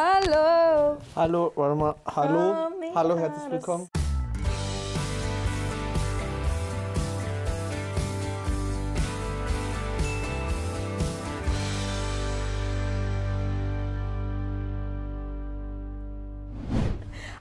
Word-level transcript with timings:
Hallo. 0.00 0.96
Hallo, 1.16 1.52
warte 1.56 1.74
mal. 1.74 1.96
Hallo. 2.06 2.68
Oh, 2.70 2.94
Hallo, 2.94 3.18
herzlich 3.18 3.50
willkommen. 3.50 3.90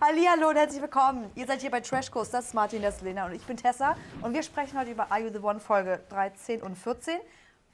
Hallihallo 0.02 0.50
und 0.50 0.56
herzlich 0.56 0.82
willkommen. 0.82 1.30
Ihr 1.36 1.46
seid 1.46 1.62
hier 1.62 1.70
bei 1.70 1.82
Trash 1.82 2.10
Course. 2.10 2.32
Das 2.32 2.46
ist 2.46 2.54
Martin, 2.56 2.82
das 2.82 2.96
ist 2.96 3.02
Lena 3.04 3.28
und 3.28 3.34
ich 3.34 3.44
bin 3.44 3.58
Tessa. 3.58 3.96
Und 4.24 4.34
wir 4.34 4.42
sprechen 4.42 4.80
heute 4.80 4.90
über 4.90 5.12
Are 5.12 5.22
You 5.22 5.30
the 5.32 5.38
One 5.38 5.60
Folge 5.60 6.00
13 6.10 6.64
und 6.64 6.76
14. 6.76 7.20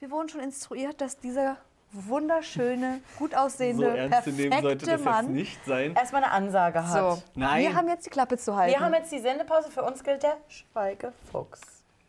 Wir 0.00 0.10
wurden 0.10 0.28
schon 0.28 0.42
instruiert, 0.42 1.00
dass 1.00 1.16
dieser 1.16 1.56
wunderschöne, 1.94 3.00
gut 3.18 3.32
So 3.32 3.38
aussehende, 3.38 3.96
ernst 3.96 4.24
zu 4.24 4.30
nehmen 4.30 4.52
sollte 4.60 4.86
perfekte 4.86 4.90
das 4.92 5.00
Mann. 5.04 5.26
jetzt 5.26 5.34
nicht 5.34 5.64
sein. 5.64 5.94
erstmal 5.94 6.22
eine 6.24 6.32
Ansage 6.32 6.86
hat. 6.86 6.92
So, 7.16 7.22
Nein. 7.34 7.62
wir 7.62 7.74
haben 7.74 7.88
jetzt 7.88 8.06
die 8.06 8.10
Klappe 8.10 8.36
zu 8.36 8.56
halten. 8.56 8.72
Wir 8.78 8.80
haben 8.84 8.94
jetzt 8.94 9.12
die 9.12 9.18
Sendepause. 9.20 9.70
Für 9.70 9.82
uns 9.82 10.02
gilt 10.02 10.22
der 10.22 10.36
Schweigefuchs. 10.48 11.60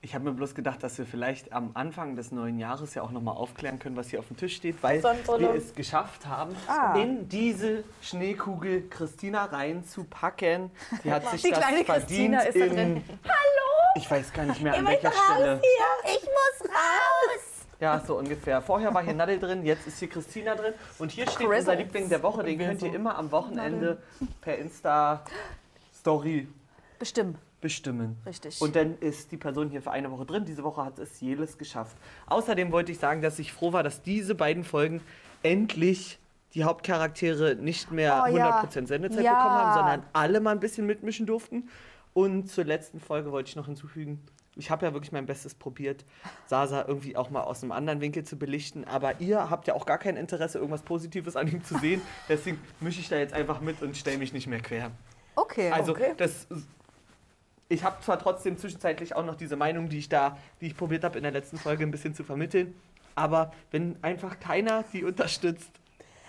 Ich 0.02 0.14
habe 0.14 0.24
mir 0.26 0.34
bloß 0.34 0.54
gedacht, 0.54 0.84
dass 0.84 1.00
wir 1.00 1.06
vielleicht 1.08 1.52
am 1.52 1.72
Anfang 1.74 2.16
des 2.16 2.32
neuen 2.32 2.60
Jahres 2.60 2.94
ja 2.94 3.02
auch 3.02 3.10
nochmal 3.10 3.36
aufklären 3.38 3.80
können, 3.80 3.96
was 3.96 4.10
hier 4.10 4.20
auf 4.20 4.28
dem 4.28 4.38
Tisch 4.38 4.56
steht, 4.56 4.84
weil 4.84 5.02
Sonnenbrille. 5.02 5.54
wir 5.54 5.56
es 5.56 5.74
geschafft 5.74 6.28
haben, 6.28 6.56
Ah. 6.68 6.94
in 6.96 7.28
diese 7.28 7.84
Schneekugel 8.04 8.88
Christina 8.88 9.46
reinzupacken. 9.46 10.70
Die 11.04 11.12
hat 11.12 11.28
sich 11.32 11.42
Die 11.42 11.50
das 11.50 11.60
kleine 11.60 11.84
verdient 11.86 12.36
Christina 12.36 12.40
ist 12.42 12.56
da 12.56 12.66
in, 12.66 12.76
drin. 12.76 13.04
Ich 13.96 14.12
weiß 14.12 14.32
gar 14.32 14.44
nicht 14.46 14.62
mehr, 14.62 14.76
an 14.76 14.86
welcher 14.86 15.12
Stelle. 15.12 15.60
Ich 16.06 16.22
muss 16.22 16.70
raus! 16.70 17.45
Ja, 17.80 18.00
so 18.06 18.18
ungefähr. 18.18 18.62
Vorher 18.62 18.94
war 18.94 19.04
hier 19.04 19.14
Nadel 19.14 19.38
drin, 19.40 19.66
jetzt 19.66 19.86
ist 19.88 20.00
hier 20.00 20.08
Christina 20.10 20.56
drin. 20.56 20.74
Und 20.98 21.12
hier 21.12 21.26
steht 21.26 21.38
Crizzles. 21.48 21.60
unser 21.60 21.76
Liebling 21.76 22.08
der 22.10 22.24
Woche. 22.24 22.44
Den 22.44 22.58
könnt 22.58 22.82
ihr 22.82 22.94
immer 22.94 23.18
am 23.18 23.32
Wochenende 23.32 23.98
per 24.42 24.58
Insta-Story 24.58 26.48
Bestimmt. 27.00 27.38
bestimmen. 27.62 28.18
Richtig. 28.26 28.62
Und 28.62 28.76
dann 28.76 28.98
ist 29.00 29.32
die 29.32 29.38
Person 29.38 29.70
hier 29.70 29.82
für 29.82 29.92
eine 29.92 30.10
Woche 30.12 30.26
drin. 30.26 30.46
Diese 30.46 30.64
Woche 30.64 30.86
hat 30.86 31.00
es 31.00 31.20
Jeles 31.20 31.58
geschafft. 31.58 31.98
Außerdem 32.28 32.72
wollte 32.72 32.92
ich 32.92 33.00
sagen, 33.00 33.22
dass 33.22 33.40
ich 33.40 33.52
froh 33.52 33.74
war, 33.74 33.84
dass 33.84 34.02
diese 34.02 34.36
beiden 34.36 34.64
Folgen 34.64 35.02
endlich 35.44 36.20
die 36.54 36.64
Hauptcharaktere 36.64 37.56
nicht 37.56 37.92
mehr 37.92 38.24
Oh, 38.26 38.36
ja. 38.36 38.62
100% 38.62 38.88
Sendezeit 38.88 39.26
Ja. 39.26 39.34
bekommen 39.36 39.56
haben, 39.56 39.74
sondern 39.74 40.04
alle 40.14 40.40
mal 40.40 40.52
ein 40.52 40.60
bisschen 40.62 40.86
mitmischen 40.86 41.26
durften. 41.26 41.70
Und 42.14 42.50
zur 42.50 42.64
letzten 42.64 43.02
Folge 43.02 43.32
wollte 43.34 43.50
ich 43.50 43.58
noch 43.58 43.66
hinzufügen, 43.66 44.22
ich 44.56 44.72
habe 44.72 44.86
ja 44.86 44.94
wirklich 44.94 45.12
mein 45.12 45.26
Bestes 45.26 45.56
probiert, 45.56 46.06
Sasa 46.46 46.86
irgendwie 46.88 47.16
auch 47.16 47.30
mal 47.30 47.42
aus 47.42 47.62
einem 47.64 47.72
anderen 47.72 48.02
Winkel 48.02 48.24
zu 48.24 48.38
belichten. 48.38 48.86
Aber 48.86 49.20
ihr 49.20 49.50
habt 49.50 49.68
ja 49.68 49.74
auch 49.74 49.86
gar 49.86 49.98
kein 49.98 50.16
Interesse, 50.18 50.58
irgendwas 50.60 50.82
Positives 50.84 51.36
an 51.36 51.48
ihm 51.48 51.64
zu 51.64 51.78
sehen. 51.78 52.02
Deswegen 52.30 52.60
mische 52.80 53.00
ich 53.02 53.10
da 53.10 53.18
jetzt 53.18 53.34
einfach 53.34 53.62
mit 53.62 53.82
und 53.82 53.98
stelle 53.98 54.18
mich 54.18 54.34
nicht 54.34 54.48
mehr 54.48 54.62
quer. 54.62 54.92
Okay. 55.36 55.72
Also 55.72 55.92
Okay. 55.92 56.14
das. 56.18 56.48
Ich 57.68 57.84
habe 57.84 58.00
zwar 58.02 58.20
trotzdem 58.20 58.58
zwischenzeitlich 58.58 59.16
auch 59.16 59.26
noch 59.26 59.36
diese 59.36 59.56
Meinung, 59.56 59.90
die 59.90 59.98
ich 59.98 60.08
da, 60.08 60.38
die 60.62 60.68
ich 60.68 60.78
probiert 60.78 61.04
habe 61.04 61.18
in 61.18 61.24
der 61.24 61.32
letzten 61.32 61.58
Folge 61.58 61.84
ein 61.84 61.90
bisschen 61.92 62.14
zu 62.14 62.24
vermitteln. 62.24 62.76
Aber 63.16 63.52
wenn 63.72 63.98
einfach 64.04 64.40
keiner 64.40 64.84
die 64.94 65.04
unterstützt, 65.04 65.72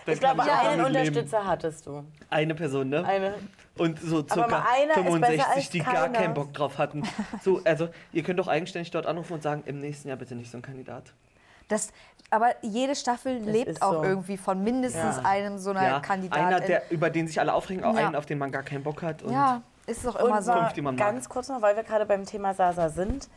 dann 0.06 0.14
Ich 0.14 0.20
glaube, 0.20 0.42
ich 0.44 0.50
einen 0.52 0.76
leben. 0.84 0.86
Unterstützer 0.86 1.46
hattest 1.46 1.86
du. 1.86 2.04
Eine 2.30 2.54
Person, 2.54 2.88
ne? 2.88 3.04
Eine. 3.04 3.34
Und 3.78 4.00
so 4.00 4.26
circa 4.26 4.46
mal 4.48 4.64
einer 4.72 4.92
ist 4.92 5.04
besser 5.04 5.04
65, 5.12 5.46
als 5.46 5.70
die 5.70 5.78
gar 5.80 6.08
keinen 6.08 6.32
Bock 6.34 6.52
drauf 6.54 6.78
hatten. 6.78 7.02
So, 7.42 7.60
also 7.64 7.88
ihr 8.12 8.22
könnt 8.22 8.38
doch 8.38 8.48
eigenständig 8.48 8.90
dort 8.90 9.06
anrufen 9.06 9.34
und 9.34 9.42
sagen, 9.42 9.62
im 9.66 9.80
nächsten 9.80 10.08
Jahr 10.08 10.16
bitte 10.16 10.34
nicht 10.34 10.50
so 10.50 10.56
ein 10.58 10.62
Kandidat. 10.62 11.12
Das, 11.68 11.88
aber 12.30 12.54
jede 12.62 12.94
Staffel 12.94 13.36
lebt 13.38 13.68
ist 13.68 13.82
auch 13.82 13.94
so. 13.94 14.04
irgendwie 14.04 14.36
von 14.36 14.62
mindestens 14.62 15.16
Ja. 15.16 15.22
einem 15.24 15.58
so 15.58 15.70
einer 15.70 15.82
Ja, 15.82 16.00
Kandidatin. 16.00 16.46
einer, 16.46 16.60
der, 16.60 16.90
über 16.90 17.10
den 17.10 17.26
sich 17.26 17.40
alle 17.40 17.52
aufregen, 17.52 17.84
auch 17.84 17.98
Ja. 17.98 18.06
einen, 18.06 18.14
auf 18.16 18.24
den 18.24 18.38
man 18.38 18.52
gar 18.52 18.62
keinen 18.62 18.84
Bock 18.84 19.02
hat. 19.02 19.22
Und 19.24 19.32
ja, 19.32 19.62
ist 19.86 20.06
doch 20.06 20.16
immer 20.16 20.36
Und 20.36 20.42
so. 20.44 20.52
Fünf, 20.52 20.72
die 20.74 20.82
man 20.82 20.94
mag. 20.96 21.04
ganz 21.06 21.28
kurz 21.28 21.48
noch, 21.48 21.60
weil 21.60 21.74
wir 21.76 21.82
gerade 21.82 22.06
beim 22.06 22.24
Thema 22.24 22.54
Sasa 22.54 22.88
sind. 22.88 23.28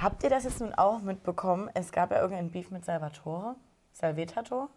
Habt 0.00 0.22
ihr 0.24 0.30
das 0.30 0.44
jetzt 0.44 0.60
nun 0.60 0.74
auch 0.74 1.00
mitbekommen? 1.02 1.70
Es 1.74 1.92
gab 1.92 2.10
ja 2.10 2.20
irgendeinen 2.20 2.50
Beef 2.50 2.70
mit 2.70 2.84
Salvatore. 2.84 3.54
Salvetator. 3.92 4.68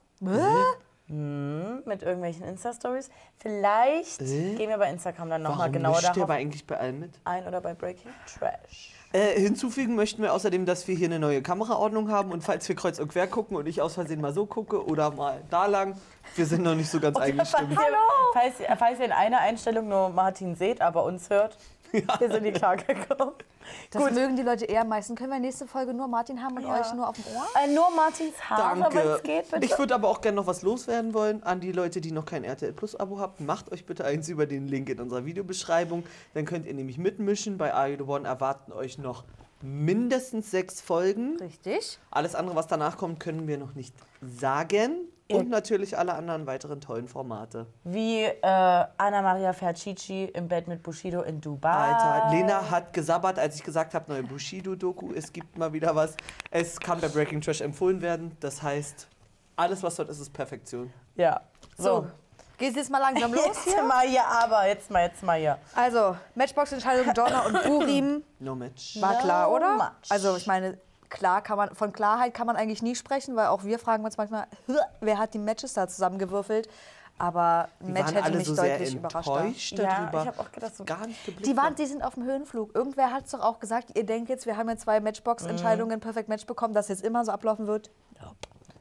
Mhm, 1.11 1.83
mit 1.85 2.03
irgendwelchen 2.03 2.43
Insta-Stories. 2.45 3.09
Vielleicht 3.37 4.21
Äh? 4.21 4.55
gehen 4.55 4.69
wir 4.69 4.77
bei 4.77 4.89
Instagram 4.89 5.29
dann 5.29 5.41
nochmal 5.41 5.59
Warum 5.59 5.71
genauer 5.73 6.01
darauf 6.01 6.21
aber 6.23 6.33
eigentlich 6.35 6.65
bei 6.65 6.77
allen 6.77 6.99
mit? 7.01 7.11
ein 7.25 7.45
oder 7.45 7.59
bei 7.59 7.73
Breaking 7.73 8.11
Trash. 8.25 8.93
Äh, 9.13 9.37
hinzufügen 9.41 9.95
möchten 9.95 10.21
wir 10.21 10.33
außerdem, 10.33 10.65
dass 10.65 10.87
wir 10.87 10.95
hier 10.95 11.07
eine 11.07 11.19
neue 11.19 11.41
Kameraordnung 11.41 12.09
haben 12.09 12.31
und 12.31 12.45
falls 12.45 12.67
wir 12.69 12.77
kreuz 12.77 12.97
und 12.97 13.09
quer 13.09 13.27
gucken 13.27 13.57
und 13.57 13.67
ich 13.67 13.81
aus 13.81 13.95
Versehen 13.95 14.21
mal 14.21 14.31
so 14.33 14.45
gucke 14.45 14.85
oder 14.85 15.11
mal 15.11 15.41
da 15.49 15.65
lang, 15.65 15.95
wir 16.35 16.45
sind 16.45 16.63
noch 16.63 16.75
nicht 16.75 16.89
so 16.89 17.01
ganz 17.01 17.17
eingestimmt. 17.19 17.77
Hallo! 17.77 17.97
Falls, 18.31 18.53
falls 18.79 18.99
ihr 18.99 19.05
in 19.05 19.11
einer 19.11 19.39
Einstellung 19.41 19.89
nur 19.89 20.09
Martin 20.11 20.55
seht, 20.55 20.79
aber 20.79 21.03
uns 21.03 21.29
hört, 21.29 21.57
wir 22.19 22.31
sind 22.31 22.43
die 22.43 22.51
klargekommen. 22.51 23.33
Das 23.91 24.11
mögen 24.11 24.35
die 24.35 24.41
Leute 24.41 24.65
eher 24.65 24.83
meistens. 24.83 25.17
Können 25.17 25.31
wir 25.31 25.39
nächste 25.39 25.67
Folge 25.67 25.93
nur 25.93 26.07
Martin 26.07 26.41
haben 26.43 26.57
und 26.57 26.63
Ja. 26.63 26.79
euch 26.79 26.93
nur 26.93 27.07
auf 27.07 27.15
dem 27.15 27.25
Ohr? 27.35 27.45
Äh, 27.63 27.73
nur 27.73 27.89
Martins 27.95 28.33
Haare, 28.49 28.75
wenn 28.75 28.81
Danke. 28.81 28.99
es 28.99 29.23
geht, 29.23 29.51
bitte. 29.51 29.65
Ich 29.65 29.77
würde 29.77 29.95
aber 29.95 30.09
auch 30.09 30.21
gerne 30.21 30.35
noch 30.37 30.47
was 30.47 30.61
loswerden 30.61 31.13
wollen 31.13 31.43
an 31.43 31.59
die 31.59 31.71
Leute, 31.71 32.01
die 32.01 32.11
noch 32.11 32.25
kein 32.25 32.43
RTL 32.43 32.73
Plus 32.73 32.95
Abo 32.95 33.19
habt. 33.19 33.39
Macht 33.41 33.71
euch 33.71 33.85
bitte 33.85 34.05
eins 34.05 34.27
über 34.29 34.45
den 34.45 34.67
Link 34.67 34.89
in 34.89 34.99
unserer 34.99 35.25
Videobeschreibung. 35.25 36.03
Dann 36.33 36.45
könnt 36.45 36.65
ihr 36.65 36.73
nämlich 36.73 36.97
mitmischen. 36.97 37.57
Bei 37.57 37.73
Are 37.73 37.89
You 37.89 37.97
The 37.97 38.03
One 38.03 38.27
erwarten 38.27 38.71
euch 38.71 38.97
noch 38.97 39.23
mindestens 39.61 40.49
sechs 40.51 40.81
Folgen. 40.81 41.37
Richtig. 41.39 41.99
Alles 42.09 42.35
andere, 42.35 42.55
was 42.55 42.67
danach 42.67 42.97
kommt, 42.97 43.19
können 43.19 43.47
wir 43.47 43.57
noch 43.57 43.75
nicht 43.75 43.93
sagen. 44.21 44.95
Und 45.35 45.49
natürlich 45.49 45.97
alle 45.97 46.13
anderen 46.13 46.45
weiteren 46.47 46.81
tollen 46.81 47.07
Formate. 47.07 47.65
Wie 47.83 48.23
äh, 48.23 48.37
Anna 48.41 49.21
Maria 49.21 49.53
Fercici 49.53 50.25
im 50.25 50.47
Bett 50.47 50.67
mit 50.67 50.83
Bushido 50.83 51.21
in 51.21 51.41
Dubai. 51.41 51.69
Alter, 51.71 52.29
Lena 52.31 52.69
hat 52.69 52.93
gesabbert, 52.93 53.39
als 53.39 53.55
ich 53.55 53.63
gesagt 53.63 53.93
habe, 53.93 54.11
neue 54.11 54.23
Bushido-Doku, 54.23 55.13
es 55.13 55.31
gibt 55.33 55.57
mal 55.57 55.73
wieder 55.73 55.95
was. 55.95 56.15
Es 56.49 56.79
kann 56.79 56.99
bei 56.99 57.07
Breaking 57.07 57.41
Trash 57.41 57.61
empfohlen 57.61 58.01
werden. 58.01 58.35
Das 58.39 58.61
heißt, 58.61 59.07
alles, 59.55 59.83
was 59.83 59.95
dort 59.95 60.09
ist, 60.09 60.19
ist 60.19 60.31
Perfektion. 60.33 60.91
Ja. 61.15 61.41
So, 61.77 61.83
So. 61.83 62.07
geht's 62.57 62.75
jetzt 62.75 62.89
mal 62.91 62.99
langsam 62.99 63.33
los 63.35 63.45
Jetzt 63.45 63.63
hier? 63.63 63.83
mal 63.83 64.07
hier, 64.07 64.25
aber 64.25 64.67
jetzt 64.67 64.89
mal, 64.91 65.03
jetzt 65.03 65.23
mal 65.23 65.39
hier. 65.39 65.57
Also, 65.75 66.15
Matchbox-Entscheidung 66.35 67.13
Donner 67.13 67.45
und 67.45 67.63
Burim 67.67 68.23
No 68.39 68.55
match. 68.55 68.97
war 69.01 69.15
klar, 69.19 69.47
No 69.49 69.55
oder? 69.55 69.75
much. 69.75 70.09
Also, 70.09 70.35
ich 70.37 70.47
meine, 70.47 70.77
klar 71.11 71.41
kann 71.43 71.57
man, 71.57 71.75
von 71.75 71.93
Klarheit 71.93 72.33
kann 72.33 72.47
man 72.47 72.55
eigentlich 72.55 72.81
nie 72.81 72.95
sprechen, 72.95 73.35
weil 73.35 73.47
auch 73.47 73.63
wir 73.63 73.77
fragen 73.77 74.03
uns 74.03 74.17
manchmal, 74.17 74.47
"Hä, 74.65 74.73
wer 75.01 75.19
hat 75.19 75.33
die 75.35 75.39
Matches 75.39 75.73
da 75.73 75.87
zusammengewürfelt? 75.87 76.67
Aber 77.19 77.67
Die 77.81 77.91
Match 77.91 78.05
waren 78.07 78.13
hätte 78.15 78.25
alle 78.25 78.37
mich 78.37 78.47
so 78.47 78.55
sehr 78.55 78.79
deutlich 78.79 78.95
überrascht. 78.95 79.27
enttäuscht 79.27 79.71
Ja, 79.77 79.99
darüber. 80.05 80.21
ich 80.23 80.27
hab 80.29 80.39
auch 80.39 80.51
gedacht, 80.51 80.75
so- 80.75 80.85
gar 80.85 81.05
nicht 81.05 81.23
geblickt. 81.23 81.45
Die, 81.45 81.55
waren, 81.55 81.75
die 81.75 81.85
sind 81.85 82.03
auf 82.03 82.15
dem 82.15 82.23
Höhenflug. 82.23 82.73
Irgendwer 82.73 83.11
hat 83.11 83.25
es 83.25 83.31
doch 83.31 83.41
auch 83.41 83.59
gesagt, 83.59 83.95
ihr 83.95 84.03
denkt 84.07 84.29
jetzt, 84.29 84.47
wir 84.47 84.57
haben 84.57 84.67
jetzt 84.69 84.81
zwei 84.83 84.99
Matchbox-Entscheidungen, 85.01 85.99
Perfect 85.99 86.29
Match 86.29 86.47
bekommen, 86.47 86.73
dass 86.73 86.87
jetzt 86.87 87.03
immer 87.03 87.23
so 87.23 87.31
ablaufen 87.31 87.67
wird. 87.67 87.91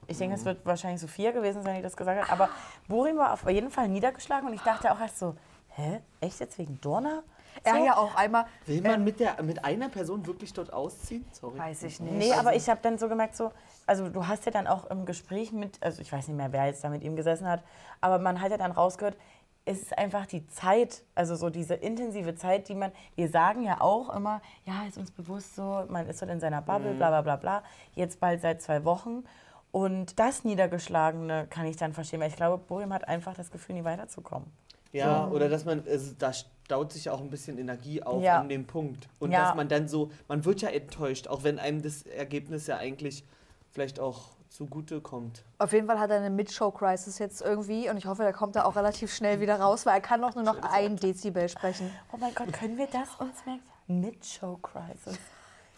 Ich 0.07 0.17
denke, 0.19 0.37
es 0.37 0.45
wird 0.47 0.65
wahrscheinlich 0.65 1.01
Sophia 1.03 1.31
gewesen 1.33 1.63
sein, 1.63 1.77
die 1.77 1.83
das 1.83 1.97
gesagt 1.97 2.21
hat. 2.23 2.33
Aber 2.33 2.49
Burim 2.89 3.19
war 3.19 3.33
auf 3.35 3.47
jeden 3.49 3.71
Fall 3.71 3.89
niedergeschlagen 3.89 4.49
und 4.49 4.55
ich 4.55 4.63
dachte 4.63 4.91
auch 4.91 4.99
erst 5.01 5.19
so, 5.19 5.35
hä? 5.69 6.01
Echt 6.21 6.41
jetzt 6.41 6.57
wegen 6.59 6.81
Dorna? 6.81 7.23
Er 7.65 7.75
So? 7.75 7.85
ja 7.85 7.97
auch 7.97 8.15
einmal, 8.15 8.47
Will 8.67 8.83
man 8.83 9.05
mit, 9.05 9.21
der, 9.21 9.43
mit 9.43 9.65
einer 9.65 9.89
Person 9.89 10.27
wirklich 10.27 10.53
dort 10.53 10.73
ausziehen? 10.73 11.25
Sorry. 11.33 11.59
weiß 11.59 11.83
ich 11.85 12.01
nicht. 12.01 12.15
Nee, 12.15 12.33
aber 12.33 12.55
ich 12.55 12.69
habe 12.69 12.81
dann 12.83 12.99
so 12.99 13.09
gemerkt, 13.09 13.37
so, 13.37 13.53
also 13.87 14.09
du 14.09 14.27
hast 14.27 14.47
ja 14.47 14.53
dann 14.53 14.67
auch 14.67 14.87
im 14.91 15.05
Gespräch 15.05 15.53
mit, 15.53 15.83
also 15.83 16.01
ich 16.03 16.13
weiß 16.13 16.29
nicht 16.29 16.37
mehr, 16.37 16.53
wer 16.53 16.67
jetzt 16.67 16.85
da 16.85 16.89
mit 16.89 17.03
ihm 17.03 17.17
gesessen 17.17 17.47
hat, 17.47 17.63
aber 18.01 18.19
man 18.19 18.41
hat 18.41 18.51
ja 18.51 18.59
dann 18.59 18.73
rausgehört, 18.73 19.17
es 19.65 19.83
ist 19.83 19.99
einfach 19.99 20.27
die 20.27 20.47
Zeit, 20.49 21.03
also 21.15 21.37
so 21.37 21.51
diese 21.51 21.75
intensive 21.75 22.35
Zeit, 22.35 22.69
die 22.69 22.75
man, 22.75 22.93
wir 23.15 23.29
sagen 23.29 23.63
ja 23.63 23.81
auch 23.81 24.15
immer, 24.15 24.41
ja, 24.65 24.85
ist 24.89 24.99
uns 24.99 25.11
bewusst 25.11 25.55
so, 25.55 25.85
man 25.89 26.09
ist 26.09 26.19
so 26.19 26.27
in 26.27 26.41
seiner 26.41 26.63
Bubble, 26.63 26.95
bla 26.95 27.09
bla 27.09 27.23
bla 27.23 27.37
bla, 27.37 27.63
jetzt 27.95 28.21
bald 28.21 28.41
seit 28.41 28.63
zwei 28.63 28.85
Wochen. 28.85 29.25
Und 29.73 30.19
das 30.19 30.45
Niedergeschlagene 30.45 31.47
kann 31.49 31.67
ich 31.67 31.77
dann 31.77 31.93
verstehen, 31.93 32.21
weil 32.21 32.29
ich 32.29 32.37
glaube, 32.37 32.59
Borim 32.59 32.93
hat 32.93 33.07
einfach 33.07 33.35
das 33.35 33.51
Gefühl, 33.51 33.77
nie 33.77 33.85
weiterzukommen. 33.85 34.51
Ja, 34.93 35.29
oder 35.29 35.49
dass 35.49 35.65
man, 35.65 35.85
also 35.87 36.15
da 36.19 36.33
staut 36.71 36.93
sich 36.93 37.11
auch 37.11 37.21
ein 37.21 37.31
bisschen 37.31 37.59
Energie 37.59 38.01
auf 38.01 38.23
Ja. 38.23 38.39
an 38.39 38.49
dem 38.49 38.65
Punkt. 38.65 39.09
Und 39.19 39.33
Ja. 39.33 39.47
dass 39.47 39.57
man 39.57 39.69
dann 39.69 39.89
so, 39.89 40.13
man 40.29 40.45
wird 40.45 40.61
ja 40.63 40.69
enttäuscht, 40.69 41.27
auch 41.27 41.43
wenn 41.43 41.59
einem 41.59 41.83
das 41.83 42.03
Ergebnis 42.05 42.69
ja 42.69 42.77
eigentlich 42.77 43.25
vielleicht 43.73 43.99
auch 43.99 44.29
zugute 44.49 45.01
kommt. 45.01 45.43
Auf 45.59 45.73
jeden 45.73 45.89
Fall 45.89 45.99
hat 45.99 46.11
er 46.11 46.19
eine 46.19 46.31
Mid-Show-Crisis 46.31 47.19
jetzt 47.19 47.41
irgendwie 47.43 47.91
und 47.91 47.97
ich 47.97 48.07
hoffe, 48.07 48.23
der 48.23 48.33
kommt 48.33 48.55
da 48.55 48.65
auch 48.67 48.77
relativ 48.77 49.13
schnell 49.13 49.41
wieder 49.41 49.59
raus, 49.59 49.85
weil 49.85 49.95
er 49.95 50.01
kann 50.01 50.23
auch 50.23 50.37
nur 50.37 50.45
noch 50.45 50.63
ein 50.63 50.95
Dezibel 50.95 51.49
sprechen. 51.49 51.91
Oh 52.13 52.17
mein 52.19 52.33
Gott, 52.37 52.53
können 52.53 52.79
wir 52.79 52.87
das 52.87 53.09
uns 53.19 53.45
merken? 53.45 53.63
Mid-Show-Crisis. 53.89 55.19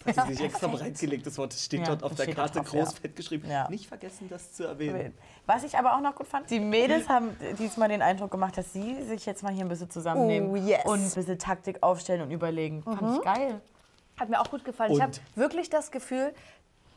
Das 0.04 0.16
ist 0.16 0.28
nicht 0.28 0.40
extra 0.40 0.66
bereitgelegt, 0.66 1.26
das 1.26 1.38
Wort 1.38 1.52
steht 1.54 1.80
Ja, 1.80 1.86
dort 1.86 2.02
auf 2.02 2.14
der 2.14 2.32
Karte 2.34 2.58
drauf, 2.60 2.70
groß 2.70 2.90
ja. 2.94 3.00
fett 3.00 3.16
geschrieben. 3.16 3.48
Ja. 3.50 3.68
Nicht 3.68 3.86
vergessen, 3.86 4.28
das 4.28 4.52
zu 4.52 4.64
erwähnen. 4.64 5.14
Was 5.46 5.64
ich 5.64 5.76
aber 5.78 5.94
auch 5.96 6.00
noch 6.00 6.14
gut 6.14 6.26
fand, 6.26 6.50
die 6.50 6.60
Mädels 6.60 7.08
haben 7.08 7.36
diesmal 7.58 7.88
den 7.88 8.02
Eindruck 8.02 8.30
gemacht, 8.30 8.56
dass 8.56 8.72
sie 8.72 9.02
sich 9.04 9.26
jetzt 9.26 9.42
mal 9.42 9.52
hier 9.52 9.64
ein 9.64 9.68
bisschen 9.68 9.90
zusammennehmen 9.90 10.50
Oh, 10.50 10.56
yes. 10.56 10.84
und 10.84 11.00
ein 11.00 11.10
bisschen 11.10 11.38
Taktik 11.38 11.82
aufstellen 11.82 12.22
und 12.22 12.30
überlegen. 12.30 12.82
Fand 12.82 13.16
ich 13.18 13.22
geil. 13.22 13.60
Hat 14.18 14.28
mir 14.28 14.40
auch 14.40 14.50
gut 14.50 14.64
gefallen. 14.64 14.92
Ich 14.92 14.96
Und? 14.98 15.02
habe 15.02 15.16
wirklich 15.34 15.70
das 15.70 15.90
Gefühl, 15.90 16.32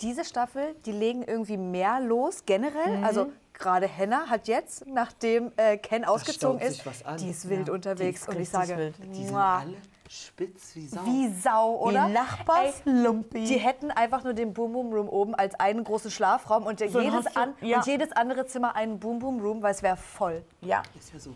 diese 0.01 0.25
Staffel, 0.25 0.75
die 0.85 0.91
legen 0.91 1.23
irgendwie 1.23 1.57
mehr 1.57 1.99
los, 2.01 2.43
generell. 2.45 3.01
Also 3.03 3.31
gerade 3.53 3.87
Henna 3.87 4.27
hat 4.29 4.49
jetzt, 4.49 4.85
nachdem 4.85 5.53
äh, 5.55 5.77
Ken 5.77 6.03
ausgezogen 6.03 6.59
ist, 6.59 6.75
sich 6.75 6.85
was 6.85 7.05
an. 7.05 7.17
die 7.17 7.29
ist 7.29 7.47
wild 7.47 7.67
Ja, 7.69 7.73
unterwegs. 7.73 8.21
die 8.25 8.29
ist 8.29 8.35
und 8.35 8.41
ich 8.41 8.49
sage, 8.49 8.75
wild. 8.77 8.95
Die 9.15 9.25
sind 9.25 9.35
alle 9.35 9.73
spitz 10.09 10.75
wie 10.75 10.87
Sau. 10.87 11.05
wie 11.05 11.29
Sau, 11.29 11.75
oder? 11.79 12.07
Nachbarslumpi. 12.07 13.45
Die 13.45 13.57
hätten 13.57 13.91
einfach 13.91 14.23
nur 14.23 14.33
den 14.33 14.53
Boom 14.53 14.73
Boom 14.73 14.93
Room 14.93 15.09
oben 15.09 15.35
als 15.35 15.59
einen 15.59 15.83
großen 15.83 16.11
Schlafraum 16.11 16.65
und, 16.65 16.81
ein 16.81 16.89
jedes, 16.89 17.35
an, 17.35 17.53
ja. 17.61 17.77
und 17.77 17.85
jedes 17.85 18.11
andere 18.11 18.45
Zimmer 18.45 18.75
einen 18.75 18.99
Boom 18.99 19.19
Boom 19.19 19.39
Room, 19.39 19.61
weil 19.61 19.71
es 19.71 19.83
wäre 19.83 19.97
voll. 19.97 20.43
Ja. 20.61 20.83
Ist 20.97 21.13
ja 21.13 21.19
so. 21.19 21.35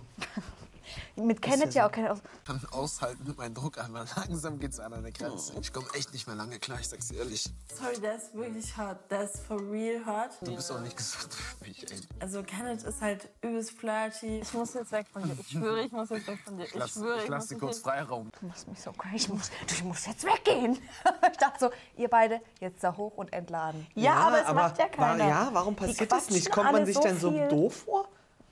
Mit 1.19 1.42
Kenneth 1.42 1.74
ja, 1.74 1.88
auch 1.88 1.92
keine 1.92 2.12
Aus 2.12 2.19
kann 2.45 2.62
aushalten 2.71 3.24
mit 3.27 3.38
meinem 3.38 3.54
Druck, 3.54 3.77
aber 3.77 4.06
langsam 4.16 4.60
geht's 4.60 4.80
an 4.80 4.94
eine 4.94 5.12
Grenze. 5.12 5.54
Ich 5.60 5.71
komme 5.71 5.88
echt 5.94 6.13
nicht 6.13 6.27
mehr 6.27 6.36
lange 6.36 6.60
klar, 6.60 6.80
ich 6.80 6.88
sag's 6.88 7.10
dir 7.10 7.19
ehrlich. 7.19 7.50
Sorry, 7.74 8.00
der 8.00 8.16
ist 8.16 8.33
wirklich 8.33 8.75
hart. 8.75 9.10
Der 9.12 9.24
ist 9.24 9.39
for 9.39 9.60
real 9.60 10.06
hart. 10.06 10.33
Du 10.42 10.56
bist 10.56 10.71
auch 10.71 10.80
nicht 10.80 10.98
gesund 10.98 11.33
für 11.33 11.66
mich, 11.66 11.92
ey. 11.92 12.00
Also 12.19 12.44
Kenneth 12.44 12.83
ist 12.83 13.01
halt 13.01 13.30
übelst 13.42 13.71
flirty. 13.71 14.39
Ich 14.39 14.54
muss 14.54 14.74
jetzt 14.74 14.92
weg 14.92 15.07
von 15.12 15.24
dir. 15.24 15.38
Ich 15.39 15.50
schwöre, 15.50 15.81
ich 15.81 15.92
muss 15.92 16.10
jetzt 16.10 16.27
weg 16.27 16.39
von 16.44 16.57
dir. 16.57 16.66
Ich, 16.66 16.75
Lass, 16.75 16.92
schwöre, 16.92 17.18
ich 17.18 17.24
ich 17.24 17.30
lass 17.30 17.48
dir 17.48 17.57
kurz 17.57 17.80
Freiraum. 17.80 18.31
Du 18.39 18.48
machst 18.48 18.68
mich 18.68 18.81
so 18.81 18.92
crazy. 18.92 19.15
Ich 19.15 19.30
muss, 19.30 19.50
du, 19.50 19.74
ich 19.74 19.83
muss 19.83 20.06
jetzt 20.06 20.24
weggehen. 20.25 20.80
ich 21.31 21.38
dachte 21.38 21.60
so, 21.60 21.72
ihr 21.98 22.10
beide 22.10 22.42
jetzt 22.60 22.83
da 22.83 22.95
hoch 22.95 23.18
und 23.18 23.31
entladen. 23.33 23.86
Ja, 23.95 24.15
aber 24.15 24.42
es 24.42 24.54
macht 24.54 24.77
ja 24.77 24.88
keiner. 24.88 25.27
Ja, 25.27 25.50
warum 25.54 25.75
Die 25.75 25.86
passiert 25.86 26.12
das 26.12 26.30
nicht? 26.30 26.51
Kommt 26.51 26.68
man 26.68 26.75
alle 26.75 26.86
sich 26.86 26.95
so 26.95 27.01
denn 27.01 27.19
so 27.19 27.31
viel. 27.31 27.48
doof 27.48 27.75
vor? 27.86 28.07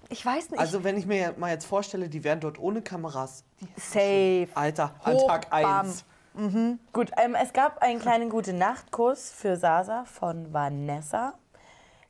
Ich 0.10 0.26
weiß 0.26 0.52
nicht. 0.52 0.60
Also 0.60 0.84
wenn 0.84 0.98
ich 0.98 1.06
mir 1.06 1.34
mal 1.38 1.52
jetzt 1.52 1.66
vorstelle, 1.66 2.10
die 2.10 2.24
wären 2.24 2.40
dort 2.40 2.60
ohne 2.60 2.82
Kameras. 2.82 3.44
safe. 3.76 4.48
Alter, 4.54 4.94
an 5.04 5.14
Hoch, 5.14 5.28
Tag 5.28 5.50
bam. 5.50 5.88
1. 5.88 6.06
Gut, 6.94 7.12
ähm, 7.18 7.36
es 7.36 7.52
gab 7.52 7.82
einen 7.82 8.00
kleinen 8.00 8.30
Gute-Nacht-Kuss 8.30 9.32
für 9.32 9.58
Sasa 9.58 10.06
von 10.06 10.54
Vanessa. 10.54 11.34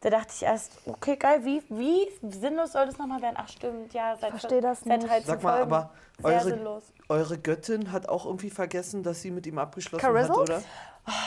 Da 0.01 0.09
dachte 0.11 0.33
ich 0.35 0.43
erst, 0.43 0.73
okay, 0.85 1.15
geil, 1.15 1.43
wie, 1.43 1.63
wie 1.69 2.07
sinnlos 2.21 2.73
soll 2.73 2.85
das 2.85 2.97
nochmal 2.97 3.21
werden? 3.21 3.35
Ach 3.39 3.47
stimmt, 3.47 3.93
ja, 3.93 4.15
seit, 4.19 4.31
versteh 4.31 4.61
das 4.61 4.81
seit 4.81 4.99
nicht. 4.99 5.09
13 5.09 5.25
Sag 5.25 5.43
mal, 5.43 5.57
Folgen. 5.57 5.73
aber 5.73 5.91
Sehr 6.19 6.25
eure, 6.29 6.43
sinnlos. 6.43 6.83
eure 7.09 7.37
Göttin 7.39 7.91
hat 7.91 8.07
auch 8.07 8.25
irgendwie 8.25 8.49
vergessen, 8.51 9.01
dass 9.01 9.21
sie 9.21 9.31
mit 9.31 9.47
ihm 9.47 9.57
abgeschlossen 9.57 10.01
Carizzle? 10.05 10.35
hat, 10.35 10.37
oder? 10.37 10.63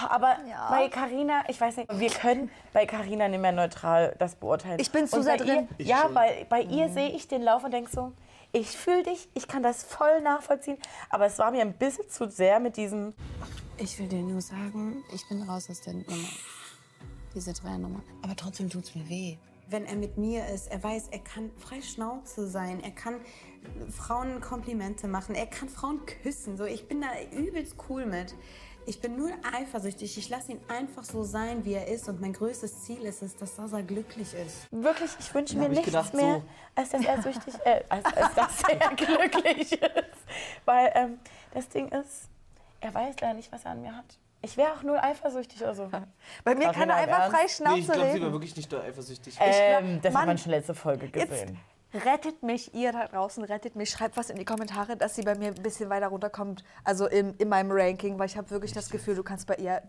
Aber 0.08 0.36
bei 0.68 0.88
Carina, 0.88 1.44
ich 1.48 1.60
weiß 1.60 1.78
nicht, 1.78 1.98
wir 1.98 2.10
können 2.10 2.50
bei 2.72 2.84
Carina 2.84 3.28
nicht 3.28 3.40
mehr 3.40 3.52
neutral 3.52 4.14
das 4.18 4.34
beurteilen. 4.34 4.78
Ich 4.78 4.90
bin 4.90 5.06
zu 5.06 5.22
sehr 5.22 5.38
drin. 5.38 5.68
Ihr, 5.78 5.86
ja, 5.86 6.08
bei, 6.08 6.46
bei 6.48 6.62
ihr 6.62 6.88
sehe 6.90 7.10
ich 7.10 7.28
den 7.28 7.42
Lauf 7.42 7.64
und 7.64 7.72
denke 7.72 7.90
so, 7.90 8.12
ich 8.52 8.68
fühle 8.68 9.04
dich, 9.04 9.28
ich 9.34 9.48
kann 9.48 9.62
das 9.62 9.82
voll 9.82 10.20
nachvollziehen. 10.20 10.76
Aber 11.08 11.26
es 11.26 11.38
war 11.38 11.50
mir 11.50 11.62
ein 11.62 11.72
bisschen 11.72 12.08
zu 12.10 12.28
sehr 12.28 12.60
mit 12.60 12.76
diesem, 12.76 13.14
Ich 13.78 13.98
will 13.98 14.08
dir 14.08 14.20
nur 14.20 14.42
sagen, 14.42 15.02
ich 15.14 15.26
bin 15.28 15.42
raus 15.42 15.70
aus 15.70 15.80
der 15.80 15.94
Nummer. 15.94 16.28
Diese 17.34 17.54
Dreiernummer. 17.54 18.02
Aber 18.22 18.36
trotzdem 18.36 18.68
tut's 18.68 18.94
mir 18.94 19.08
weh. 19.08 19.38
Wenn 19.68 19.86
er 19.86 19.94
mit 19.94 20.18
mir 20.18 20.46
ist, 20.48 20.70
er 20.70 20.82
weiß, 20.82 21.08
er 21.12 21.20
kann 21.20 21.50
frei 21.56 21.80
Schnauze 21.80 22.46
sein, 22.48 22.82
er 22.82 22.90
kann 22.90 23.20
Frauen 23.88 24.40
Komplimente 24.40 25.06
machen, 25.08 25.34
er 25.34 25.46
kann 25.46 25.68
Frauen 25.68 26.04
küssen. 26.04 26.56
So, 26.58 26.64
ich 26.64 26.88
bin 26.88 27.00
da 27.00 27.08
übelst 27.30 27.76
cool 27.88 28.04
mit. 28.04 28.34
Ich 28.90 29.00
bin 29.00 29.16
nur 29.16 29.30
eifersüchtig. 29.56 30.18
Ich 30.18 30.28
lasse 30.30 30.50
ihn 30.50 30.60
einfach 30.66 31.04
so 31.04 31.22
sein, 31.22 31.64
wie 31.64 31.74
er 31.74 31.86
ist. 31.86 32.08
Und 32.08 32.20
mein 32.20 32.32
größtes 32.32 32.82
Ziel 32.82 33.02
ist 33.04 33.22
es, 33.22 33.36
dass 33.36 33.54
Sasa 33.54 33.82
glücklich 33.82 34.34
ist. 34.34 34.66
wirklich, 34.72 35.12
ich 35.20 35.32
wünsche 35.32 35.56
mir 35.56 35.66
ich 35.66 35.70
nichts 35.70 35.84
gedacht, 35.84 36.12
mehr, 36.12 36.40
so. 36.40 36.42
als 36.74 36.88
dass 36.90 37.04
er 37.04 37.22
süchtig, 37.22 37.54
äh, 37.64 37.84
als, 37.88 38.04
als 38.04 38.34
dass 38.34 38.62
er 38.68 38.88
glücklich 38.96 39.72
ist. 39.74 40.24
Weil 40.64 40.90
ähm, 40.96 41.20
das 41.54 41.68
Ding 41.68 41.86
ist, 41.86 42.30
er 42.80 42.92
weiß 42.92 43.14
leider 43.20 43.34
nicht, 43.34 43.52
was 43.52 43.64
er 43.64 43.70
an 43.70 43.80
mir 43.80 43.96
hat. 43.96 44.18
Ich 44.42 44.56
wäre 44.56 44.72
auch 44.72 44.82
null 44.82 44.98
eifersüchtig 44.98 45.62
oder 45.62 45.74
so. 45.76 45.88
Bei 46.42 46.56
mir 46.56 46.64
Carina, 46.64 46.72
kann 46.72 46.90
er 46.90 46.96
im 46.96 47.10
einfach 47.10 47.20
Ernst? 47.20 47.36
frei 47.36 47.42
Nee, 47.44 47.48
Schnauze 47.48 47.78
ich 47.78 47.86
glaube, 47.92 48.12
sie 48.12 48.22
war 48.22 48.32
wirklich 48.32 48.56
nicht 48.56 48.72
da 48.72 48.80
eifersüchtig. 48.80 49.36
Ähm, 49.38 50.00
das 50.02 50.12
Mann, 50.12 50.22
hat 50.22 50.26
man 50.26 50.38
schon 50.38 50.50
letzte 50.50 50.74
Folge 50.74 51.06
Jetzt 51.14 51.30
gesehen. 51.30 51.60
Rettet 51.92 52.42
mich, 52.42 52.74
ihr 52.74 52.92
da 52.92 53.06
draußen, 53.08 53.42
rettet 53.44 53.76
mich. 53.76 53.90
Schreibt 53.90 54.16
was 54.16 54.30
in 54.30 54.36
die 54.36 54.44
Kommentare, 54.44 54.96
dass 54.96 55.14
sie 55.16 55.22
bei 55.22 55.34
mir 55.34 55.48
ein 55.48 55.54
bisschen 55.62 55.90
weiter 55.90 56.08
runterkommt. 56.08 56.62
Also 56.84 57.06
in, 57.06 57.34
in 57.34 57.48
meinem 57.48 57.70
Ranking, 57.72 58.18
weil 58.18 58.26
ich 58.26 58.36
habe 58.36 58.50
wirklich 58.50 58.72
das 58.72 58.90
Gefühl, 58.90 59.14
du 59.14 59.22
kannst 59.22 59.46
bei 59.46 59.56
ihr 59.56 59.82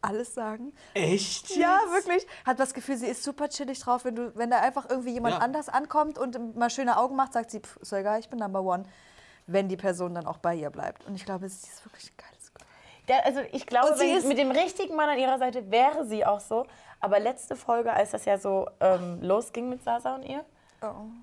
alles 0.00 0.32
sagen. 0.34 0.72
Echt? 0.94 1.56
Ja, 1.56 1.78
wirklich. 1.92 2.24
Hat 2.46 2.60
das 2.60 2.72
Gefühl, 2.72 2.96
sie 2.96 3.06
ist 3.08 3.24
super 3.24 3.48
chillig 3.48 3.80
drauf. 3.80 4.04
Wenn, 4.04 4.14
du, 4.14 4.34
wenn 4.36 4.50
da 4.50 4.60
einfach 4.60 4.88
irgendwie 4.88 5.10
jemand 5.12 5.34
Ja. 5.34 5.40
anders 5.40 5.68
ankommt 5.68 6.18
und 6.18 6.56
mal 6.56 6.70
schöne 6.70 6.96
Augen 6.96 7.16
macht, 7.16 7.32
sagt 7.32 7.50
sie, 7.50 7.58
pff, 7.60 7.76
ist 7.78 7.92
doch 7.92 7.96
egal, 7.98 8.20
ich 8.20 8.28
bin 8.28 8.38
Number 8.38 8.62
One. 8.62 8.84
Wenn 9.48 9.68
die 9.68 9.76
Person 9.76 10.14
dann 10.14 10.26
auch 10.26 10.38
bei 10.38 10.54
ihr 10.54 10.70
bleibt. 10.70 11.04
Und 11.06 11.14
ich 11.16 11.24
glaube, 11.24 11.48
sie 11.48 11.66
ist 11.66 11.84
wirklich 11.84 12.12
ein 12.12 12.16
geiles 12.16 12.52
Girl. 12.54 12.66
Der, 13.08 13.24
also 13.26 13.40
ich 13.50 13.66
glaube, 13.66 13.94
sie 13.96 14.02
wenn, 14.04 14.18
ist- 14.18 14.28
mit 14.28 14.38
dem 14.38 14.50
richtigen 14.52 14.94
Mann 14.94 15.08
an 15.08 15.18
ihrer 15.18 15.38
Seite 15.38 15.68
wäre 15.70 16.04
sie 16.06 16.24
auch 16.24 16.40
so. 16.40 16.66
Aber 17.00 17.18
letzte 17.18 17.56
Folge, 17.56 17.92
als 17.92 18.10
das 18.12 18.24
ja 18.26 18.38
so 18.38 18.68
ähm, 18.80 19.20
losging 19.22 19.68
mit 19.68 19.82
Sasa 19.82 20.14
und 20.14 20.22
ihr. 20.24 20.44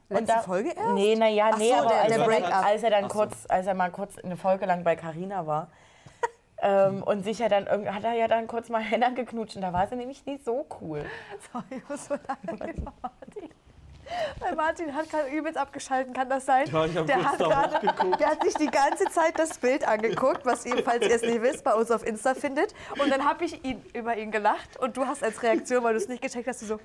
Letzte 0.09 0.25
da, 0.27 0.41
Folge 0.41 0.69
erst? 0.69 0.89
Nee, 0.93 1.15
naja, 1.15 1.51
nee, 1.57 1.69
so, 1.69 1.75
aber 1.75 1.87
der- 1.89 2.01
als, 2.01 2.09
der 2.09 2.19
er 2.19 2.41
dann, 2.41 2.53
als 2.53 2.83
er 2.83 2.89
dann 2.89 3.07
kurz, 3.07 3.45
als 3.47 3.67
er 3.67 3.73
mal 3.73 3.91
kurz 3.91 4.17
eine 4.19 4.37
Folge 4.37 4.65
lang 4.65 4.83
bei 4.83 4.95
Carina 4.95 5.47
war. 5.47 5.69
ähm, 6.61 7.03
und 7.03 7.23
sich 7.23 7.39
ja 7.39 7.49
dann 7.49 7.67
hat 7.93 8.03
er 8.03 8.13
ja 8.13 8.27
dann 8.27 8.47
kurz 8.47 8.69
mal 8.69 8.81
Henna 8.83 9.09
geknutscht 9.09 9.55
und 9.55 9.61
da 9.61 9.71
war 9.71 9.87
sie 9.87 9.95
nämlich 9.95 10.25
nicht 10.25 10.43
so 10.43 10.65
cool. 10.81 11.05
Sorry, 11.51 11.65
ich 11.81 11.89
muss 11.89 12.05
so 12.05 12.15
lange 12.15 12.73
Martin. 13.01 13.49
Weil 14.39 14.55
Martin 14.55 14.93
hat 14.95 15.09
gerade 15.09 15.29
übelst 15.29 15.57
abgeschalten, 15.57 16.13
kann 16.13 16.29
das 16.29 16.45
sein? 16.45 16.67
Ja, 16.71 16.85
ich 16.85 16.93
der, 16.93 17.23
hat 17.23 17.39
hochgeguckt. 17.41 18.19
der 18.19 18.27
hat 18.27 18.43
sich 18.43 18.53
die 18.53 18.67
ganze 18.67 19.05
Zeit 19.05 19.37
das 19.39 19.57
Bild 19.57 19.87
angeguckt, 19.87 20.45
was 20.45 20.63
ihr, 20.65 20.83
falls 20.83 21.07
ihr 21.07 21.15
es 21.15 21.23
nicht 21.23 21.41
wisst, 21.41 21.63
bei 21.63 21.73
uns 21.73 21.89
auf 21.89 22.05
Insta 22.05 22.35
findet. 22.35 22.75
Und 23.01 23.09
dann 23.09 23.25
habe 23.27 23.45
ich 23.45 23.63
ihn, 23.65 23.83
über 23.93 24.15
ihn 24.15 24.29
gelacht 24.31 24.77
und 24.77 24.95
du 24.97 25.07
hast 25.07 25.23
als 25.23 25.41
Reaktion, 25.41 25.83
weil 25.83 25.93
du 25.93 25.97
es 25.97 26.07
nicht 26.07 26.21
gecheckt 26.21 26.47
hast, 26.47 26.61
du 26.61 26.65
so, 26.67 26.79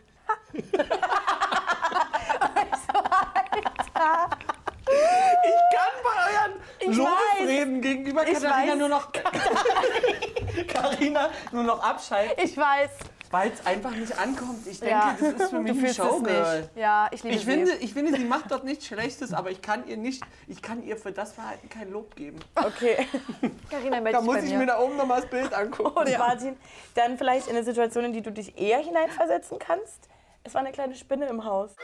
Ich 4.92 5.76
kann 5.76 5.92
bei 6.02 6.16
euren 6.32 6.60
Ich 6.80 6.96
Lobesreden 6.96 7.80
gegenüber 7.80 8.26
Ich 8.26 8.34
Katharina 8.34 8.72
weiß. 8.72 8.78
nur 8.78 8.88
noch 8.88 9.12
Carina 10.68 11.30
nur 11.52 11.62
noch 11.64 11.82
abschalten, 11.82 12.42
ich 12.42 12.56
weiß. 12.56 12.90
weil 13.30 13.52
es 13.52 13.64
einfach 13.64 13.92
nicht 13.92 14.18
ankommt. 14.18 14.66
Ich 14.66 14.80
denke, 14.80 14.94
Ja. 14.94 15.16
das 15.18 15.32
ist 15.42 15.50
für 15.50 15.60
mich 15.60 15.78
ein 15.84 15.94
Showgirl. 15.94 16.60
nicht. 16.62 16.76
Ja, 16.76 17.08
ich 17.12 17.22
liebe 17.22 17.36
Ich 17.36 17.44
sie. 17.44 17.50
finde, 17.50 17.72
ich 17.76 17.92
finde, 17.92 18.16
sie 18.16 18.24
macht 18.24 18.50
dort 18.50 18.64
nichts 18.64 18.86
Schlechtes, 18.86 19.32
aber 19.32 19.50
ich 19.50 19.62
kann 19.62 19.86
ihr 19.86 19.96
nicht, 19.96 20.24
ich 20.48 20.60
kann 20.60 20.82
ihr 20.82 20.96
für 20.96 21.12
das 21.12 21.32
Verhalten 21.32 21.68
kein 21.68 21.90
Lob 21.92 22.16
geben. 22.16 22.40
Okay. 22.56 23.06
Carina 23.70 24.00
Da 24.10 24.20
muss 24.22 24.38
ich 24.38 24.50
mir. 24.50 24.58
mir 24.58 24.66
da 24.66 24.80
oben 24.80 24.96
nochmal 24.96 25.20
das 25.20 25.30
Bild 25.30 25.52
angucken. 25.54 25.96
Und 25.96 26.18
Martin, 26.18 26.56
dann 26.94 27.16
vielleicht 27.16 27.46
in 27.46 27.54
eine 27.54 27.64
Situation, 27.64 28.04
in 28.06 28.12
die 28.12 28.22
du 28.22 28.32
dich 28.32 28.58
eher 28.60 28.78
hineinversetzen 28.78 29.58
kannst. 29.60 30.08
Es 30.42 30.54
war 30.54 30.62
eine 30.62 30.72
kleine 30.72 30.94
Spinne 30.96 31.26
im 31.26 31.44
Haus. 31.44 31.76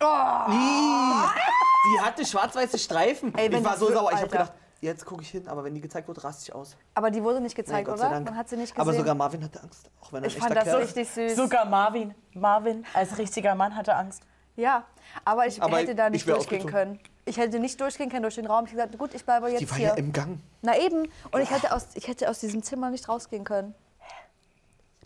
Die 0.00 2.00
hatte 2.00 2.24
schwarz-weiße 2.24 2.78
Streifen. 2.78 3.34
Ey, 3.36 3.48
ich 3.54 3.64
war 3.64 3.76
so 3.76 3.90
sauer. 3.92 4.10
Ich 4.12 4.18
habe 4.18 4.28
gedacht, 4.28 4.52
jetzt 4.80 5.04
gucke 5.04 5.22
ich 5.22 5.30
hin, 5.30 5.48
aber 5.48 5.64
wenn 5.64 5.74
die 5.74 5.80
gezeigt 5.80 6.08
wird, 6.08 6.22
raste 6.22 6.44
ich 6.44 6.54
aus. 6.54 6.76
Aber 6.94 7.10
die 7.10 7.22
wurde 7.22 7.40
nicht 7.40 7.56
gezeigt, 7.56 7.88
Gott 7.88 7.98
sei 7.98 8.06
oder? 8.06 8.14
Dank. 8.16 8.26
Man 8.30 8.36
hat 8.36 8.48
sie 8.48 8.56
nicht 8.56 8.74
gesehen. 8.74 8.88
Aber 8.88 8.96
sogar 8.96 9.14
Marvin 9.14 9.44
hatte 9.44 9.62
Angst, 9.62 9.90
auch 10.00 10.12
wenn 10.12 10.22
er 10.22 10.28
ich 10.28 10.36
ein 10.36 10.42
fand 10.42 10.56
das 10.56 10.64
Kerl 10.64 10.82
richtig 10.82 11.08
süß. 11.08 11.36
Sogar 11.36 11.64
Marvin. 11.64 12.14
Marvin 12.34 12.84
als 12.94 13.18
richtiger 13.18 13.54
Mann 13.54 13.74
hatte 13.76 13.94
Angst. 13.94 14.22
Ja, 14.56 14.84
aber 15.24 15.46
ich 15.46 15.62
Aber 15.62 15.78
hätte 15.78 15.94
da 15.94 16.06
ich 16.06 16.12
nicht 16.12 16.28
durchgehen 16.28 16.66
können. 16.66 16.98
Ich 17.24 17.36
hätte 17.36 17.60
nicht 17.60 17.80
durchgehen 17.80 18.10
können 18.10 18.22
durch 18.22 18.34
den 18.36 18.46
Raum. 18.46 18.64
Ich 18.64 18.72
habe 18.72 18.82
gesagt, 18.88 18.98
gut, 18.98 19.14
ich 19.14 19.24
bleibe 19.24 19.48
jetzt 19.50 19.60
Die 19.60 19.70
war 19.70 19.76
hier. 19.76 19.88
ja 19.88 19.94
im 19.94 20.12
Gang. 20.12 20.40
Na 20.62 20.76
eben. 20.78 21.08
Und 21.30 21.40
ich 21.40 21.50
hätte, 21.50 21.72
aus, 21.72 21.88
ich 21.94 22.08
hätte 22.08 22.28
aus 22.28 22.40
diesem 22.40 22.62
Zimmer 22.62 22.90
nicht 22.90 23.08
rausgehen 23.08 23.44
können. 23.44 23.74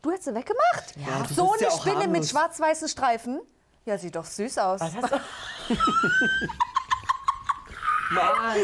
Du 0.01 0.11
hättest 0.11 0.25
sie 0.25 0.35
weggemacht? 0.35 0.95
Ja, 0.97 1.23
du 1.27 1.35
so 1.35 1.49
bist 1.49 1.61
ja 1.61 1.69
eine 1.69 1.77
auch 1.77 1.81
Spinne 1.81 1.97
mit 1.99 2.07
harmlos. 2.07 2.31
schwarz-weißen 2.31 2.89
Streifen? 2.89 3.41
Ja, 3.85 3.99
sieht 3.99 4.15
doch 4.15 4.25
süß 4.25 4.59
aus. 4.59 4.81
Was 4.81 4.95
hast 4.97 5.13
du? 5.13 5.17
Mann. 8.15 8.57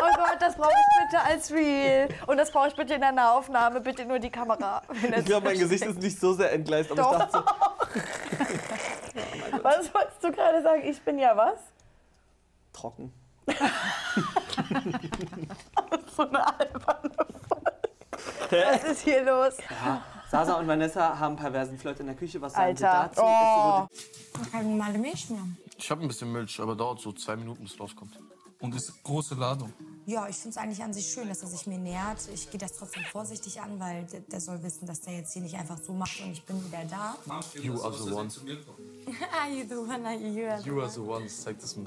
Oh 0.00 0.08
Gott, 0.16 0.36
das 0.40 0.56
brauche 0.56 0.70
ich 0.70 1.10
bitte 1.10 1.22
als 1.22 1.50
Real. 1.50 2.08
Und 2.26 2.36
das 2.36 2.50
brauche 2.50 2.68
ich 2.68 2.74
bitte 2.74 2.94
in 2.94 3.02
einer 3.02 3.32
Aufnahme, 3.32 3.80
bitte 3.80 4.04
nur 4.04 4.18
die 4.18 4.30
Kamera. 4.30 4.82
Wenn 4.88 5.12
Ich 5.14 5.24
glaube, 5.24 5.46
mein 5.48 5.58
Gesicht 5.58 5.84
ist 5.84 5.98
nicht 6.00 6.18
so 6.20 6.32
sehr 6.32 6.52
entgleist, 6.52 6.90
aber 6.92 7.02
Doch. 7.02 7.12
ich 7.12 7.18
dachte 7.18 7.32
so, 7.32 7.44
Was 9.62 9.94
wolltest 9.94 10.22
du 10.22 10.32
gerade 10.32 10.62
sagen? 10.62 10.82
Ich 10.84 11.00
bin 11.02 11.18
ja 11.18 11.36
was? 11.36 11.58
trocken. 12.72 13.12
So 16.16 16.22
eine 16.28 16.46
alberne 16.46 17.10
Was 18.50 18.84
ist 18.84 19.00
hier 19.02 19.22
los? 19.24 19.56
Sasa 20.34 20.54
und 20.54 20.66
Vanessa 20.66 21.16
haben 21.16 21.36
perversen 21.36 21.78
Flirt 21.78 22.00
in 22.00 22.06
der 22.06 22.16
Küche. 22.16 22.40
Was 22.40 22.54
sagen 22.54 22.76
sie 22.76 22.84
Alter. 22.84 23.08
dazu? 23.14 23.22
Oh. 23.22 24.48
Keine 24.50 24.68
normale 24.68 24.98
Milch 24.98 25.30
mehr. 25.30 25.46
Ich 25.78 25.88
habe 25.88 26.02
ein 26.02 26.08
bisschen 26.08 26.32
Milch, 26.32 26.58
aber 26.58 26.74
dauert 26.74 27.00
so 27.00 27.12
zwei 27.12 27.36
Minuten, 27.36 27.62
bis 27.62 27.74
es 27.74 27.80
rauskommt. 27.80 28.18
Und 28.58 28.74
ist 28.74 29.00
große 29.04 29.36
Ladung. 29.36 29.72
Ja, 30.06 30.26
ich 30.28 30.34
finde 30.34 30.50
es 30.50 30.56
eigentlich 30.56 30.82
an 30.82 30.92
sich 30.92 31.06
schön, 31.06 31.28
dass 31.28 31.42
er 31.42 31.48
sich 31.48 31.68
mir 31.68 31.78
nähert. 31.78 32.18
Ich 32.34 32.50
gehe 32.50 32.58
das 32.58 32.72
trotzdem 32.72 33.04
vorsichtig 33.04 33.60
an, 33.60 33.78
weil 33.78 34.06
der, 34.06 34.20
der 34.22 34.40
soll 34.40 34.60
wissen, 34.64 34.86
dass 34.86 35.02
der 35.02 35.14
jetzt 35.14 35.32
hier 35.34 35.42
nicht 35.42 35.54
einfach 35.54 35.78
so 35.78 35.92
macht 35.92 36.20
und 36.20 36.32
ich 36.32 36.44
bin 36.44 36.56
wieder 36.66 36.82
da. 36.90 37.14
You 37.62 37.80
are 37.80 37.92
the 37.92 38.10
one. 38.12 38.28
You 39.56 39.64
do, 39.68 39.86
Hannah, 39.86 40.14
you 40.14 40.48
are 40.48 40.60
the 40.60 40.68
You 40.68 40.80
are 40.80 40.90
the 40.90 41.00
one. 41.00 41.28
Zeig 41.28 41.60
das 41.60 41.76
mir. 41.76 41.84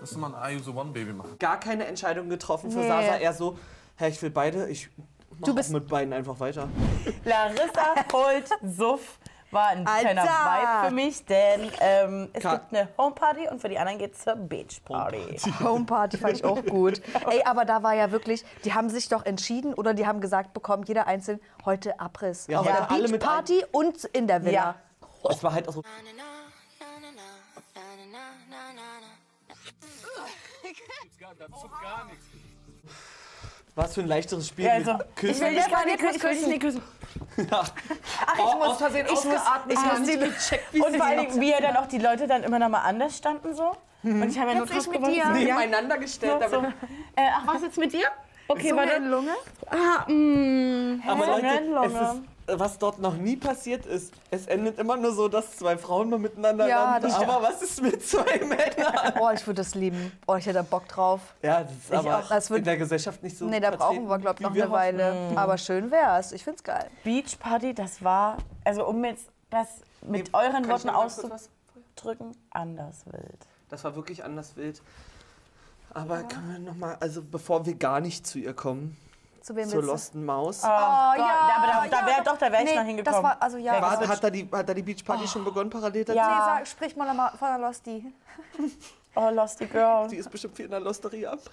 Lass 0.00 0.16
mal 0.16 0.28
ein 0.28 0.34
Are 0.34 0.52
You 0.52 0.60
the 0.60 0.70
One 0.70 0.90
Baby 0.92 1.12
machen. 1.12 1.38
Gar 1.38 1.58
keine 1.58 1.86
Entscheidung 1.86 2.28
getroffen 2.28 2.70
für 2.70 2.78
Nee. 2.78 2.88
Sasa. 2.88 3.16
Er 3.16 3.32
so, 3.32 3.58
Herr, 3.96 4.08
ich 4.08 4.20
will 4.22 4.30
beide. 4.30 4.68
Ich 4.68 4.90
Mach 5.30 5.46
du 5.46 5.54
bist 5.54 5.70
mit 5.72 5.88
beiden 5.88 6.12
einfach 6.12 6.38
weiter. 6.40 6.68
Larissa 7.24 7.94
holt 8.12 8.48
Suff 8.62 9.18
war 9.50 9.68
ein 9.68 9.84
kleiner 9.84 10.22
Alter. 10.22 10.82
Vibe 10.82 10.88
für 10.88 10.94
mich, 10.94 11.24
denn 11.26 11.70
ähm, 11.80 12.28
es 12.32 12.42
Ka- 12.42 12.56
gibt 12.56 12.74
eine 12.74 12.88
Homeparty 12.98 13.48
und 13.48 13.60
für 13.60 13.68
die 13.68 13.78
anderen 13.78 13.98
geht's 13.98 14.22
zur 14.24 14.34
Beachparty. 14.34 15.38
Homeparty 15.62 16.18
fand 16.18 16.34
ich 16.34 16.44
auch 16.44 16.64
gut. 16.64 17.00
Ey, 17.30 17.42
aber 17.44 17.64
da 17.64 17.82
war 17.84 17.94
ja 17.94 18.10
wirklich, 18.10 18.44
die 18.64 18.74
haben 18.74 18.88
sich 18.90 19.08
doch 19.08 19.24
entschieden 19.24 19.74
oder 19.74 19.94
die 19.94 20.06
haben 20.06 20.20
gesagt 20.20 20.54
bekommen, 20.54 20.82
jeder 20.86 21.06
einzeln 21.06 21.40
heute 21.64 22.00
Abriss. 22.00 22.46
Ja, 22.48 22.60
Auf 22.60 22.66
heute 22.66 22.76
der 22.78 22.90
alle 22.90 23.08
mit 23.08 23.20
Beachparty 23.20 23.64
und 23.70 24.04
in 24.06 24.26
der 24.26 24.44
Villa. 24.44 24.52
Ja. 25.22 25.30
Es 25.30 25.42
war 25.42 25.52
halt 25.52 25.68
auch 25.68 25.72
so. 25.74 25.82
Was 33.74 33.94
für 33.94 34.02
ein 34.02 34.08
leichteres 34.08 34.48
Spiel. 34.48 34.66
Ja, 34.66 34.72
also, 34.74 34.92
mit 34.92 35.16
Küssen. 35.16 35.34
ich 35.34 35.40
will 35.40 35.54
dich 35.56 35.70
gar 35.70 35.84
nicht 35.84 35.98
küssen. 35.98 36.16
Ich 36.16 36.22
will 36.22 36.30
dich 36.30 36.46
nicht 36.46 36.60
küssen. 36.60 36.82
Ach, 37.50 37.72
ich 38.34 38.38
muss, 38.38 38.68
aus 38.68 38.76
Versehen 38.78 39.06
ich 39.06 39.12
muss, 39.12 39.26
ausgeatmet, 39.26 39.78
ich 39.78 39.84
ja, 39.84 39.98
muss 39.98 40.08
die, 40.08 40.18
gecheckt, 40.18 40.72
wie 40.72 40.80
Und 40.80 40.96
vor 40.96 41.06
allem, 41.06 41.40
wie 41.40 41.50
ja 41.50 41.60
dann 41.60 41.76
auch 41.76 41.86
die 41.86 41.98
Leute 41.98 42.26
dann 42.26 42.44
immer 42.44 42.58
noch 42.58 42.68
mal 42.68 42.82
anders 42.82 43.16
standen 43.16 43.54
so. 43.54 43.72
Und 44.02 44.28
ich 44.30 44.38
habe 44.38 44.50
ja 44.50 44.58
nur 44.58 44.66
ich 44.66 44.72
drauf 44.72 44.88
mit 44.88 45.06
dir. 45.06 45.16
Ja. 45.16 45.32
nebeneinander 45.32 45.98
gestellt. 45.98 46.42
So. 46.50 46.58
Äh, 47.16 47.28
ach, 47.32 47.46
was 47.46 47.62
jetzt 47.62 47.78
mit 47.78 47.92
dir? 47.92 48.06
Okay, 48.46 48.68
Zunge 48.68 48.82
warte. 48.82 48.98
Lunge. 48.98 49.32
Ah, 49.66 50.10
mh. 50.10 51.10
aber 51.10 51.26
Leute, 51.26 51.46
es 51.46 51.92
Lunge. 51.92 52.22
Was 52.46 52.78
dort 52.78 52.98
noch 52.98 53.14
nie 53.16 53.36
passiert 53.36 53.86
ist, 53.86 54.12
es 54.30 54.46
endet 54.46 54.78
immer 54.78 54.96
nur 54.96 55.12
so, 55.12 55.28
dass 55.28 55.56
zwei 55.56 55.78
Frauen 55.78 56.10
mal 56.10 56.18
miteinander 56.18 56.68
Ja, 56.68 56.92
landen. 56.98 57.08
das 57.08 57.14
Aber 57.16 57.42
was 57.42 57.62
ist 57.62 57.80
mit 57.82 58.06
zwei 58.06 58.38
Männern? 58.44 59.14
Oh, 59.20 59.30
ich 59.32 59.46
würde 59.46 59.62
das 59.62 59.74
lieben. 59.74 60.12
Oh, 60.26 60.34
ich 60.36 60.44
hätte 60.46 60.56
da 60.58 60.62
Bock 60.62 60.86
drauf. 60.88 61.20
Ja, 61.42 61.62
das 61.62 61.72
ist 61.72 61.92
aber 61.92 62.18
auch. 62.18 62.28
Das 62.28 62.50
wird- 62.50 62.58
in 62.58 62.64
der 62.64 62.76
Gesellschaft 62.76 63.22
nicht 63.22 63.36
so 63.38 63.46
Nee, 63.46 63.60
da 63.60 63.70
brauchen 63.70 64.06
wir, 64.08 64.18
glaube 64.18 64.36
ich, 64.40 64.42
noch 64.46 64.50
eine 64.52 64.62
hoffen. 64.62 64.72
Weile. 64.72 65.32
Aber 65.36 65.56
schön 65.58 65.90
wär's. 65.90 66.32
Ich 66.32 66.44
find's 66.44 66.62
geil. 66.62 66.90
Beachparty, 67.04 67.74
das 67.74 68.02
war, 68.04 68.36
also 68.64 68.86
um 68.86 69.02
jetzt 69.04 69.26
das 69.50 69.68
mit 70.02 70.26
Nee, 70.32 70.38
euren 70.38 70.64
ich 70.64 70.68
Worten 70.70 70.90
auszudrücken, 70.90 72.36
anders 72.50 73.06
wild. 73.06 73.46
Das 73.70 73.84
war 73.84 73.96
wirklich 73.96 74.22
anders 74.24 74.56
wild. 74.56 74.82
Aber 75.92 76.22
können 76.24 76.52
wir 76.52 76.58
noch 76.58 76.76
mal, 76.76 76.96
also 77.00 77.22
bevor 77.22 77.64
wir 77.66 77.74
gar 77.74 78.00
nicht 78.00 78.26
zu 78.26 78.38
ihr 78.38 78.52
kommen, 78.52 78.96
Zu 79.44 79.54
wem 79.54 79.68
zur 79.68 79.82
du? 79.82 79.88
Losten 79.88 80.24
Maus. 80.24 80.62
Oh, 80.64 80.66
Oh, 80.66 80.70
ja, 80.70 81.58
aber 81.58 81.66
da, 81.66 82.00
da 82.00 82.06
wär, 82.06 82.16
ja, 82.16 82.22
doch, 82.24 82.38
da 82.38 82.50
wäre 82.50 82.62
ich 82.62 82.70
nee, 82.70 82.76
noch 82.76 82.84
hingekommen. 82.84 83.22
Das 83.22 83.30
war, 83.30 83.42
also 83.42 83.58
ja. 83.58 83.82
War, 83.82 84.08
hat, 84.08 84.24
da 84.24 84.30
die, 84.30 84.48
hat 84.50 84.66
da 84.66 84.72
die 84.72 84.82
Beachparty 84.82 85.28
schon 85.28 85.44
begonnen 85.44 85.68
parallel 85.68 86.02
dazu? 86.02 86.16
Ja. 86.16 86.28
Nee, 86.28 86.60
sag, 86.60 86.66
sprich 86.66 86.96
mal 86.96 87.32
von 87.38 87.48
der 87.48 87.58
Losty. 87.58 88.12
Oh, 89.16 89.30
Losty 89.30 89.66
Girl. 89.66 90.08
Die 90.08 90.16
ist 90.16 90.28
bestimmt 90.28 90.56
viel 90.56 90.64
in 90.64 90.72
der 90.72 90.80
Losteria. 90.80 91.36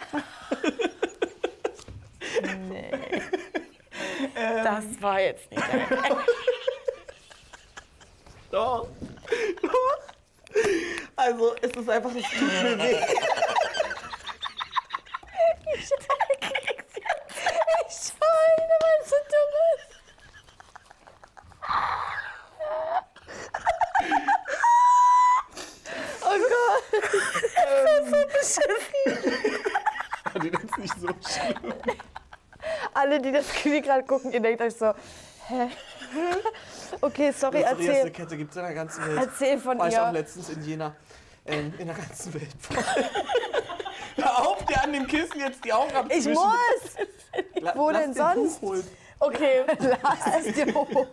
Das 4.63 4.83
war 5.01 5.19
jetzt 5.19 5.51
nicht. 5.51 5.63
Doch. 8.51 8.87
Also, 11.15 11.55
es 11.61 11.71
ist 11.71 11.89
einfach, 11.89 12.09
es 12.15 12.23
tut 12.23 12.41
mir 12.41 12.79
weh. 12.79 12.97
Ich 17.91 18.13
weine, 18.19 18.75
weil 18.81 18.99
es 19.01 19.09
so 19.09 19.15
dumm 19.31 19.53
ist. 19.75 19.91
Oh 26.23 26.37
Gott. 26.51 26.83
Das 27.85 28.01
ist 28.01 28.09
so 28.09 28.19
beschissen. 28.27 29.01
Die 30.41 30.49
ist 30.49 30.77
nicht 30.77 30.97
so 30.99 31.07
schlimm. 31.07 31.73
Alle, 32.93 33.20
die 33.31 33.37
das 33.37 33.65
Video 33.65 33.81
gerade 33.81 34.03
gucken, 34.03 34.31
ihr 34.31 34.39
denkt 34.39 34.61
euch 34.61 34.75
so, 34.75 34.93
hä? 35.47 35.67
Okay, 37.01 37.31
sorry, 37.31 37.61
erzähl, 37.61 38.11
Kette 38.11 38.35
gibt 38.35 38.51
es 38.51 38.57
in 38.57 38.63
der 38.63 38.73
ganzen 38.73 39.05
Welt. 39.07 39.19
erzähl 39.21 39.57
von 39.59 39.79
War 39.79 39.87
ich 39.87 39.97
auch 39.97 40.07
ihr. 40.07 40.11
letztens 40.13 40.49
in 40.49 40.61
Jena. 40.63 40.93
Ähm, 41.45 41.73
in 41.79 41.87
der 41.87 41.95
ganzen 41.95 42.33
Welt. 42.33 42.49
Hör 44.17 44.39
auf, 44.47 44.65
dir 44.65 44.83
an 44.83 44.91
dem 44.93 45.07
Kissen 45.07 45.39
jetzt 45.39 45.63
die 45.63 45.71
Augen 45.73 45.89
Ich 45.89 45.95
abzuwischen. 45.95 46.33
muss! 46.33 47.61
La- 47.61 47.73
wo 47.75 47.91
denn 47.91 48.13
sonst? 48.13 48.59
Okay. 49.19 49.63
Lass 49.79 50.45
es 50.45 50.53
dir 50.53 50.73
holen. 50.73 51.07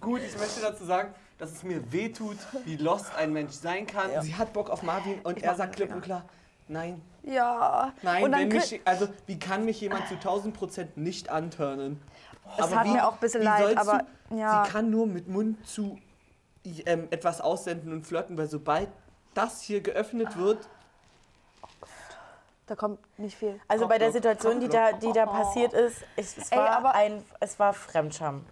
Gut, 0.00 0.20
ich 0.22 0.36
möchte 0.38 0.60
dazu 0.60 0.84
sagen, 0.84 1.14
dass 1.38 1.50
es 1.52 1.62
mir 1.62 1.80
wehtut, 1.92 2.36
wie 2.66 2.76
lost 2.76 3.14
ein 3.16 3.32
Mensch 3.32 3.54
sein 3.54 3.86
kann. 3.86 4.10
Sie 4.20 4.34
hat 4.34 4.52
Bock 4.52 4.68
auf 4.70 4.82
Marvin 4.82 5.18
und 5.22 5.42
er 5.42 5.54
sagt 5.54 5.76
klipp 5.76 5.92
und 5.92 6.02
klar, 6.02 6.24
nein, 6.70 7.02
Ja. 7.22 7.92
nein, 8.02 8.24
Und 8.24 8.32
dann 8.32 8.40
wenn 8.42 8.48
mich, 8.48 8.80
also 8.84 9.08
wie 9.26 9.38
kann 9.38 9.64
mich 9.64 9.80
jemand 9.80 10.08
zu 10.08 10.14
1000 10.14 10.54
Prozent 10.56 10.96
nicht 10.96 11.28
anturnen? 11.28 12.00
Es 12.58 12.74
hat 12.74 12.86
mir 12.86 13.06
auch 13.06 13.12
ein 13.14 13.18
bisschen 13.20 13.42
wie 13.42 13.44
leid, 13.44 13.76
aber 13.76 14.02
du, 14.30 14.36
ja. 14.36 14.64
Sie 14.64 14.70
kann 14.72 14.90
nur 14.90 15.06
mit 15.06 15.28
Mund 15.28 15.64
zu 15.66 15.98
ähm, 16.86 17.08
etwas 17.10 17.40
aussenden 17.40 17.92
und 17.92 18.06
flirten, 18.06 18.36
weil 18.38 18.48
sobald 18.48 18.88
das 19.34 19.60
hier 19.60 19.80
geöffnet 19.80 20.36
wird, 20.36 20.68
Da 22.66 22.76
kommt 22.76 23.00
nicht 23.18 23.36
viel. 23.36 23.60
Also 23.66 23.88
bei 23.88 23.98
der 23.98 24.12
Situation, 24.12 24.60
die 24.60 24.68
da, 24.68 24.92
die 24.92 25.12
da 25.12 25.26
passiert 25.26 25.72
ist, 25.72 26.02
es, 26.16 26.36
es, 26.38 26.52
Ey, 26.52 26.58
war 26.58 26.70
aber- 26.70 26.94
ein, 26.94 27.24
es 27.40 27.58
war 27.58 27.72
Fremdscham. 27.72 28.44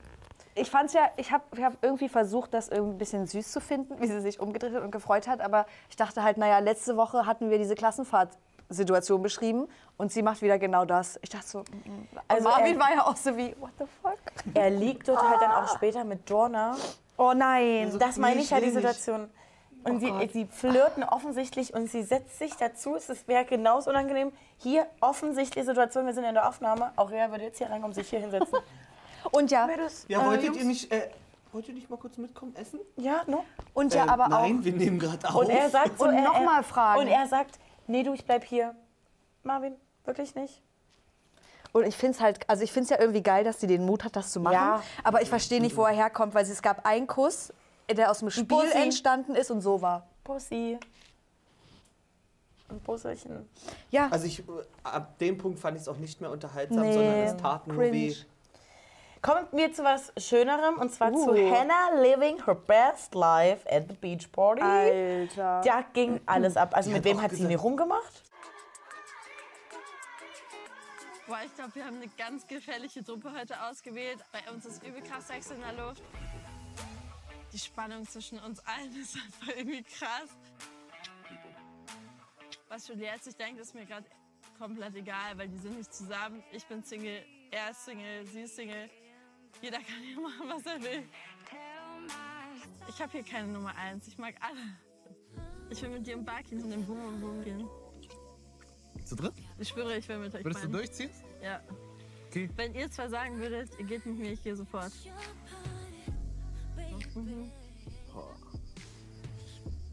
Ich 0.59 0.71
fand's 0.71 0.93
ja, 0.93 1.11
ich 1.17 1.33
habe 1.33 1.45
ich 1.55 1.63
hab 1.63 1.75
irgendwie 1.83 2.09
versucht, 2.09 2.53
das 2.55 2.69
irgendwie 2.69 2.95
ein 2.95 2.99
bisschen 2.99 3.27
süß 3.27 3.53
zu 3.53 3.61
finden, 3.61 4.01
wie 4.01 4.07
sie 4.07 4.21
sich 4.21 4.41
umgedreht 4.41 4.75
hat 4.75 4.83
und 4.83 4.91
gefreut 4.91 5.29
hat. 5.29 5.41
Aber 5.41 5.67
ich 5.89 5.97
dachte 5.97 6.23
halt, 6.23 6.37
naja, 6.37 6.59
letzte 6.59 6.97
Woche 6.97 7.27
hatten 7.27 7.51
wir 7.51 7.59
diese 7.59 7.75
Klassenfahrtsituation 7.75 9.23
beschrieben 9.23 9.69
und 9.97 10.13
sie 10.13 10.23
macht 10.23 10.43
wieder 10.43 10.59
genau 10.59 10.85
das. 10.85 11.19
Ich 11.23 11.31
dachte 11.31 11.47
so, 11.47 11.61
mm. 11.61 12.09
Also 12.29 12.49
Marvin 12.49 12.75
er- 12.75 12.81
war 12.81 12.91
ja 12.93 13.07
auch 13.07 13.17
so 13.17 13.37
wie, 13.37 13.55
what 13.61 13.71
the 13.79 13.85
fuck? 14.03 14.19
Er 14.55 14.71
liegt 14.71 15.09
dort 15.09 15.23
halt 15.23 15.41
dann 15.41 15.53
auch 15.53 15.69
später 15.75 16.05
mit 16.05 16.29
Dorna. 16.29 16.77
Oh 17.17 17.33
nein. 17.35 17.97
Das 17.99 18.17
meine 18.17 18.41
ich 18.41 18.51
ja, 18.51 18.61
die. 18.61 18.71
Situation. 18.71 19.31
Und 19.85 20.01
sie, 20.01 20.13
sie 20.33 20.47
flirten 20.47 21.05
offensichtlich 21.05 21.73
und 21.73 21.89
sie 21.89 22.03
setzt 22.03 22.39
sich 22.39 22.55
dazu. 22.57 22.97
Es 22.97 23.29
wäre 23.29 23.45
genauso 23.45 23.91
unangenehm. 23.91 24.33
Hier 24.59 24.87
offensichtliche 25.01 25.65
Situation, 25.65 26.05
wir 26.05 26.15
sind 26.15 26.25
in 26.25 26.35
der 26.35 26.49
Aufnahme. 26.49 26.93
Aurea 26.97 27.31
würde 27.31 27.45
jetzt 27.45 27.59
hier 27.59 27.71
reinkommen, 27.71 27.95
sich 27.95 28.09
hier 28.09 28.21
hinsetzen. 28.21 28.59
Und 29.31 29.51
ja, 29.51 29.69
ja, 30.09 30.25
wolltet 30.27 30.57
ihr 30.57 30.65
nicht, 30.65 30.91
äh, 30.93 31.11
wollt 31.53 31.69
ihr 31.69 31.75
nicht 31.75 31.89
mal 31.91 31.97
kurz 31.97 32.17
mitkommen 32.17 32.55
essen? 32.57 32.81
ja, 32.97 33.23
no? 33.27 33.45
und 33.75 33.93
ja, 33.95 34.07
Äh, 34.07 34.09
aber 34.09 34.29
nein, 34.29 34.59
auch. 34.61 34.65
wir 34.65 34.73
nehmen 34.73 34.99
gerade 34.99 35.29
auf. 35.29 35.35
Und 35.37 35.51
er 35.51 35.69
sagt 35.71 35.99
so, 35.99 36.05
Und 36.07 36.15
er, 36.15 36.23
noch 36.25 36.35
er- 36.37 36.45
mal 36.45 36.63
fragen. 36.63 37.01
Und 37.01 37.07
er 37.09 37.27
sagt, 37.27 37.59
nee, 37.87 38.03
du, 38.03 38.13
ich 38.15 38.25
bleib 38.25 38.45
hier. 38.45 38.75
Marvin, 39.43 39.75
wirklich 40.05 40.35
nicht? 40.35 40.63
Und 41.73 41.85
ich 41.87 41.97
finde 41.97 42.17
es 42.17 42.21
halt, 42.23 42.49
also 42.49 42.63
ich 42.65 42.73
finde 42.73 42.85
es 42.85 42.91
ja 42.91 42.99
irgendwie 43.01 43.23
geil, 43.23 43.45
dass 43.45 43.61
sie 43.61 43.67
den 43.67 43.85
Mut 43.85 44.03
hat, 44.05 44.17
das 44.17 44.33
zu 44.33 44.41
machen. 44.41 44.55
Ja. 44.55 44.83
Aber 45.05 45.21
ich 45.23 45.29
verstehe 45.29 45.61
nicht, 45.61 45.77
wo 45.77 45.85
er 45.85 45.93
herkommt, 45.95 46.35
weil 46.35 46.45
es 46.45 46.63
gab 46.63 46.87
einen 46.87 47.07
Kuss, 47.07 47.53
der 47.91 48.11
aus 48.11 48.21
dem 48.21 48.31
Spiel 48.31 48.45
Bussi. 48.45 48.73
entstanden 48.75 49.35
ist 49.35 49.51
und 49.51 49.61
so 49.61 49.81
war. 49.83 50.07
Pussy. 50.25 50.79
Ein 52.71 52.81
Busserchen. 52.81 53.49
Ja, 53.91 54.09
Also 54.11 54.27
ich, 54.27 54.41
äh, 54.41 54.43
ab 54.83 55.19
dem 55.19 55.39
Punkt 55.39 55.59
fand 55.59 55.77
ich 55.77 55.83
es 55.83 55.89
auch 55.89 55.97
nicht 55.97 56.21
mehr 56.21 56.31
unterhaltsam, 56.31 56.81
Nee, 56.83 56.93
sondern 56.93 57.15
es 57.15 57.37
tat 57.37 57.67
nur 57.67 57.77
cringe. 57.77 57.93
weh. 57.93 58.15
Kommen 59.21 59.47
wir 59.53 59.73
zu 59.73 59.83
was 59.83 60.13
Schönerem 60.17 60.79
und 60.79 60.93
zwar 60.93 61.13
zu 61.13 61.31
Uh. 61.31 61.51
Hannah 61.51 62.01
living 62.01 62.45
her 62.45 62.55
best 62.55 63.15
life 63.15 63.67
at 63.71 63.89
the 63.89 63.95
beach 63.95 64.31
party. 64.31 64.63
Alter. 64.63 65.61
Da 65.65 65.83
ging 65.93 66.21
alles 66.27 66.57
ab. 66.57 66.75
Also 66.75 66.91
Die 66.91 66.95
mit 66.95 67.05
hat 67.05 67.11
wem 67.11 67.23
hat 67.23 67.31
sie 67.33 67.45
nie 67.45 67.55
rumgemacht? 67.55 68.23
Boah, 71.27 71.41
ich 71.45 71.55
glaube, 71.55 71.75
wir 71.75 71.85
haben 71.85 71.97
eine 71.97 72.09
ganz 72.17 72.47
gefährliche 72.47 73.05
Truppe 73.05 73.33
heute 73.39 73.61
ausgewählt. 73.63 74.19
Bei 74.33 74.51
uns 74.51 74.65
ist 74.65 74.83
übel 74.83 75.03
krass 75.03 75.29
Sex 75.29 75.51
in 75.51 75.61
der 75.61 75.73
Luft. 75.73 76.03
Die 77.53 77.59
Spannung 77.59 78.07
zwischen 78.07 78.39
uns 78.39 78.61
allen 78.67 78.95
ist 79.01 79.17
einfach 79.17 79.57
irgendwie 79.57 79.83
krass. 79.83 80.31
Was 82.69 82.87
Julie 82.87 83.07
jetzt 83.07 83.25
sich 83.25 83.37
denkt, 83.37 83.61
ist 83.61 83.75
mir 83.75 83.85
gerade 83.85 84.07
komplett 84.59 84.95
egal, 84.95 85.37
weil 85.37 85.49
die 85.49 85.59
sind 85.59 85.77
nicht 85.77 85.93
zusammen. 85.93 86.43
Ich 86.53 86.65
bin 86.67 86.83
Single, 86.85 87.23
er 87.51 87.71
ist 87.71 87.85
Single, 87.85 88.27
sie 88.27 88.43
ist 88.43 88.57
Single. 88.57 88.89
Jeder 89.63 89.79
kann 89.79 90.03
hier 90.03 90.21
machen, 90.21 90.49
was 90.49 90.67
er 90.67 90.83
will. 90.83 91.03
Ich 92.89 93.01
habe 93.01 93.13
hier 93.13 93.23
keine 93.23 93.49
Nummer 93.49 93.75
eins. 93.75 94.09
Ich 94.09 94.19
mag 94.19 94.35
alle. 94.41 94.61
Ich 95.71 95.83
will 95.83 95.91
mit 95.91 96.07
dir 96.07 96.15
im 96.15 96.25
Bar 96.25 96.43
gehen 96.43 96.63
und 96.63 96.73
im 96.73 96.85
Boom 96.87 97.05
und 97.07 97.21
Boom 97.21 97.45
gehen. 97.45 97.69
Zu 99.05 99.17
dritt? 99.17 99.35
Ich 99.59 99.69
schwöre, 99.69 99.97
ich 99.97 100.09
will 100.09 100.19
mit 100.19 100.35
euch 100.35 100.45
Würdest 100.45 100.65
du 100.65 100.69
pennen. 100.69 100.73
durchziehen? 100.73 101.11
Ja. 101.43 101.63
Okay. 102.29 102.49
Wenn 102.57 102.75
ihr 102.75 102.91
zwar 102.91 103.09
sagen 103.09 103.39
würdet, 103.39 103.71
ihr 103.79 103.85
geht 103.87 104.05
mit 104.07 104.19
mir, 104.19 104.33
ich 104.33 104.43
gehe 104.43 104.55
sofort. 104.55 104.93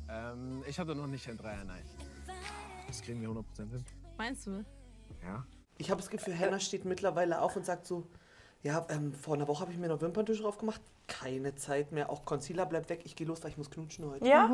Ähm, 0.10 0.64
ich 0.68 0.80
hatte 0.80 0.96
noch 0.96 1.08
nicht 1.08 1.28
ein 1.30 1.38
Dreier, 1.38 1.64
nein. 1.64 1.84
Das 2.88 3.02
kriegen 3.02 3.22
wir 3.22 3.30
100% 3.30 3.44
hin. 3.70 3.86
Meinst 4.18 4.48
du? 4.48 4.64
Ja. 5.24 5.46
Ich 5.78 5.90
habe 5.90 6.00
das 6.00 6.10
Gefühl, 6.10 6.38
Hannah 6.38 6.60
steht 6.60 6.86
mittlerweile 6.86 7.42
auf 7.42 7.56
und 7.56 7.66
sagt 7.66 7.86
so, 7.86 8.08
ja, 8.66 8.84
ähm, 8.90 9.14
vor 9.14 9.36
einer 9.36 9.48
Woche 9.48 9.62
habe 9.62 9.72
ich 9.72 9.78
mir 9.78 9.88
noch 9.88 10.02
Wimperntusche 10.02 10.42
drauf 10.42 10.58
gemacht. 10.58 10.82
Keine 11.08 11.56
Zeit 11.56 11.92
mehr. 11.92 12.10
Auch 12.10 12.26
Concealer 12.26 12.66
bleibt 12.66 12.90
weg. 12.90 13.02
Ich 13.04 13.16
gehe 13.16 13.28
los, 13.28 13.44
weil 13.44 13.52
ich 13.52 13.58
muss 13.58 13.70
knutschen 13.70 14.10
heute. 14.10 14.26
Ja. 14.26 14.50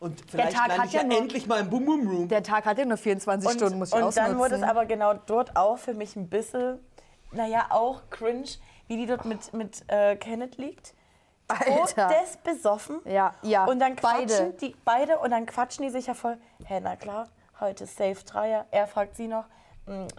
Und 0.00 0.22
vielleicht 0.30 0.52
Tag 0.54 0.68
lande 0.68 0.82
hat 0.82 0.88
ich 0.88 0.92
ja 0.92 1.02
ja 1.02 1.16
endlich 1.16 1.46
mal 1.46 1.60
im 1.60 1.70
Boom 1.70 1.86
Boom 1.86 2.06
Room. 2.08 2.28
Der 2.28 2.42
Tag 2.42 2.66
hat 2.66 2.76
ja 2.76 2.84
nur 2.84 2.98
24 2.98 3.48
Und, 3.48 3.56
Stunden, 3.56 3.78
muss 3.78 3.88
ich 3.88 3.94
und 3.94 4.02
ausnutzen. 4.02 4.32
dann 4.32 4.38
wurde 4.38 4.56
es 4.56 4.62
aber 4.62 4.84
genau 4.84 5.14
dort 5.14 5.56
auch 5.56 5.78
für 5.78 5.94
mich 5.94 6.14
ein 6.14 6.28
bisschen 6.28 6.78
naja, 7.32 7.66
auch 7.70 8.02
cringe, 8.10 8.48
wie 8.86 8.96
die 8.96 9.06
dort 9.06 9.24
mit, 9.24 9.52
mit 9.54 9.82
äh, 9.88 10.16
Kenneth 10.16 10.58
liegt. 10.58 10.92
Alter. 11.48 12.08
Todes 12.08 12.36
besoffen. 12.44 13.00
Ja, 13.06 13.34
ja. 13.42 13.64
Und 13.64 13.78
dann 13.80 13.96
quatschen 13.96 14.28
beide. 14.28 14.50
die 14.60 14.76
beide 14.84 15.18
und 15.20 15.30
dann 15.30 15.46
quatschen 15.46 15.84
die 15.84 15.90
sich 15.90 16.06
ja 16.06 16.12
voll. 16.14 16.36
Hä, 16.66 16.80
na 16.82 16.96
klar, 16.96 17.28
heute 17.60 17.84
ist 17.84 17.96
Safe 17.96 18.22
Dreier. 18.26 18.66
Er 18.70 18.86
fragt 18.86 19.16
sie 19.16 19.26
noch, 19.26 19.44
"Hm, 19.44 19.50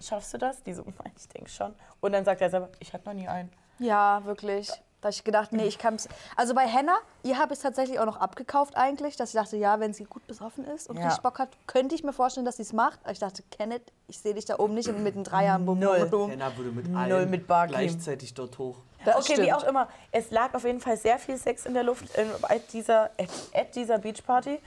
schaffst 0.01 0.33
du 0.33 0.37
das? 0.37 0.63
Die 0.63 0.73
so, 0.73 0.83
ich 1.17 1.27
denke 1.29 1.49
schon. 1.49 1.73
Und 2.01 2.11
dann 2.13 2.25
sagt 2.25 2.41
er 2.41 2.49
selber, 2.49 2.69
ich 2.79 2.93
hatte 2.93 3.05
noch 3.07 3.13
nie 3.13 3.27
einen. 3.27 3.51
Ja, 3.79 4.23
wirklich. 4.25 4.69
Da 5.01 5.05
habe 5.07 5.13
ich 5.13 5.23
gedacht, 5.23 5.53
nee, 5.53 5.63
ich 5.63 5.77
kann 5.77 5.95
es. 5.95 6.09
Also 6.35 6.53
bei 6.53 6.67
Henna, 6.67 6.97
ihr 7.23 7.37
habe 7.37 7.53
ich 7.53 7.59
es 7.59 7.63
tatsächlich 7.63 7.99
auch 7.99 8.05
noch 8.05 8.17
abgekauft 8.17 8.75
eigentlich, 8.75 9.15
dass 9.15 9.29
ich 9.29 9.39
dachte, 9.39 9.55
ja, 9.55 9.79
wenn 9.79 9.93
sie 9.93 10.03
gut 10.03 10.27
besoffen 10.27 10.65
ist 10.65 10.89
und 10.89 10.97
Ja. 10.97 11.05
richtig 11.05 11.23
Bock 11.23 11.39
hat, 11.39 11.49
könnte 11.67 11.95
ich 11.95 12.03
mir 12.03 12.11
vorstellen, 12.11 12.45
dass 12.45 12.57
sie 12.57 12.63
es 12.63 12.73
macht. 12.73 12.99
Aber 13.03 13.13
ich 13.13 13.19
dachte, 13.19 13.41
Kenneth, 13.49 13.93
ich 14.07 14.19
sehe 14.19 14.33
dich 14.33 14.43
da 14.43 14.59
oben 14.59 14.73
nicht 14.73 14.91
mit 14.91 15.15
einem 15.15 15.23
Dreier 15.23 15.55
im 15.55 15.65
Bum. 15.65 15.79
Null. 15.79 16.05
Bum. 16.07 16.29
Henna 16.29 16.55
würde 16.57 16.71
mit 16.71 16.89
Null 16.89 17.01
allen 17.01 17.29
mit 17.29 17.47
gleichzeitig 17.47 18.33
dort 18.33 18.57
hoch. 18.57 18.75
Das 19.05 19.15
okay, 19.15 19.37
wie 19.37 19.43
stimmt. 19.43 19.53
auch 19.53 19.63
immer. 19.63 19.87
Es 20.11 20.31
lag 20.31 20.53
auf 20.53 20.65
jeden 20.65 20.81
Fall 20.81 20.97
sehr 20.97 21.17
viel 21.17 21.37
Sex 21.37 21.65
in 21.65 21.73
der 21.73 21.83
Luft 21.83 22.13
äh, 22.17 22.25
at 22.43 22.73
dieser, 22.73 23.05
at, 23.17 23.29
at 23.53 23.75
dieser 23.75 23.99
Beachparty. 23.99 24.59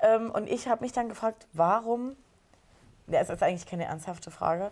Ähm, 0.00 0.30
und 0.30 0.48
ich 0.50 0.68
habe 0.68 0.82
mich 0.82 0.92
dann 0.92 1.08
gefragt, 1.08 1.46
warum, 1.54 2.14
ja, 3.10 3.20
es 3.20 3.30
ist 3.30 3.42
eigentlich 3.42 3.66
keine 3.66 3.84
ernsthafte 3.86 4.30
Frage, 4.30 4.70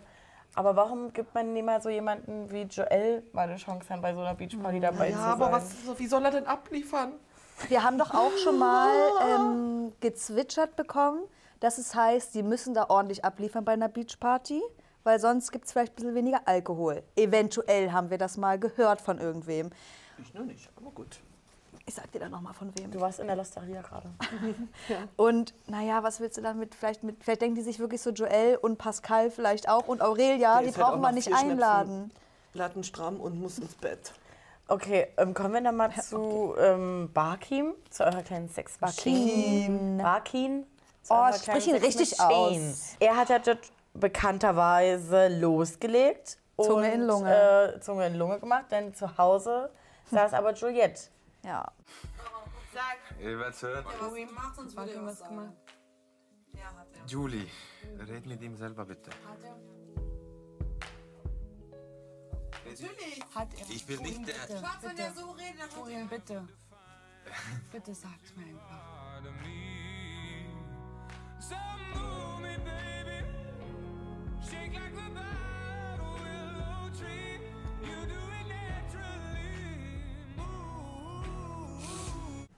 aber 0.55 0.75
warum 0.75 1.13
gibt 1.13 1.33
man 1.35 1.53
nicht 1.53 1.65
mal 1.65 1.81
so 1.81 1.89
jemanden 1.89 2.51
wie 2.51 2.63
Joel 2.63 3.23
mal 3.33 3.43
eine 3.47 3.57
Chance, 3.57 3.85
dann 3.89 4.01
bei 4.01 4.13
so 4.13 4.21
einer 4.21 4.33
Beachparty 4.35 4.79
dabei 4.79 5.09
Ja, 5.09 5.15
zu 5.17 5.21
aber 5.23 5.45
sein? 5.45 5.53
was, 5.87 5.99
wie 5.99 6.07
soll 6.07 6.25
er 6.25 6.31
denn 6.31 6.47
abliefern? 6.47 7.13
Wir 7.69 7.83
haben 7.83 7.97
doch 7.97 8.11
auch 8.13 8.35
schon 8.43 8.57
mal 8.59 8.89
ähm, 9.29 9.93
gezwitschert 9.99 10.75
bekommen, 10.75 11.21
dass 11.59 11.77
es 11.79 11.95
heißt, 11.95 12.33
sie 12.33 12.43
müssen 12.43 12.73
da 12.73 12.85
ordentlich 12.89 13.25
abliefern 13.25 13.65
bei 13.65 13.73
einer 13.73 13.89
Beachparty, 13.89 14.61
weil 15.03 15.19
sonst 15.19 15.51
gibt 15.51 15.65
es 15.65 15.71
vielleicht 15.71 15.93
ein 15.93 15.95
bisschen 15.95 16.15
weniger 16.15 16.41
Alkohol. 16.45 17.01
Eventuell 17.15 17.91
haben 17.91 18.09
wir 18.09 18.17
das 18.17 18.37
mal 18.37 18.59
gehört 18.59 19.01
von 19.01 19.17
irgendwem. 19.19 19.71
Ich 20.19 20.33
nur 20.33 20.45
nicht, 20.45 20.69
aber 20.75 20.91
gut. 20.91 21.19
Ich 21.87 21.95
sag 21.95 22.11
dir 22.11 22.19
dann 22.19 22.31
noch 22.31 22.41
mal 22.41 22.51
von 22.51 22.69
wem. 22.77 22.91
Du 22.91 22.99
warst 22.99 23.21
in 23.21 23.27
der 23.27 23.37
Losteria 23.37 23.81
gerade. 23.81 24.09
Und 25.15 25.53
naja, 25.67 26.03
was 26.03 26.19
willst 26.19 26.37
du 26.37 26.41
damit? 26.41 26.75
Vielleicht, 26.75 27.01
mit, 27.01 27.23
vielleicht 27.23 27.41
denken 27.41 27.55
die 27.55 27.61
sich 27.61 27.79
wirklich 27.79 28.01
so 28.01 28.09
Joel 28.09 28.57
und 28.61 28.77
Pascal 28.77 29.31
vielleicht 29.31 29.69
auch 29.69 29.87
und 29.87 30.01
Aurelia, 30.01 30.59
Der 30.59 30.67
die 30.67 30.67
halt 30.67 30.75
brauchen 30.75 30.99
auch 30.99 31.07
wir 31.07 31.13
nicht 31.13 31.33
einladen. 31.33 32.11
Lattenstramm 32.53 33.21
und 33.21 33.39
muss 33.39 33.57
ins 33.59 33.75
Bett. 33.75 34.11
Okay, 34.67 35.07
ähm, 35.15 35.33
kommen 35.33 35.53
wir 35.53 35.61
dann 35.61 35.77
mal 35.77 35.93
zu 35.93 36.55
ähm, 36.59 37.09
Barkim, 37.13 37.73
zu 37.89 38.03
eurer 38.03 38.21
kleinen 38.21 38.49
sex 38.49 38.77
Barkin. 38.79 39.97
Barkin. 39.97 40.65
Oh, 41.09 41.31
sprich 41.33 41.67
ihn 41.67 41.77
richtig 41.77 42.19
aus. 42.19 42.95
Er 42.99 43.15
hat 43.15 43.29
ja 43.29 43.39
dort 43.39 43.59
bekannterweise 43.93 45.29
losgelegt. 45.29 46.37
Zunge 46.59 46.87
und, 46.87 46.93
in 46.93 47.01
Lunge. 47.07 47.73
Äh, 47.75 47.79
Zunge 47.79 48.07
in 48.07 48.15
Lunge 48.15 48.39
gemacht, 48.39 48.65
denn 48.71 48.93
zu 48.93 49.17
Hause 49.17 49.69
saß 50.11 50.33
aber 50.33 50.53
Juliette. 50.53 51.03
Ja. 51.47 51.63
Überzeugt. 53.21 53.87
Warte, 54.75 55.05
was 55.05 55.23
gemacht? 55.23 55.53
Julie, 57.07 57.47
red 58.05 58.25
mit 58.25 58.41
ihm 58.41 58.57
selber 58.57 58.83
bitte. 58.83 59.11
Hat 59.25 59.41
er. 63.53 63.69
Ich 63.69 63.87
will 63.87 63.99
nicht 63.99 64.27
der. 64.27 64.35
Wenn 64.81 64.97
er 64.97 65.13
so 65.13 65.31
redet, 65.31 65.61
dann 65.61 65.69
tu 65.69 65.87
ihm 65.87 66.09
bitte. 66.09 66.45
Bitte 67.71 67.95
sag's 67.95 68.35
mir 68.35 68.47
einfach. 68.47 68.97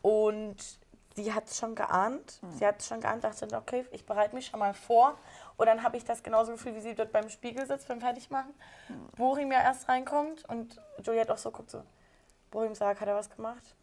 Und 0.02 0.58
sie 1.16 1.34
hat 1.34 1.48
es 1.48 1.58
schon 1.58 1.76
geahnt. 1.76 2.40
Sie 2.58 2.66
hat 2.66 2.80
es 2.80 2.88
schon 2.88 3.02
geahnt, 3.02 3.24
dachte, 3.24 3.48
okay, 3.58 3.86
ich 3.92 4.06
bereite 4.06 4.36
mich 4.36 4.48
schon 4.48 4.60
mal 4.60 4.74
vor. 4.74 5.18
Und 5.58 5.66
dann 5.66 5.84
habe 5.84 5.98
ich 5.98 6.06
das 6.06 6.24
genauso 6.24 6.54
Gefühl, 6.54 6.76
wie 6.76 6.82
sie 6.82 6.96
dort 6.96 7.12
beim 7.12 7.30
Spiegel 7.30 7.66
sitzt 7.66 7.88
beim 7.88 8.00
Fertigmachen. 8.00 8.54
Borim 9.18 9.52
ja 9.52 9.62
erst 9.62 9.90
reinkommt 9.90 10.48
und 10.48 10.80
Juliette 11.04 11.34
auch 11.34 11.38
so 11.38 11.52
guckt 11.52 11.70
so, 11.70 11.84
Borim 12.50 12.76
sagt, 12.76 13.02
hat 13.02 13.08
er 13.08 13.16
was 13.16 13.30
gemacht? 13.30 13.76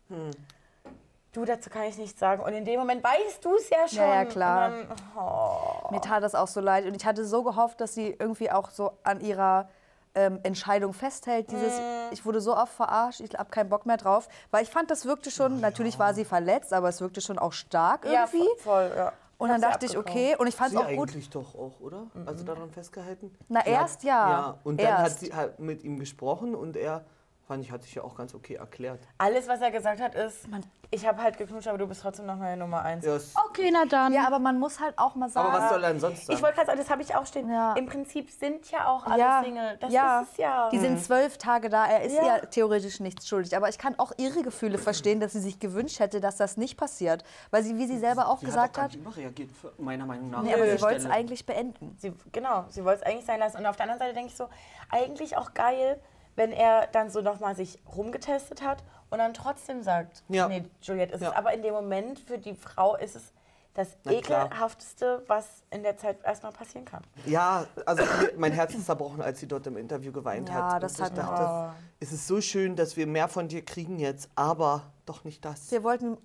Du, 1.32 1.44
dazu 1.44 1.68
kann 1.68 1.82
ich 1.82 1.98
nichts 1.98 2.18
sagen. 2.18 2.42
Und 2.42 2.54
in 2.54 2.64
dem 2.64 2.80
Moment 2.80 3.04
weißt 3.04 3.44
du 3.44 3.56
es 3.56 3.68
ja 3.68 3.86
schon. 3.86 3.98
Ja, 3.98 4.14
ja, 4.14 4.24
klar. 4.24 4.70
Dann, 4.70 4.86
oh. 5.18 5.90
Mir 5.90 6.00
tat 6.00 6.22
das 6.22 6.34
auch 6.34 6.48
so 6.48 6.60
leid. 6.60 6.86
Und 6.86 6.96
ich 6.96 7.04
hatte 7.04 7.26
so 7.26 7.42
gehofft, 7.42 7.78
dass 7.82 7.92
sie 7.92 8.16
irgendwie 8.18 8.50
auch 8.50 8.70
so 8.70 8.92
an 9.02 9.20
ihrer 9.20 9.68
ähm, 10.16 10.40
Entscheidung 10.42 10.92
festhält. 10.92 11.50
Dieses, 11.52 11.78
Mhm. 11.78 11.84
ich 12.10 12.24
wurde 12.24 12.40
so 12.40 12.56
oft 12.56 12.72
verarscht, 12.72 13.20
ich 13.20 13.34
habe 13.38 13.50
keinen 13.50 13.68
Bock 13.68 13.86
mehr 13.86 13.98
drauf. 13.98 14.28
Weil 14.50 14.62
ich 14.64 14.70
fand, 14.70 14.90
das 14.90 15.04
wirkte 15.04 15.30
schon, 15.30 15.60
natürlich 15.60 15.98
war 15.98 16.14
sie 16.14 16.24
verletzt, 16.24 16.72
aber 16.72 16.88
es 16.88 17.00
wirkte 17.00 17.20
schon 17.20 17.38
auch 17.38 17.52
stark 17.52 18.04
ja, 18.06 18.24
irgendwie. 18.24 18.48
voll, 18.58 18.88
voll, 18.88 18.92
ja. 18.96 19.12
und 19.38 19.50
dann 19.50 19.60
dachte 19.60 19.86
ich, 19.86 19.96
okay. 19.96 20.34
Und 20.38 20.46
ich 20.46 20.56
fand 20.56 20.72
es 20.72 20.78
Sie 20.78 20.84
auch 20.84 20.88
gut. 20.96 21.10
eigentlich 21.10 21.30
doch 21.30 21.54
auch, 21.54 21.78
oder? 21.80 22.06
Also 22.24 22.44
daran 22.44 22.70
festgehalten? 22.70 23.30
Na, 23.48 23.60
Sie 23.64 23.70
erst 23.70 23.96
hat, 23.98 24.04
ja. 24.04 24.30
Ja, 24.30 24.58
und 24.64 24.80
dann 24.80 24.92
hat 24.98 25.04
Erst. 25.04 25.20
sie 25.20 25.34
halt 25.34 25.58
mit 25.60 25.84
ihm 25.84 25.98
gesprochen 25.98 26.54
und 26.54 26.76
er, 26.76 27.04
fand 27.46 27.62
ich, 27.62 27.70
hat 27.70 27.82
sich 27.82 27.94
ja 27.94 28.02
auch 28.02 28.14
ganz 28.16 28.34
okay 28.34 28.54
erklärt. 28.54 29.00
Alles, 29.18 29.46
was 29.46 29.60
er 29.60 29.70
gesagt 29.70 30.00
hat, 30.00 30.14
ist, 30.14 30.48
ich 30.90 31.06
habe 31.06 31.22
halt 31.22 31.36
geknutscht, 31.38 31.68
aber 31.68 31.78
du 31.78 31.86
bist 31.86 32.02
trotzdem 32.02 32.26
noch 32.26 32.36
meine 32.36 32.56
Nummer 32.56 32.82
eins. 32.82 33.04
Ja, 33.04 33.16
es- 33.16 33.34
Okay, 33.48 33.70
na 33.72 33.84
dann. 33.84 34.12
Ja, 34.12 34.26
aber 34.26 34.38
man 34.38 34.58
muss 34.58 34.78
halt 34.80 34.96
auch 34.98 35.14
mal 35.14 35.28
sagen. 35.28 35.48
aber 35.48 35.58
was 35.58 35.70
soll 35.70 35.82
er 35.82 35.90
denn 35.90 36.00
sonst 36.00 36.26
sagen? 36.26 36.36
Ich 36.36 36.42
wollte 36.42 36.56
gerade 36.56 36.66
sagen, 36.68 36.78
das 36.78 36.90
habe 36.90 37.02
ich 37.02 37.14
auch 37.14 37.26
stehen. 37.26 37.50
Ja. 37.50 37.74
Im 37.74 37.86
Prinzip 37.86 38.30
sind 38.30 38.70
ja 38.70 38.86
auch 38.88 39.04
alle 39.06 39.18
ja, 39.18 39.42
Single. 39.44 39.76
Das 39.80 39.92
ja. 39.92 40.20
ist 40.20 40.32
es 40.32 40.36
ja. 40.38 40.68
Die 40.70 40.78
sind 40.78 41.02
zwölf 41.02 41.38
Tage 41.38 41.68
da. 41.68 41.86
Er 41.86 42.02
ist 42.02 42.16
Ja. 42.16 42.24
ja. 42.26 42.38
theoretisch 42.40 43.00
nichts 43.00 43.26
schuldig. 43.28 43.56
Aber 43.56 43.68
ich 43.68 43.78
kann 43.78 43.98
auch 43.98 44.12
ihre 44.16 44.42
Gefühle 44.42 44.78
verstehen, 44.78 45.20
dass 45.20 45.32
sie 45.32 45.40
sich 45.40 45.58
gewünscht 45.58 45.98
hätte, 46.00 46.20
dass 46.20 46.36
das 46.36 46.56
nicht 46.56 46.76
passiert. 46.76 47.24
Weil 47.50 47.62
sie, 47.62 47.76
wie 47.76 47.86
sie 47.86 47.98
selber 47.98 48.28
auch 48.28 48.38
sie 48.38 48.46
gesagt 48.46 48.76
hat 48.78 48.84
hat, 48.84 48.90
auch 48.90 49.04
gar 49.04 49.12
nicht 49.12 49.16
überreagiert, 49.16 49.50
meiner 49.78 50.06
Meinung 50.06 50.30
nach. 50.30 50.42
nee, 50.42 50.54
aber 50.54 50.66
sie 50.66 50.80
wollte 50.82 50.98
es 50.98 51.06
eigentlich 51.06 51.46
beenden. 51.46 51.96
Sie, 51.98 52.12
genau, 52.32 52.64
sie 52.68 52.84
wollte 52.84 53.00
es 53.02 53.06
eigentlich 53.06 53.24
sein 53.26 53.38
lassen. 53.40 53.58
Und 53.58 53.66
auf 53.66 53.76
der 53.76 53.84
anderen 53.84 53.98
Seite 54.00 54.14
denke 54.14 54.28
ich 54.30 54.36
so, 54.36 54.48
eigentlich 54.90 55.36
auch 55.36 55.52
geil, 55.54 56.00
wenn 56.36 56.52
er 56.52 56.86
dann 56.88 57.10
so 57.10 57.20
nochmal 57.22 57.56
sich 57.56 57.78
rumgetestet 57.96 58.62
hat 58.62 58.84
und 59.10 59.18
dann 59.18 59.34
trotzdem 59.34 59.82
sagt, 59.82 60.22
Ja. 60.28 60.48
nee, 60.48 60.64
Juliette 60.82 61.14
ist 61.14 61.22
Ja. 61.22 61.30
es. 61.30 61.36
Aber 61.36 61.52
in 61.52 61.62
dem 61.62 61.74
Moment 61.74 62.18
für 62.20 62.38
die 62.38 62.54
Frau 62.54 62.94
ist 62.96 63.16
es 63.16 63.32
das 63.74 63.88
Na 64.04 64.12
klar. 64.20 64.46
ekelhafteste, 64.46 65.22
was 65.26 65.62
in 65.70 65.82
der 65.82 65.98
Zeit 65.98 66.24
erstmal 66.24 66.52
passieren 66.52 66.86
kann. 66.86 67.02
Ja, 67.26 67.66
also 67.84 68.02
mein 68.38 68.52
Herz 68.52 68.74
ist 68.74 68.86
zerbrochen, 68.86 69.20
als 69.20 69.40
sie 69.40 69.46
dort 69.48 69.66
im 69.66 69.76
Interview 69.76 70.12
geweint 70.12 70.48
Ja, 70.48 70.74
hat. 70.74 70.82
das 70.82 70.92
und 70.92 70.98
ich 70.98 71.04
hat 71.04 71.16
mir 71.16 71.22
dachte, 71.22 71.74
es 72.00 72.12
ist 72.12 72.26
so 72.26 72.40
schön, 72.40 72.74
dass 72.76 72.96
wir 72.96 73.06
mehr 73.06 73.28
von 73.28 73.48
dir 73.48 73.62
kriegen 73.64 73.98
jetzt, 73.98 74.30
aber 74.34 74.92
doch 75.04 75.24
nicht 75.24 75.44
das. 75.44 75.70
Wir 75.70 75.82
wollten 75.84 76.16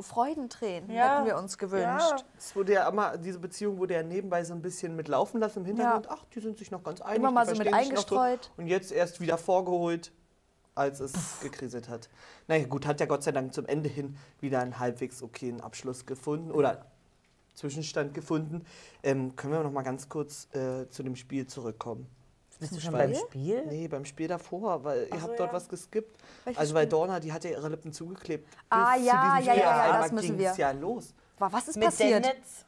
Freudentränen, 0.00 0.90
Ja. 0.90 1.16
hätten 1.16 1.26
wir 1.26 1.36
uns 1.36 1.58
gewünscht. 1.58 1.84
Ja. 1.86 2.16
Es 2.36 2.54
wurde 2.54 2.74
ja 2.74 2.88
immer, 2.88 3.16
diese 3.16 3.38
Beziehung 3.38 3.78
wurde 3.78 3.94
ja 3.94 4.02
nebenbei 4.02 4.44
so 4.44 4.54
ein 4.54 4.62
bisschen 4.62 4.96
mit 4.96 5.08
laufen 5.08 5.40
lassen 5.40 5.60
im 5.60 5.64
Hintergrund. 5.66 6.08
Ach, 6.10 6.24
die 6.34 6.40
sind 6.40 6.58
sich 6.58 6.70
noch 6.70 6.82
ganz 6.82 7.00
einig. 7.00 7.18
Immer 7.18 7.30
mal 7.30 7.46
so 7.46 7.52
mit 7.54 7.70
noch 7.70 7.72
so. 7.72 7.76
eingestreut. 7.78 8.50
Und 8.56 8.66
jetzt 8.66 8.92
erst 8.92 9.20
wieder 9.20 9.38
vorgeholt, 9.38 10.12
als 10.74 11.00
es 11.00 11.40
gekriselt 11.40 11.88
hat. 11.88 12.08
Naja, 12.48 12.66
gut, 12.66 12.86
hat 12.86 13.00
ja 13.00 13.06
Gott 13.06 13.22
sei 13.22 13.32
Dank 13.32 13.52
zum 13.54 13.66
Ende 13.66 13.88
hin 13.88 14.16
wieder 14.40 14.60
einen 14.60 14.78
halbwegs 14.78 15.22
okayen 15.22 15.60
Abschluss 15.60 16.06
gefunden 16.06 16.50
oder 16.50 16.86
Zwischenstand 17.54 18.14
gefunden. 18.14 18.64
Ähm, 19.02 19.36
können 19.36 19.52
wir 19.52 19.62
noch 19.62 19.72
mal 19.72 19.82
ganz 19.82 20.08
kurz 20.08 20.48
äh, 20.54 20.88
zu 20.88 21.02
dem 21.02 21.16
Spiel 21.16 21.46
zurückkommen? 21.46 22.06
Bist 22.62 22.76
du 22.76 22.80
schon 22.80 22.92
beim 22.92 23.12
Spiel? 23.14 23.66
Nee, 23.66 23.88
beim 23.88 24.04
Spiel 24.04 24.28
davor, 24.28 24.84
weil 24.84 25.08
ihr 25.12 25.20
habt 25.20 25.38
dort 25.38 25.52
was 25.52 25.68
geskippt. 25.68 26.16
Also 26.54 26.74
weil? 26.74 26.86
Dorna, 26.86 27.18
die 27.18 27.32
hat 27.32 27.42
ja 27.42 27.50
ihre 27.50 27.68
Lippen 27.68 27.92
zugeklebt. 27.92 28.48
Ah, 28.70 28.94
ja, 28.96 29.38
ja, 29.40 29.52
ja, 29.52 29.54
ja, 29.54 30.00
das 30.00 30.12
müssen 30.12 30.38
wir. 30.38 30.54
ja 30.56 30.70
los. 30.70 31.12
Wa- 31.38 31.48
Was 31.50 31.66
ist 31.68 31.76
Mit 31.76 31.86
passiert? 31.86 32.24
Dennitz? 32.24 32.64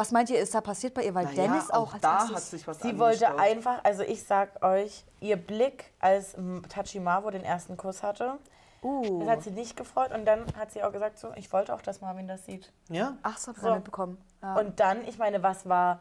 Was 0.00 0.12
meint 0.12 0.30
ihr, 0.30 0.38
ist 0.40 0.54
da 0.54 0.62
passiert 0.62 0.94
bei 0.94 1.04
ihr? 1.04 1.14
Weil 1.14 1.26
Naja, 1.26 1.42
Dennis 1.42 1.70
auch, 1.70 1.92
auch 1.94 1.98
da 1.98 2.26
hat 2.26 2.40
sich 2.40 2.66
was 2.66 2.80
Sie 2.80 2.98
wollte 2.98 3.38
einfach, 3.38 3.84
also 3.84 4.02
ich 4.02 4.24
sag 4.24 4.64
euch, 4.64 5.04
ihr 5.20 5.36
Blick, 5.36 5.92
als 6.00 6.34
Tachimavo 6.70 7.30
den 7.30 7.44
ersten 7.44 7.76
Kuss 7.76 8.02
hatte, 8.02 8.38
Uh. 8.82 9.20
das 9.20 9.28
hat 9.28 9.42
sie 9.42 9.50
nicht 9.50 9.76
gefreut. 9.76 10.10
Und 10.12 10.24
dann 10.24 10.46
hat 10.56 10.72
sie 10.72 10.82
auch 10.82 10.90
gesagt, 10.90 11.18
so, 11.18 11.34
ich 11.36 11.52
wollte 11.52 11.74
auch, 11.74 11.82
dass 11.82 12.00
Marvin 12.00 12.26
das 12.26 12.46
sieht. 12.46 12.72
Ja? 12.88 13.18
Ach, 13.22 13.36
so, 13.36 13.48
hab 13.48 13.56
ich 13.58 13.62
So. 13.62 13.74
mitbekommen. 13.74 14.16
Ja. 14.40 14.54
Und 14.54 14.80
dann, 14.80 15.06
ich 15.06 15.18
meine, 15.18 15.42
was 15.42 15.68
war 15.68 16.00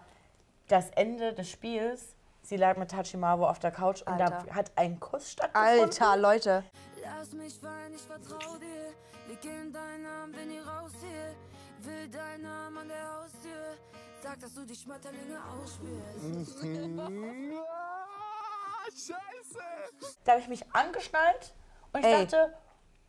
das 0.69 0.89
Ende 0.91 1.33
des 1.33 1.49
Spiels? 1.49 2.15
Sie 2.41 2.55
lag 2.55 2.77
mit 2.77 2.91
Tachimavo 2.91 3.49
auf 3.49 3.59
der 3.59 3.71
Couch 3.71 4.01
und 4.03 4.13
Alter. 4.13 4.45
da 4.47 4.55
hat 4.55 4.71
ein 4.77 4.97
Kuss 5.01 5.29
stattgefunden. 5.29 5.81
Alter, 5.83 6.15
Leute. 6.15 6.63
Lass 7.03 7.33
mich 7.33 7.59
fallen, 7.59 7.93
ich 7.93 8.01
vertrau 8.01 8.55
dir. 8.55 8.93
Leg 9.27 9.43
in 9.43 9.73
deinen 9.73 10.05
Arm, 10.05 10.31
wenn 10.33 10.49
ihr 10.49 10.65
rausgehe. 10.65 11.35
Will 11.83 12.07
deinen 12.09 12.45
Arm 12.45 12.77
an 12.77 12.87
der 12.87 13.15
Haustür. 13.15 13.77
Sag, 14.21 14.39
dass 14.41 14.53
du 14.53 14.65
die 14.65 14.75
Schmetterlinge 14.75 15.37
ausspürst. 15.61 16.59
Scheiße! 18.91 19.59
Da 20.25 20.31
habe 20.33 20.41
ich 20.41 20.47
mich 20.49 20.63
angeschnallt 20.73 21.53
und 21.93 21.99
ich 22.01 22.05
Ey. 22.07 22.25
dachte, 22.25 22.53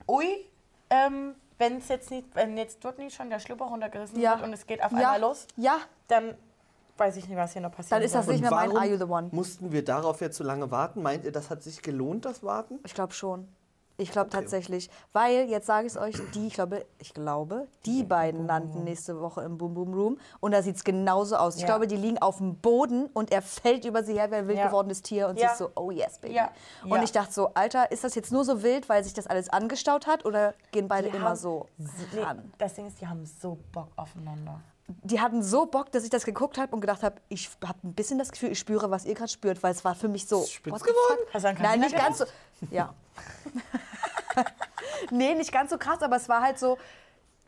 ui, 0.07 0.47
ähm, 0.91 1.35
wenn 1.59 1.79
es 1.79 1.89
jetzt 1.89 2.11
nicht, 2.11 2.27
wenn 2.35 2.57
jetzt 2.57 2.85
dort 2.85 2.99
nicht 2.99 3.15
schon 3.17 3.29
der 3.31 3.39
Schlüpper 3.41 3.65
runtergerissen 3.67 4.21
Ja. 4.21 4.33
wird 4.37 4.45
und 4.45 4.53
es 4.53 4.67
geht 4.67 4.83
auf 4.85 4.93
Ja. 4.93 4.99
einmal 4.99 5.21
los, 5.21 5.47
Ja, 5.57 5.79
dann 6.09 6.37
weiß 6.97 7.17
ich 7.17 7.27
nicht, 7.29 7.39
was 7.39 7.53
hier 7.55 7.63
noch 7.63 7.73
passiert. 7.73 7.93
Dann 7.93 8.03
ist 8.03 8.15
das 8.15 8.27
nicht 8.27 8.41
mehr 8.43 8.51
mein 8.51 8.77
Are 8.77 8.87
You 8.87 8.99
the 8.99 9.05
One. 9.05 9.31
mussten 9.33 9.73
wir 9.73 9.83
darauf 9.85 10.21
jetzt 10.21 10.37
so 10.37 10.45
lange 10.45 10.71
warten? 10.71 11.03
Meint 11.03 11.25
ihr, 11.25 11.33
das 11.33 11.49
hat 11.51 11.63
sich 11.63 11.81
gelohnt, 11.83 12.25
das 12.27 12.43
Warten? 12.45 12.79
ich 12.85 12.95
glaube 12.95 13.15
schon. 13.15 13.49
Ich 14.01 14.11
glaube 14.13 14.31
tatsächlich. 14.31 14.89
Weil, 15.13 15.49
jetzt 15.51 15.67
sage 15.67 15.87
ich 15.87 15.93
es 15.95 15.99
euch, 15.99 16.17
die, 16.35 16.47
ich 16.47 16.55
glaube, 16.55 16.87
ich 16.99 17.13
glaube, 17.13 17.69
die 17.85 18.03
beiden 18.03 18.47
landen 18.47 18.83
nächste 18.85 19.21
Woche 19.21 19.43
im 19.43 19.59
Boom 19.59 19.75
Boom 19.75 19.93
Room. 19.93 20.19
Und 20.41 20.53
da 20.53 20.63
sieht 20.63 20.77
es 20.77 20.85
genauso 20.85 21.37
aus. 21.37 21.57
Ich 21.57 21.61
Ja. 21.63 21.67
glaube, 21.67 21.87
die 21.87 21.97
liegen 21.97 22.17
auf 22.19 22.39
dem 22.39 22.57
Boden 22.57 23.07
und 23.13 23.31
er 23.31 23.43
fällt 23.43 23.85
über 23.85 24.03
sie 24.03 24.15
her 24.15 24.31
wie 24.31 24.37
ein 24.37 24.49
wild 24.49 24.57
Ja. 24.59 24.67
gewordenes 24.69 25.03
Tier 25.03 25.29
und 25.29 25.39
Ja. 25.39 25.49
sie 25.49 25.53
ist 25.53 25.59
so, 25.59 25.71
oh 25.77 25.91
yes, 25.91 26.19
baby. 26.19 26.41
Und 26.89 27.03
ich 27.03 27.13
dachte 27.13 27.33
so, 27.33 27.51
Alter, 27.55 27.91
ist 27.93 28.03
das 28.03 28.15
jetzt 28.15 28.33
nur 28.33 28.45
so 28.45 28.63
wild, 28.63 28.89
weil 28.89 29.05
sich 29.05 29.13
das 29.13 29.27
alles 29.27 29.51
angestaut 29.51 30.07
hat 30.07 30.25
oder 30.25 30.55
gehen 30.73 30.89
beide 30.89 31.11
Die 31.11 31.17
immer 31.17 31.27
haben- 31.31 31.37
so 31.37 31.67
ran? 32.17 32.51
das 32.59 32.75
Ding 32.75 32.87
ist, 32.87 33.01
die 33.01 33.07
haben 33.07 33.27
so 33.27 33.59
Bock 33.73 33.89
aufeinander. 33.97 34.61
Die 35.03 35.21
hatten 35.21 35.43
so 35.43 35.67
Bock, 35.67 35.93
dass 35.93 36.05
ich 36.05 36.11
das 36.11 36.25
geguckt 36.25 36.59
habe 36.59 36.75
und 36.75 36.81
gedacht 36.81 37.03
habe, 37.03 37.17
ich 37.29 37.51
habe 37.65 37.79
ein 37.85 37.95
bisschen 37.95 38.19
das 38.19 38.33
Gefühl, 38.33 38.53
ich 38.53 38.59
spüre, 38.59 38.91
was 38.91 39.05
ihr 39.05 39.15
gerade 39.15 39.31
spürt, 39.31 39.63
weil 39.63 39.73
es 39.73 39.85
war 39.85 39.95
für 39.95 40.09
mich 40.09 40.27
so. 40.27 40.45
spitz 40.45 40.83
geworden? 40.83 41.21
Hast 41.33 41.45
du 41.45 41.49
an 41.49 41.57
Nein, 41.61 41.81
nicht 41.81 41.97
ganz 41.97 42.19
so. 42.19 42.25
Ja. 42.71 42.95
nee, 45.11 45.35
nicht 45.35 45.53
ganz 45.53 45.71
so 45.71 45.79
krass, 45.79 46.03
aber 46.03 46.17
es 46.17 46.29
war 46.29 46.43
halt 46.43 46.59
so. 46.59 46.79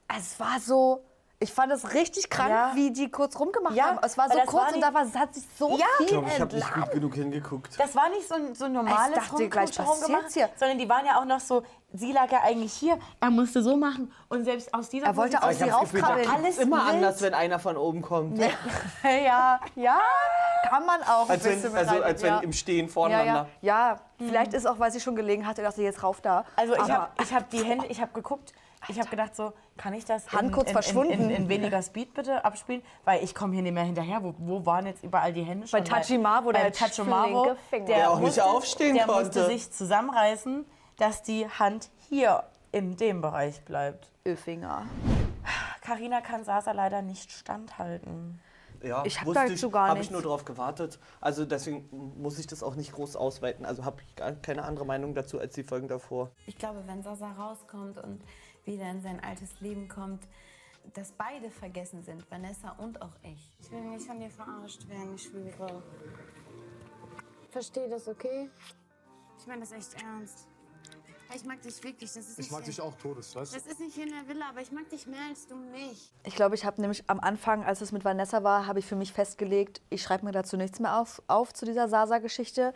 Es 0.09 0.39
war 0.39 0.61
so. 0.61 1.03
Ich 1.43 1.53
fand 1.53 1.73
es 1.73 1.93
richtig 1.93 2.31
krank, 2.31 2.51
Ja. 2.51 2.71
wie 2.75 2.93
die 2.93 3.11
kurz 3.11 3.39
rumgemacht 3.39 3.75
Ja, 3.75 3.87
haben. 3.87 3.99
Es 4.03 4.17
war 4.17 4.29
so 4.31 4.39
kurz 4.47 4.53
war 4.69 4.75
und 4.75 4.81
da 4.81 4.95
war, 4.95 5.03
es 5.03 5.15
hat 5.17 5.35
sich 5.35 5.43
so 5.59 5.77
Ja. 5.77 5.85
viel 5.99 6.07
Ich 6.07 6.13
glaube, 6.13 6.29
ich 6.31 6.39
habe 6.41 6.55
nicht 6.55 6.73
gut 6.75 6.91
genug 6.93 7.15
hingeguckt. 7.15 7.81
Das 7.81 7.95
war 7.97 8.09
nicht 8.11 8.29
so 8.29 8.37
ein, 8.37 8.55
so 8.55 8.67
ein 8.67 8.73
normales 8.73 9.09
Ich 9.09 9.15
dachte 9.29 9.49
gleich, 9.49 9.81
rumgemacht, 9.81 10.33
hier? 10.33 10.49
sondern 10.57 10.79
die 10.79 10.89
waren 10.89 11.05
ja 11.05 11.19
auch 11.21 11.25
noch 11.25 11.41
so, 11.41 11.63
sie 11.93 12.13
lag 12.13 12.31
ja 12.31 12.41
eigentlich 12.45 12.73
hier, 12.73 12.97
er 13.21 13.31
musste 13.31 13.61
so 13.63 13.77
machen 13.77 14.13
und 14.29 14.45
selbst 14.45 14.73
aus 14.73 14.89
dieser 14.89 15.07
Er 15.07 15.17
wollte 15.17 15.37
Position- 15.39 15.73
auf 15.73 15.91
sie 15.91 15.99
raufkrabbeln. 15.99 16.31
alles 16.31 16.59
immer 16.59 16.77
wild. 16.87 16.95
anders, 16.95 17.21
wenn 17.23 17.35
einer 17.35 17.59
von 17.59 17.77
oben 17.77 18.03
kommt. 18.03 18.39
Ja, 18.39 18.51
ja, 19.75 19.99
kann 20.71 20.87
man 20.87 21.03
auch. 21.03 21.29
Als 21.29 21.45
wenn, 21.45 21.75
also, 21.77 22.03
als 22.03 22.23
wenn 22.23 22.41
im 22.43 22.53
Stehen 22.53 22.77
ja. 22.79 22.87
ja, 22.87 22.93
voreinander. 22.93 23.49
ja, 23.61 23.91
ja. 23.91 24.01
Vielleicht 24.19 24.55
ist 24.55 24.67
auch, 24.67 24.79
weil 24.79 24.93
sie 24.93 25.01
schon 25.01 25.17
gelegen 25.17 25.47
hatte, 25.47 25.63
dachte 25.63 25.83
jetzt 25.83 26.03
rauf 26.05 26.21
da. 26.21 26.45
Also 26.55 26.75
ich 26.75 26.89
habe 26.89 27.09
ich 27.21 27.35
hab 27.35 27.51
die 27.51 27.65
Hände, 27.65 27.87
ich 27.87 28.01
habe 28.01 28.13
geguckt, 28.13 28.53
ich 28.89 28.99
habe 28.99 29.09
gedacht 29.11 29.35
so, 29.37 29.53
kann 29.77 29.95
ich 29.95 30.05
das 30.05 30.31
Hand 30.33 30.49
in, 30.49 30.53
kurz 30.53 30.69
in, 30.69 30.73
verschwunden. 30.73 31.13
In, 31.13 31.21
in, 31.31 31.31
in 31.31 31.49
weniger 31.49 31.83
Speed 31.83 32.15
bitte 32.15 32.45
abspielen? 32.45 32.83
Weil 33.05 33.23
ich 33.23 33.35
komme 33.35 33.55
hier 33.55 33.63
nicht 33.63 33.73
mehr 33.73 33.85
hinterher. 33.85 34.23
Wo, 34.23 34.35
wo 34.39 34.67
waren 34.67 34.87
jetzt 34.87 35.03
überall 35.05 35.33
die 35.33 35.43
Hände 35.43 35.67
schon? 35.67 35.79
Bei 35.81 35.85
Tachimar, 35.85 36.45
wo 36.45 36.53
der 36.53 36.73
Finger- 36.73 37.87
der, 37.87 37.97
Der 37.97 38.11
auch 38.11 38.17
nicht 38.17 38.27
musste, 38.27 38.45
aufstehen 38.45 38.95
der 38.97 39.07
konnte. 39.07 39.25
musste 39.25 39.47
sich 39.47 39.71
zusammenreißen, 39.71 40.65
dass 40.99 41.23
die 41.23 41.49
Hand 41.49 41.91
hier 42.09 42.45
in 42.73 42.97
dem 42.97 43.21
Bereich 43.21 43.63
bleibt. 43.65 44.11
Öfinger. 44.25 44.85
Karina 45.81 46.21
kann 46.21 46.45
Sasa 46.45 46.73
leider 46.73 47.03
nicht 47.03 47.33
standhalten. 47.33 48.41
Ja, 48.85 49.05
Ich 49.05 49.21
hab 49.21 49.27
wusste 49.27 49.47
dazu 49.49 49.71
gar 49.71 49.89
Habe 49.89 49.99
ich 49.99 50.11
nichts. 50.11 50.13
nur 50.13 50.23
darauf 50.23 50.45
gewartet. 50.45 50.99
Also 51.21 51.45
deswegen 51.45 51.89
muss 52.21 52.39
ich 52.41 52.49
das 52.49 52.63
auch 52.65 52.75
nicht 52.75 52.93
groß 52.93 53.15
ausweiten. 53.15 53.65
Also 53.65 53.85
habe 53.85 54.03
ich 54.07 54.17
gar 54.17 54.33
keine 54.33 54.65
andere 54.65 54.85
Meinung 54.85 55.15
dazu 55.15 55.39
als 55.39 55.55
die 55.55 55.63
Folgen 55.63 55.87
davor. 55.87 56.31
Ich 56.47 56.57
glaube, 56.57 56.83
wenn 56.87 57.01
Sasa 57.03 57.31
rauskommt 57.33 57.99
und 57.99 58.21
wieder 58.65 58.91
in 58.91 59.01
sein 59.03 59.21
altes 59.21 59.61
Leben 59.61 59.89
kommt, 59.89 60.27
dass 60.95 61.13
beide 61.13 61.51
vergessen 61.51 62.03
sind, 62.03 62.29
Vanessa 62.31 62.71
und 62.79 63.01
auch 63.03 63.15
ich. 63.23 63.57
Ich 63.61 63.71
will 63.71 63.83
nicht 63.83 64.07
von 64.07 64.19
dir 64.19 64.31
verarscht 64.31 64.89
werden, 64.89 65.15
ich 65.15 65.23
schwöre. 65.23 65.83
Versteh 67.51 67.89
das, 67.89 68.09
okay? 68.09 68.51
Ich 69.39 69.47
meine 69.47 69.61
das 69.61 69.73
echt 69.73 70.03
ernst. 70.03 70.49
Ich 71.35 71.45
mag 71.45 71.63
dich 71.63 71.83
wirklich. 71.83 72.13
Das 72.13 72.29
ist 72.29 72.39
Ich 72.39 72.51
mag 72.51 72.65
dich 72.65 72.81
auch 72.81 72.95
todes, 72.97 73.35
weißt 73.35 73.53
du? 73.53 73.59
Das 73.59 73.67
ist 73.67 73.81
nicht 73.81 73.95
hier 73.95 74.05
in 74.05 74.13
der 74.13 74.29
Villa, 74.29 74.51
aber 74.51 74.61
ich 74.61 74.71
mag 74.71 74.89
dich 74.91 75.07
mehr 75.07 75.23
als 75.29 75.47
du 75.47 75.57
mich. 75.57 76.13
Ich 76.25 76.35
glaube, 76.35 76.55
ich 76.55 76.65
habe 76.65 76.81
nämlich 76.81 77.05
am 77.09 77.21
Anfang, 77.21 77.65
als 77.65 77.81
es 77.81 77.93
mit 77.93 78.05
Vanessa 78.05 78.43
war, 78.43 78.67
habe 78.67 78.81
ich 78.81 78.87
für 78.87 78.97
mich 78.97 79.13
festgelegt, 79.13 79.81
ich 79.89 80.03
schreibe 80.03 80.27
mir 80.27 80.33
dazu 80.33 80.57
nichts 80.57 80.79
mehr 80.79 80.99
auf, 80.99 81.23
auf 81.29 81.55
zu 81.55 81.65
dieser 81.65 81.89
Sasa-Geschichte, 81.89 82.75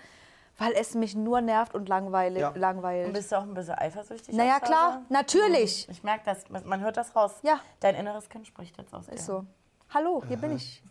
weil 0.59 0.73
es 0.73 0.95
mich 0.95 1.14
nur 1.14 1.40
nervt 1.40 1.75
und 1.75 1.88
langweilig, 1.88 2.40
Ja. 2.40 2.49
Und 2.49 2.57
langweilt. 2.59 3.12
bist 3.12 3.31
du 3.33 3.37
auch 3.38 3.42
ein 3.42 3.55
bisschen 3.55 3.75
eifersüchtig? 3.75 4.35
Naja, 4.35 4.59
klar, 4.61 4.90
Sasa? 4.92 5.03
natürlich. 5.09 5.88
Ich 5.90 6.03
merke 6.03 6.23
das, 6.25 6.45
man 6.64 6.81
hört 6.81 6.97
das 6.97 7.14
raus. 7.14 7.33
Ja. 7.42 7.61
Dein 7.81 7.95
inneres 7.95 8.29
Kind 8.29 8.47
spricht 8.47 8.77
jetzt 8.79 8.95
aus 8.95 9.07
dir. 9.07 9.12
Ist 9.14 9.27
so. 9.27 9.45
Hallo, 9.92 10.23
hier 10.27 10.37
bin 10.37 10.57
ich. 10.57 10.83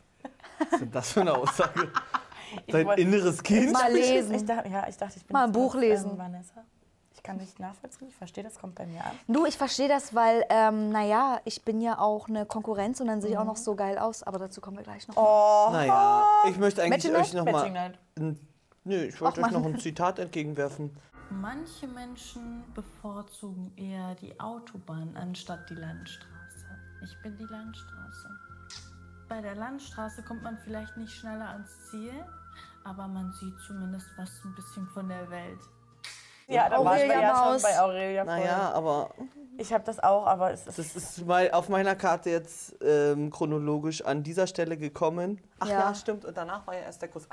Was 0.59 0.71
ist 0.73 0.81
denn 0.81 0.91
das 0.91 1.11
für 1.11 1.21
eine 1.21 1.33
Aussage? 1.37 1.91
Dein 2.67 2.87
inneres 2.91 3.41
Kind? 3.43 3.73
Mal 3.73 3.91
lesen. 3.91 4.33
Ich 4.35 4.45
dachte, 4.45 4.69
ja, 4.69 4.87
ich 4.87 4.97
dachte, 4.97 5.17
ich 5.17 5.25
bin 5.25 5.33
Mal 5.33 5.45
ein 5.45 5.51
Buch 5.51 5.75
lesen. 5.75 6.11
Ähm, 6.11 6.17
Vanessa. 6.17 6.63
Ich 7.13 7.23
kann 7.23 7.37
nicht 7.37 7.59
nachvollziehen, 7.59 8.07
ich 8.09 8.15
verstehe, 8.15 8.43
das 8.43 8.59
kommt 8.59 8.75
bei 8.75 8.85
mir 8.85 9.03
an. 9.03 9.11
Du, 9.27 9.45
ich 9.45 9.57
verstehe 9.57 9.87
das, 9.87 10.13
weil, 10.13 10.45
ähm, 10.49 10.89
naja, 10.91 11.39
ich 11.43 11.63
bin 11.65 11.81
ja 11.81 11.97
auch 11.97 12.27
eine 12.29 12.45
Konkurrenz 12.45 12.99
und 12.99 13.07
dann 13.07 13.19
sehe 13.19 13.31
ich 13.31 13.37
auch 13.37 13.45
noch 13.45 13.55
so 13.57 13.73
geil 13.75 13.97
aus, 13.97 14.21
aber 14.21 14.37
dazu 14.37 14.61
kommen 14.61 14.77
wir 14.77 14.83
gleich 14.83 15.07
noch. 15.07 15.17
Oh, 15.17 15.69
Naja, 15.71 16.23
ich 16.47 16.57
möchte 16.57 16.83
eigentlich 16.83 17.03
Matching 17.11 17.15
euch 17.15 17.33
noch 17.33 17.45
Nö, 18.85 19.03
ich 19.03 19.19
wollte 19.19 19.41
euch 19.41 19.51
noch 19.51 19.65
ein 19.65 19.79
Zitat 19.79 20.19
entgegenwerfen. 20.19 20.95
Manche 21.31 21.87
Menschen 21.87 22.63
bevorzugen 22.75 23.71
eher 23.75 24.13
die 24.15 24.39
Autobahn 24.39 25.17
anstatt 25.17 25.67
die 25.69 25.75
Landstraße. 25.75 26.65
Ich 27.03 27.21
bin 27.23 27.35
die 27.35 27.45
Landstraße. 27.45 28.29
Bei 29.27 29.41
der 29.41 29.55
Landstraße 29.55 30.21
kommt 30.21 30.43
man 30.43 30.57
vielleicht 30.59 30.95
nicht 30.97 31.11
schneller 31.11 31.49
ans 31.49 31.89
Ziel, 31.89 32.13
aber 32.83 33.07
man 33.07 33.31
sieht 33.33 33.55
zumindest 33.65 34.07
was 34.17 34.29
ein 34.43 34.53
bisschen 34.53 34.87
von 34.89 35.09
der 35.09 35.27
Welt. 35.31 35.59
Ja, 36.47 36.69
da 36.69 36.85
waren 36.85 36.99
wir 36.99 37.07
ja 37.07 37.53
schon 37.53 37.61
bei 37.63 37.79
Aurelia 37.79 38.23
voll. 38.23 38.35
Naja, 38.39 38.71
aber 38.71 39.09
Ich 39.57 39.73
habe 39.73 39.83
das 39.83 39.99
auch, 39.99 40.27
aber 40.27 40.51
es 40.51 40.67
ist... 40.67 40.77
das 40.77 40.95
ist 40.95 41.25
mal 41.25 41.49
auf 41.51 41.69
meiner 41.69 41.95
Karte 41.95 42.29
jetzt 42.29 42.75
ähm, 42.81 43.31
chronologisch 43.31 44.03
an 44.03 44.21
dieser 44.21 44.45
Stelle 44.45 44.77
gekommen. 44.77 45.41
Ach 45.59 45.67
ja. 45.67 45.79
Ja. 45.79 45.95
stimmt. 45.95 46.25
Und 46.25 46.37
danach 46.37 46.67
war 46.67 46.75
ja 46.75 46.81
erst 46.81 47.01
der 47.01 47.09
Kuss. 47.09 47.27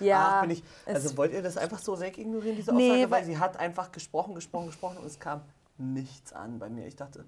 Ja, 0.00 0.34
Ach, 0.36 0.40
bin 0.42 0.50
ich. 0.50 0.62
Also 0.84 1.16
wollt 1.16 1.32
ihr 1.32 1.42
das 1.42 1.56
einfach 1.56 1.78
so 1.78 1.98
wegignorieren, 2.00 2.56
diese 2.56 2.74
Nee, 2.74 2.90
Aussage? 2.90 3.10
weil 3.10 3.20
weil- 3.20 3.24
sie 3.26 3.38
hat 3.38 3.58
einfach 3.58 3.92
gesprochen, 3.92 4.34
gesprochen, 4.34 4.66
gesprochen 4.66 4.98
und 4.98 5.06
es 5.06 5.18
kam 5.18 5.42
nichts 5.78 6.32
an 6.32 6.58
bei 6.58 6.68
mir. 6.70 6.86
Ich 6.86 6.96
dachte, 6.96 7.24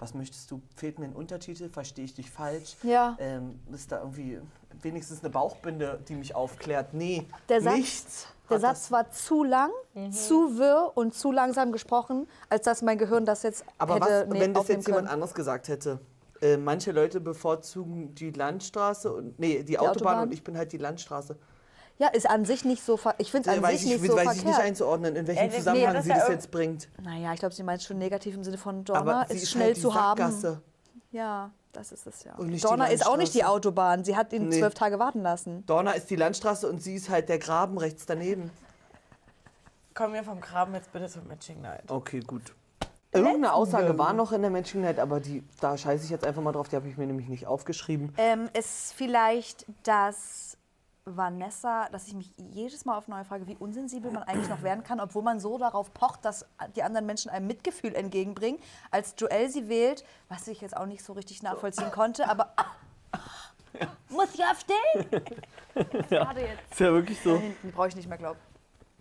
was 0.00 0.12
möchtest 0.14 0.50
du? 0.50 0.60
Fehlt 0.76 0.98
mir 0.98 1.06
ein 1.06 1.12
Untertitel? 1.12 1.68
Verstehe 1.68 2.04
ich 2.04 2.14
dich 2.14 2.30
falsch? 2.30 2.76
Ja. 2.82 3.16
Ähm, 3.20 3.60
ist 3.72 3.92
da 3.92 3.98
irgendwie 4.00 4.40
wenigstens 4.82 5.20
eine 5.20 5.30
Bauchbinde, 5.30 6.00
die 6.08 6.14
mich 6.14 6.34
aufklärt? 6.34 6.94
Nee, 6.94 7.26
Der 7.48 7.60
Satz, 7.62 7.74
nichts. 7.76 8.26
der 8.50 8.58
Satz 8.58 8.90
war 8.90 9.08
zu 9.12 9.44
lang, 9.44 9.70
zu 10.10 10.58
wirr 10.58 10.90
und 10.96 11.14
zu 11.14 11.30
langsam 11.30 11.70
gesprochen, 11.70 12.26
als 12.48 12.64
dass 12.64 12.82
mein 12.82 12.98
Gehirn 12.98 13.24
das 13.24 13.44
jetzt 13.44 13.64
Aber 13.78 13.94
hätte 13.96 14.06
was, 14.06 14.26
nee, 14.34 14.40
wenn 14.40 14.54
das 14.54 14.66
jetzt 14.68 14.86
jemand 14.88 15.06
können. 15.06 15.14
anderes 15.14 15.34
gesagt 15.34 15.68
hätte? 15.68 16.00
Äh, 16.40 16.56
manche 16.56 16.90
Leute 16.90 17.20
bevorzugen 17.20 18.16
die 18.16 18.30
Landstraße 18.32 19.12
und 19.12 19.38
nee, 19.38 19.62
die, 19.62 19.78
Autobahn, 19.78 19.90
Autobahn? 19.96 20.22
und 20.24 20.32
ich 20.34 20.42
bin 20.42 20.56
halt 20.56 20.72
die 20.72 20.78
Landstraße. 20.78 21.36
Ja, 21.98 22.08
ist 22.08 22.28
an 22.28 22.44
sich 22.44 22.64
nicht 22.64 22.82
so, 22.84 22.96
ver- 22.96 23.14
ich 23.18 23.30
finde 23.30 23.50
es 23.50 23.56
an 23.56 23.62
weiß 23.62 23.80
sich 23.80 23.92
ich, 23.92 24.00
nicht 24.00 24.10
so 24.10 24.16
weiß 24.16 24.22
ich 24.22 24.28
verkehrt. 24.40 24.46
nicht 24.46 24.58
einzuordnen, 24.58 25.14
in 25.16 25.26
welchem 25.26 25.40
Äh, 25.44 25.48
nee, 25.48 25.56
Zusammenhang 25.58 25.94
das 25.94 26.04
sie 26.04 26.10
ja 26.10 26.16
das 26.18 26.28
jetzt 26.28 26.50
bringt. 26.50 26.88
naja, 27.02 27.32
ich 27.32 27.38
glaube, 27.40 27.54
sie 27.54 27.62
meint 27.62 27.82
schon 27.82 27.98
negativ 27.98 28.34
im 28.34 28.42
Sinne 28.44 28.58
von 28.58 28.84
sie 28.86 28.92
ist 29.34 29.42
ist 29.44 29.50
schnell 29.50 29.66
halt 29.66 29.76
die 29.76 29.80
zu 29.80 29.94
haben. 29.94 30.18
Sackgasse. 30.20 30.62
Ja, 31.12 31.50
das 31.72 31.92
ist 31.92 32.06
es 32.06 32.24
ja. 32.24 32.34
Dorna 32.36 32.86
ist 32.86 33.06
auch 33.06 33.16
nicht 33.16 33.34
die. 33.34 33.44
Autobahn. 33.44 34.02
Sie 34.04 34.16
hat 34.16 34.32
ihn 34.32 34.48
Nee. 34.48 34.58
zwölf 34.58 34.74
Tage 34.74 34.98
warten 34.98 35.20
lassen. 35.22 35.64
Dorna 35.66 35.92
ist 35.92 36.08
die 36.10 36.16
Landstraße 36.16 36.68
und 36.68 36.82
sie 36.82 36.94
ist 36.94 37.08
halt 37.10 37.28
der 37.28 37.38
Graben 37.38 37.78
rechts 37.78 38.06
daneben. 38.06 38.50
Kommen 39.94 40.14
wir 40.14 40.24
vom 40.24 40.40
Graben 40.40 40.74
jetzt 40.74 40.90
bitte 40.92 41.06
zum 41.08 41.26
Matching 41.28 41.60
Night. 41.60 41.82
Okay, 41.90 42.20
gut. 42.20 42.54
Irgendeine 43.14 43.52
Aussage 43.52 43.98
war 43.98 44.14
noch 44.14 44.32
in 44.32 44.40
der 44.40 44.50
Matching 44.50 44.80
Night, 44.80 44.98
aber 44.98 45.20
die, 45.20 45.44
da 45.60 45.76
scheiße 45.76 46.04
ich 46.04 46.10
jetzt 46.10 46.24
einfach 46.24 46.40
mal 46.40 46.52
drauf, 46.52 46.68
die 46.68 46.76
habe 46.76 46.88
ich 46.88 46.96
mir 46.96 47.06
nämlich 47.06 47.28
nicht 47.28 47.46
aufgeschrieben. 47.46 48.14
Ähm, 48.16 48.48
ist 48.58 48.94
vielleicht, 48.94 49.66
dass 49.82 50.56
Vanessa, 51.04 51.88
dass 51.90 52.06
ich 52.06 52.14
mich 52.14 52.32
jedes 52.36 52.84
Mal 52.84 52.96
auf 52.96 53.08
neue 53.08 53.24
frage, 53.24 53.46
wie 53.48 53.56
unsensibel 53.56 54.10
man 54.12 54.22
eigentlich 54.22 54.48
noch 54.48 54.62
werden 54.62 54.84
kann, 54.84 55.00
obwohl 55.00 55.22
man 55.22 55.40
so 55.40 55.58
darauf 55.58 55.92
pocht, 55.92 56.24
dass 56.24 56.46
die 56.76 56.82
anderen 56.82 57.06
Menschen 57.06 57.30
einem 57.30 57.48
Mitgefühl 57.48 57.94
entgegenbringen. 57.94 58.60
Als 58.90 59.14
Joel 59.18 59.50
sie 59.50 59.68
wählt, 59.68 60.04
was 60.28 60.46
ich 60.46 60.60
jetzt 60.60 60.76
auch 60.76 60.86
nicht 60.86 61.02
so 61.04 61.12
richtig 61.12 61.42
nachvollziehen 61.42 61.90
konnte, 61.90 62.28
aber 62.28 62.54
muss 64.10 64.28
ich 64.34 64.44
aufstehen? 64.44 65.24
Gerade 66.08 66.40
jetzt. 66.40 66.70
Ist 66.70 66.80
ja 66.80 66.92
wirklich 66.92 67.20
so. 67.20 67.34
Da 67.34 67.40
hinten 67.40 67.72
brauche 67.72 67.88
ich 67.88 67.96
nicht 67.96 68.08
mehr 68.08 68.18
glauben. 68.18 68.38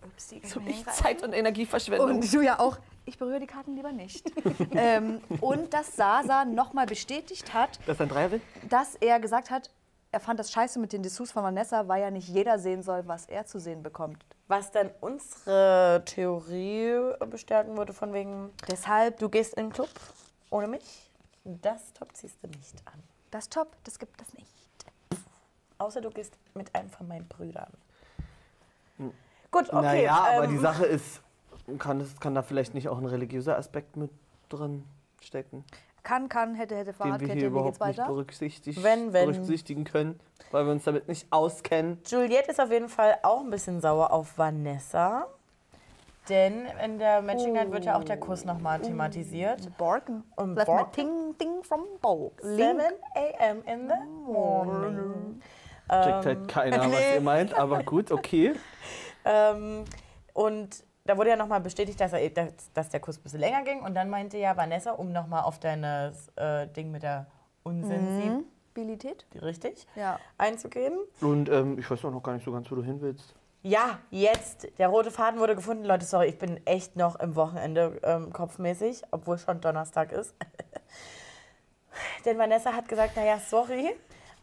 Upsi, 0.04 0.40
kann 0.40 0.66
ich? 0.66 0.84
Zeit- 0.88 1.22
und 1.22 1.34
Energieverschwendung. 1.34 2.10
Und 2.10 2.34
du 2.34 2.42
ja 2.42 2.60
auch. 2.60 2.78
Ich 3.06 3.20
berühre 3.20 3.40
die 3.40 3.48
Karten 3.48 3.76
lieber 3.76 3.92
nicht. 3.92 4.32
ähm, 4.72 5.22
und 5.40 5.74
dass 5.74 5.96
Sasa 5.96 6.46
nochmal 6.46 6.88
bestätigt 6.88 7.54
hat, 7.54 7.80
Dass 7.86 8.00
er 8.00 8.08
ein 8.08 8.10
Dreier 8.10 8.32
will? 8.32 8.42
dass 8.70 8.96
er 8.96 9.20
gesagt 9.20 9.52
hat, 9.52 9.70
er 10.12 10.20
fand 10.20 10.40
das 10.40 10.52
scheiße 10.52 10.80
mit 10.80 10.94
den 10.94 11.04
Dessous 11.04 11.32
von 11.32 11.44
Vanessa, 11.44 11.88
weil 11.88 12.02
ja 12.02 12.12
nicht 12.12 12.28
jeder 12.28 12.60
sehen 12.60 12.84
soll, 12.84 13.08
was 13.08 13.28
er 13.28 13.46
zu 13.46 13.60
sehen 13.60 13.82
bekommt. 13.82 14.26
Was 14.48 14.72
dann 14.72 14.90
unsere 15.00 16.04
Theorie 16.06 17.14
bestärken 17.30 17.78
würde, 17.78 17.94
von 17.94 18.12
wegen, 18.14 18.50
Deshalb, 18.70 19.20
du 19.20 19.30
gehst 19.30 19.54
in 19.54 19.68
den 19.68 19.74
Club 19.74 19.90
ohne 20.50 20.68
mich, 20.68 21.10
das 21.46 21.94
Top 21.94 22.10
ziehst 22.14 22.38
du 22.44 22.48
nicht 22.48 22.76
an. 22.86 23.02
das 23.32 23.48
Top, 23.48 23.76
das 23.86 23.98
gibt 23.98 24.22
es 24.22 24.34
nicht. 24.34 24.50
Außer 25.78 26.02
du 26.02 26.10
gehst 26.10 26.34
mit 26.54 26.76
einem 26.76 26.90
von 26.90 27.08
meinen 27.08 27.28
Brüdern. 27.28 27.72
Gut, 29.52 29.70
okay. 29.74 29.82
naja, 29.82 30.16
aber 30.16 30.46
ähm, 30.46 30.52
die 30.52 30.58
Sache 30.58 30.86
ist, 30.86 31.22
kann, 31.78 32.00
es, 32.00 32.20
kann 32.20 32.36
da 32.36 32.42
vielleicht 32.42 32.74
nicht 32.74 32.88
auch 32.88 32.98
ein 32.98 33.06
religiöser 33.06 33.58
Aspekt 33.58 33.98
mit 33.98 34.12
drin 34.50 34.86
stecken, 35.22 35.66
Kann, 36.04 36.30
kann, 36.30 36.56
hätte, 36.56 36.76
hätte, 36.76 36.86
den 36.86 36.88
wir 36.88 36.94
Fahrradkette, 36.94 37.26
hier 37.26 37.36
wie 37.36 37.40
geht's 37.42 37.52
überhaupt 37.52 37.80
nicht 37.80 37.98
weiter? 37.98 38.08
berücksichtigt, 38.08 38.84
Wenn, 38.84 39.14
wenn. 39.14 39.30
berücksichtigen 39.32 39.84
können, 39.84 40.20
weil 40.52 40.66
wir 40.66 40.72
uns 40.72 40.84
damit 40.84 41.08
nicht 41.08 41.28
auskennen. 41.32 42.00
Juliette 42.08 42.52
ist 42.52 42.60
auf 42.60 42.72
jeden 42.72 42.90
Fall 42.90 43.18
auch 43.24 43.42
ein 43.42 43.50
bisschen 43.50 43.82
sauer 43.82 44.12
auf 44.12 44.38
Vanessa. 44.38 45.28
Denn 46.30 46.68
in 46.84 47.00
der 47.00 47.22
Matching 47.22 47.54
Night 47.54 47.72
wird 47.72 47.86
ja 47.86 47.98
auch 47.98 48.04
der 48.04 48.18
Kuss 48.18 48.46
nochmal 48.46 48.80
thematisiert. 48.80 49.76
Borken. 49.78 50.24
Und 50.36 50.56
Left 50.56 50.68
my 50.68 50.76
Borken? 50.76 50.92
ting, 50.94 51.36
ting 51.38 51.64
from 51.64 51.82
Borg. 52.00 52.34
7 52.42 52.80
a.m. 53.16 53.64
in 53.66 53.90
the 53.90 54.32
morning. 54.32 55.42
Checkt 55.90 56.26
halt 56.26 56.48
keiner, 56.48 56.80
was 56.92 57.16
ihr 57.16 57.22
meint, 57.22 57.54
aber 57.54 57.84
gut, 57.84 58.12
okay. 58.12 58.54
Ähm, 59.24 59.86
und 60.34 60.84
da 61.06 61.18
wurde 61.18 61.30
ja 61.32 61.36
nochmal 61.36 61.62
bestätigt, 61.62 62.00
dass, 62.00 62.14
er, 62.14 62.30
dass, 62.30 62.72
dass 62.74 62.90
der 62.90 63.00
Kuss 63.00 63.18
ein 63.18 63.24
bisschen 63.24 63.40
länger 63.40 63.64
ging. 63.64 63.82
Und 63.82 63.96
dann 63.96 64.10
meinte 64.10 64.38
ja 64.38 64.56
Vanessa, 64.56 64.92
um 64.92 65.12
nochmal 65.12 65.44
auf 65.44 65.60
dein 65.60 65.84
äh, 65.84 66.12
Ding 66.68 66.92
mit 66.92 67.04
der 67.04 67.28
Unsensibilität 67.64 68.46
Mobilität? 68.74 69.26
richtig 69.42 69.86
einzugehen. 70.38 70.98
Und 71.20 71.50
ähm, 71.50 71.78
ich 71.78 71.90
weiß 71.92 72.06
auch 72.06 72.12
noch 72.12 72.24
gar 72.24 72.34
nicht 72.34 72.46
so 72.46 72.52
ganz, 72.52 72.72
wo 72.72 72.76
du 72.76 72.84
hin 72.84 73.02
willst. 73.02 73.36
Ja, 73.64 74.00
jetzt. 74.10 74.68
Der 74.80 74.88
rote 74.88 75.12
Faden 75.12 75.40
wurde 75.40 75.56
gefunden. 75.56 75.84
Leute, 75.84 76.06
sorry, 76.06 76.28
ich 76.28 76.38
bin 76.38 76.66
echt 76.66 76.96
noch 76.96 77.20
im 77.20 77.36
Wochenende 77.36 78.00
ähm, 78.04 78.32
kopfmäßig, 78.34 79.04
obwohl 79.12 79.38
schon 79.38 79.60
Donnerstag 79.62 80.12
ist. 80.14 80.34
Denn 82.26 82.38
Vanessa 82.38 82.74
hat 82.74 82.88
gesagt, 82.88 83.16
naja, 83.18 83.40
sorry, 83.40 83.92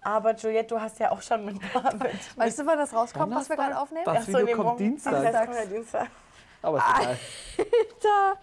aber 0.02 0.34
Juliette, 0.36 0.68
du 0.74 0.80
hast 0.80 0.98
ja 1.00 1.10
auch 1.10 1.22
schon 1.22 1.44
mit 1.44 1.56
David. 1.74 2.14
Weißt 2.36 2.58
du, 2.58 2.66
wann 2.66 2.78
das 2.78 2.94
rauskommt, 2.94 3.34
was 3.34 3.48
wir 3.48 3.56
gerade 3.56 3.78
aufnehmen? 3.78 4.04
Das 4.04 4.18
Ach 4.18 4.22
so, 4.22 4.28
Video 4.28 4.44
nee, 4.44 4.52
kommt 4.52 4.64
morgen- 4.66 4.78
Dienstag. 4.78 5.20
Dienstag 5.22 5.44
kommt 5.46 5.58
ja 5.58 5.64
Dienstag. 5.64 6.08
Aber 6.62 6.78
ist 6.78 6.84
egal. 6.98 7.18
Alter. 7.58 8.38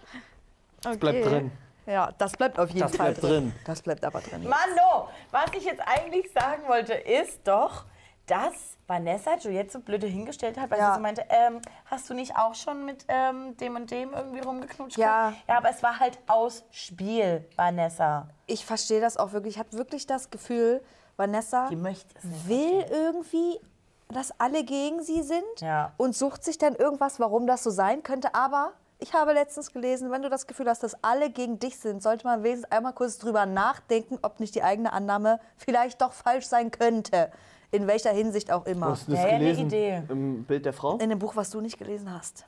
Das 0.82 0.98
bleibt 0.98 1.24
drin. 1.26 1.52
Ja, 1.86 2.12
das 2.18 2.32
bleibt 2.32 2.58
auf 2.58 2.68
jeden 2.70 2.80
Das 2.80 2.96
Fall 2.96 3.12
bleibt 3.12 3.22
drin. 3.22 3.52
Das 3.64 3.82
bleibt 3.82 4.04
aber 4.04 4.20
drin. 4.20 4.42
Mano, 4.42 5.08
was 5.30 5.46
ich 5.56 5.64
jetzt 5.64 5.80
eigentlich 5.86 6.30
sagen 6.32 6.66
wollte, 6.66 6.94
ist 6.94 7.40
doch, 7.46 7.84
dass 8.26 8.76
Vanessa 8.88 9.36
Juliette 9.36 9.70
so 9.70 9.78
blöde 9.80 10.06
hingestellt 10.08 10.58
hat, 10.58 10.68
weil 10.70 10.78
Ja. 10.80 10.90
sie 10.90 10.94
so 10.96 11.00
meinte, 11.00 11.24
ähm, 11.28 11.60
hast 11.84 12.10
du 12.10 12.14
nicht 12.14 12.36
auch 12.36 12.54
schon 12.56 12.84
mit 12.84 13.04
ähm, 13.06 13.56
dem 13.58 13.76
und 13.76 13.90
dem 13.92 14.12
irgendwie 14.12 14.40
rumgeknutscht? 14.40 14.98
Ja. 14.98 15.32
Ja, 15.48 15.58
aber 15.58 15.70
es 15.70 15.80
war 15.84 16.00
halt 16.00 16.18
aus 16.26 16.64
Spiel, 16.72 17.48
Vanessa. 17.54 18.28
Ich 18.46 18.66
verstehe 18.66 19.00
das 19.00 19.16
auch 19.16 19.32
wirklich. 19.32 19.54
Ich 19.54 19.58
habe 19.60 19.72
wirklich 19.72 20.06
das 20.08 20.30
Gefühl, 20.30 20.82
Vanessa 21.16 21.70
will 21.70 22.84
irgendwie, 22.90 23.60
dass 24.08 24.32
alle 24.40 24.64
gegen 24.64 25.02
sie 25.02 25.22
sind 25.22 25.42
Ja. 25.60 25.92
und 25.96 26.14
sucht 26.14 26.44
sich 26.44 26.58
dann 26.58 26.74
irgendwas, 26.74 27.18
warum 27.20 27.46
das 27.46 27.62
so 27.62 27.70
sein 27.70 28.02
könnte. 28.02 28.34
Aber 28.34 28.72
ich 28.98 29.12
habe 29.14 29.32
letztens 29.32 29.72
gelesen, 29.72 30.10
wenn 30.10 30.22
du 30.22 30.30
das 30.30 30.46
Gefühl 30.46 30.68
hast, 30.68 30.82
dass 30.82 31.02
alle 31.02 31.30
gegen 31.30 31.58
dich 31.58 31.78
sind, 31.78 32.02
sollte 32.02 32.26
man 32.26 32.42
wenigstens 32.42 32.70
einmal 32.70 32.92
kurz 32.94 33.18
drüber 33.18 33.44
nachdenken, 33.46 34.18
ob 34.22 34.40
nicht 34.40 34.54
die 34.54 34.62
eigene 34.62 34.92
Annahme 34.92 35.40
vielleicht 35.56 36.00
doch 36.00 36.12
falsch 36.12 36.46
sein 36.46 36.70
könnte. 36.70 37.30
In 37.72 37.86
welcher 37.88 38.10
Hinsicht 38.12 38.50
auch 38.52 38.64
immer. 38.64 38.90
hast 38.90 39.08
du 39.08 39.12
das 39.12 39.22
Ja, 39.22 39.38
gelesen? 39.38 39.66
Idee. 39.66 40.02
Im 40.08 40.44
Bild 40.44 40.64
der 40.64 40.72
Frau? 40.72 40.96
In 40.98 41.10
dem 41.10 41.18
Buch, 41.18 41.34
was 41.36 41.50
du 41.50 41.60
nicht 41.60 41.76
gelesen 41.78 42.10
hast. 42.12 42.46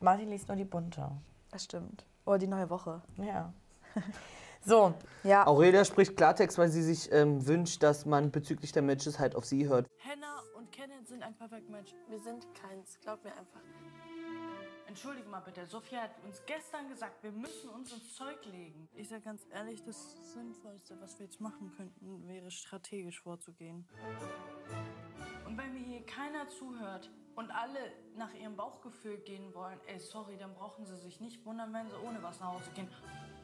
Martin 0.00 0.30
liest 0.30 0.48
nur 0.48 0.56
die 0.56 0.64
bunte. 0.64 1.10
Das 1.50 1.64
stimmt. 1.64 2.04
Oder 2.24 2.38
die 2.38 2.46
neue 2.46 2.70
Woche. 2.70 3.02
Ja. 3.18 3.52
So, 4.64 4.94
Ja. 5.24 5.46
Aurelia 5.46 5.84
spricht 5.84 6.16
Klartext, 6.16 6.56
weil 6.58 6.68
sie 6.68 6.82
sich 6.82 7.10
ähm, 7.12 7.46
wünscht, 7.46 7.82
dass 7.82 8.06
man 8.06 8.30
bezüglich 8.30 8.72
der 8.72 8.82
Matches 8.82 9.18
halt 9.18 9.34
auf 9.36 9.44
sie 9.44 9.68
hört. 9.68 9.86
Hannah 9.98 10.42
und 10.56 10.70
Kenneth 10.72 11.06
sind 11.06 11.22
ein 11.22 11.34
Perfect 11.36 11.68
Match. 11.68 11.94
Wir 12.08 12.18
sind 12.18 12.46
keins, 12.54 12.98
glaub 13.00 13.22
mir 13.24 13.32
einfach. 13.32 13.60
Entschuldige 14.86 15.28
mal 15.28 15.40
bitte, 15.40 15.66
Sophia 15.66 16.02
hat 16.02 16.10
uns 16.24 16.40
gestern 16.46 16.88
gesagt, 16.88 17.22
wir 17.22 17.32
müssen 17.32 17.68
uns 17.70 17.92
ins 17.92 18.14
Zeug 18.14 18.38
legen. 18.52 18.88
Ich 18.94 19.08
sag 19.08 19.24
ganz 19.24 19.44
ehrlich, 19.50 19.82
das 19.82 20.32
Sinnvollste, 20.32 20.96
was 21.00 21.18
wir 21.18 21.26
jetzt 21.26 21.40
machen 21.40 21.72
könnten, 21.76 22.28
wäre 22.28 22.50
strategisch 22.50 23.20
vorzugehen. 23.20 23.88
Und 25.46 25.58
wenn 25.58 25.72
mir 25.72 25.80
hier 25.80 26.06
keiner 26.06 26.48
zuhört 26.48 27.10
und 27.34 27.50
alle 27.50 27.78
nach 28.16 28.32
ihrem 28.34 28.56
Bauchgefühl 28.56 29.18
gehen 29.18 29.52
wollen, 29.54 29.80
ey, 29.86 29.98
sorry, 29.98 30.36
dann 30.36 30.54
brauchen 30.54 30.86
sie 30.86 30.96
sich 30.96 31.20
nicht 31.20 31.44
wundern, 31.44 31.72
wenn 31.72 31.88
sie 31.88 31.96
ohne 32.06 32.22
was 32.22 32.38
nach 32.40 32.52
Hause 32.52 32.70
gehen. 32.74 32.88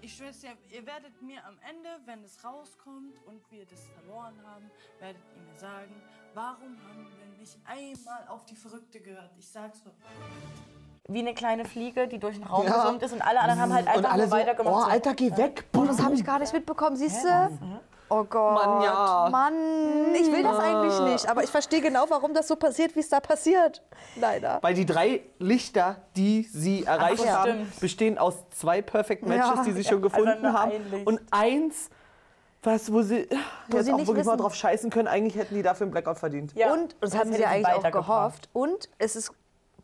Ich 0.03 0.17
schwör's 0.17 0.41
dir, 0.41 0.51
ihr 0.71 0.87
werdet 0.87 1.21
mir 1.21 1.45
am 1.47 1.57
Ende, 1.69 1.89
wenn 2.07 2.23
es 2.25 2.43
rauskommt 2.43 3.15
und 3.27 3.43
wir 3.51 3.67
das 3.67 3.81
verloren 3.99 4.35
haben, 4.47 4.71
werdet 4.99 5.21
ihr 5.37 5.43
mir 5.43 5.55
sagen, 5.59 6.03
warum 6.35 6.77
haben 6.89 7.07
wir 7.19 7.39
nicht 7.39 7.59
einmal 7.67 8.27
auf 8.29 8.47
die 8.47 8.57
Verrückte 8.57 9.01
gehört? 9.01 9.31
Ich 9.39 9.49
sag's 9.49 9.83
doch. 9.83 9.93
wie 11.09 11.19
eine 11.19 11.35
kleine 11.35 11.65
Fliege, 11.65 12.07
die 12.07 12.19
durch 12.19 12.37
den 12.37 12.45
Raum 12.45 12.65
Ja. 12.67 12.83
gesummt 12.85 13.03
ist 13.03 13.13
und 13.13 13.21
alle 13.21 13.41
anderen 13.41 13.61
haben 13.61 13.73
halt 13.75 13.87
Und 13.87 13.93
einfach 13.97 14.13
alle 14.13 14.23
nur 14.23 14.31
so, 14.31 14.37
weitergemacht. 14.37 14.87
oh. 14.87 14.91
Alter, 14.91 15.15
geh 15.15 15.37
weg. 15.37 15.65
Oh, 15.77 15.85
das 15.85 16.01
habe 16.01 16.15
ich 16.15 16.25
gar 16.25 16.39
nicht 16.39 16.53
mitbekommen, 16.53 16.95
siehst 16.97 17.25
du? 17.25 17.29
Oh 18.13 18.25
Gott. 18.25 18.55
Mann, 18.55 18.83
ja. 18.83 19.29
Mann, 19.31 20.15
ich 20.15 20.31
will 20.33 20.43
das 20.43 20.59
eigentlich 20.59 21.01
nicht. 21.13 21.29
Aber 21.29 21.45
ich 21.45 21.51
verstehe 21.51 21.81
genau, 21.81 22.07
warum 22.09 22.35
das 22.35 22.49
so 22.49 22.57
passiert, 22.57 22.97
wie 22.97 23.01
es 23.01 23.09
da 23.09 23.21
passiert. 23.21 23.83
Leider. 24.17 24.59
Weil 24.63 24.75
die 24.75 24.85
drei 24.85 25.23
Lichter, 25.39 25.97
die 26.17 26.43
sie 26.43 26.85
erreicht 26.85 27.25
ja. 27.25 27.39
haben, 27.39 27.53
Stimmt. 27.67 27.81
bestehen 27.81 28.19
aus 28.19 28.35
zwei 28.51 28.83
Perfect 28.83 29.25
Matches, 29.27 29.59
Ja. 29.59 29.63
die 29.65 29.73
sie 29.73 29.85
schon 29.85 30.03
also 30.03 30.09
gefunden 30.11 30.43
nur 30.43 30.53
haben. 30.53 30.73
ein. 30.93 31.05
Und 31.05 31.21
eins, 31.31 31.89
was, 32.65 32.93
wo 32.93 33.03
sie 33.03 33.29
jetzt 33.73 33.85
sie 33.87 33.93
auch 33.93 33.97
nicht 33.97 34.09
wirklich 34.09 34.27
mal 34.27 34.37
drauf 34.37 34.55
scheißen 34.55 34.91
können. 34.91 35.09
Eigentlich 35.09 35.37
hätten 35.37 35.55
die 35.55 35.63
dafür 35.63 35.85
einen 35.85 35.93
Blackout 35.93 36.19
verdient. 36.19 36.53
Ja, 36.57 36.73
Und 36.73 36.97
das 37.01 37.11
das 37.13 37.21
haben 37.21 37.33
sie 37.33 37.41
ja 37.41 37.49
eigentlich 37.49 37.75
auch 37.75 37.91
gehofft. 37.93 38.49
Und 38.53 38.91
es 38.99 39.15
ist, 39.15 39.31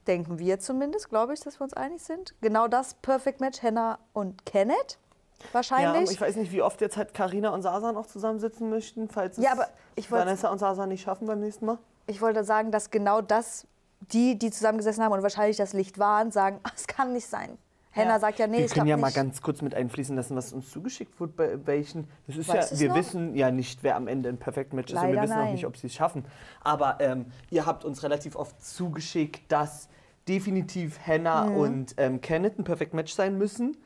denken 0.09 0.39
wir 0.41 0.59
zumindest, 0.59 1.09
glaube 1.11 1.33
ich, 1.33 1.41
dass 1.41 1.61
wir 1.61 1.65
uns 1.65 1.75
einig 1.75 2.03
sind, 2.03 2.35
genau 2.41 2.67
das 2.69 2.95
Perfect 2.95 3.41
Match 3.41 3.63
Hannah 3.63 3.99
und 4.13 4.45
Kenneth. 4.47 4.99
Ja, 5.43 5.49
Wahrscheinlich. 5.53 6.11
ich 6.11 6.21
weiß 6.21 6.37
nicht, 6.37 6.51
wie 6.53 6.63
oft 6.63 6.81
jetzt 6.81 6.97
halt 6.97 7.13
Karina 7.15 7.51
und 7.51 7.63
Sasa 7.63 7.93
noch 7.93 8.07
zusammensitzen 8.07 8.71
möchten, 8.71 9.09
falls 9.09 9.39
es 9.39 9.45
Ja, 9.45 9.53
aber 9.53 9.69
ich 9.95 10.11
Vanessa 10.11 10.49
und 10.51 10.59
Sasa 10.59 10.87
nicht 10.87 11.03
schaffen 11.03 11.27
beim 11.27 11.41
nächsten 11.41 11.67
Mal. 11.67 11.79
ich 12.07 12.21
wollte 12.23 12.43
sagen, 12.45 12.71
dass 12.73 12.91
genau 12.91 13.21
das, 13.21 13.67
die, 14.13 14.39
die 14.39 14.51
zusammengesessen 14.51 15.03
haben 15.05 15.13
und 15.13 15.23
wahrscheinlich 15.23 15.57
das 15.57 15.73
Licht 15.73 15.99
waren, 15.99 16.31
sagen, 16.31 16.61
"Ach, 16.63 16.73
es 16.75 16.87
kann 16.87 17.13
nicht 17.13 17.27
sein. 17.27 17.59
Hannah 17.95 18.11
Ja. 18.15 18.21
sagt 18.21 18.39
ja, 18.39 18.47
nee, 18.47 18.59
wir 18.59 18.65
ich 18.67 18.73
können 18.73 18.87
glaube 18.87 18.91
ja 18.91 18.97
nicht. 18.97 19.03
mal 19.03 19.13
ganz 19.13 19.41
kurz 19.41 19.63
mit 19.63 19.75
einfließen 19.75 20.15
lassen, 20.17 20.37
was 20.37 20.53
uns 20.53 20.71
zugeschickt 20.71 21.19
wurde, 21.19 21.33
bei 21.33 21.67
welchen. 21.67 22.07
Das 22.27 22.37
ist 22.37 22.49
Weißt 22.49 22.73
ja, 22.73 22.79
wir 22.81 22.89
noch? 22.91 22.97
wissen 22.97 23.35
ja 23.35 23.51
nicht, 23.51 23.83
wer 23.83 23.97
am 23.97 24.07
Ende 24.07 24.29
ein 24.29 24.37
Perfect 24.39 24.73
Match 24.75 24.93
ist 24.93 24.99
und 25.01 25.07
wir 25.09 25.15
Leider 25.15 25.23
wissen 25.23 25.33
auch 25.33 25.45
nein. 25.45 25.53
nicht, 25.55 25.65
ob 25.67 25.77
sie 25.79 25.87
es 25.87 25.95
schaffen. 25.95 26.25
Aber 26.63 26.97
ähm, 27.01 27.27
ihr 27.51 27.65
habt 27.65 27.85
uns 27.87 28.03
relativ 28.03 28.37
oft 28.37 28.63
zugeschickt, 28.63 29.51
dass 29.51 29.89
definitiv 30.29 30.99
Hannah 31.07 31.45
Mhm. 31.47 31.57
und 31.57 31.95
ähm, 31.97 32.21
Kenneth 32.21 32.59
ein 32.59 32.65
Perfect 32.65 32.93
Match 32.95 33.15
sein 33.15 33.39
müssen. 33.39 33.77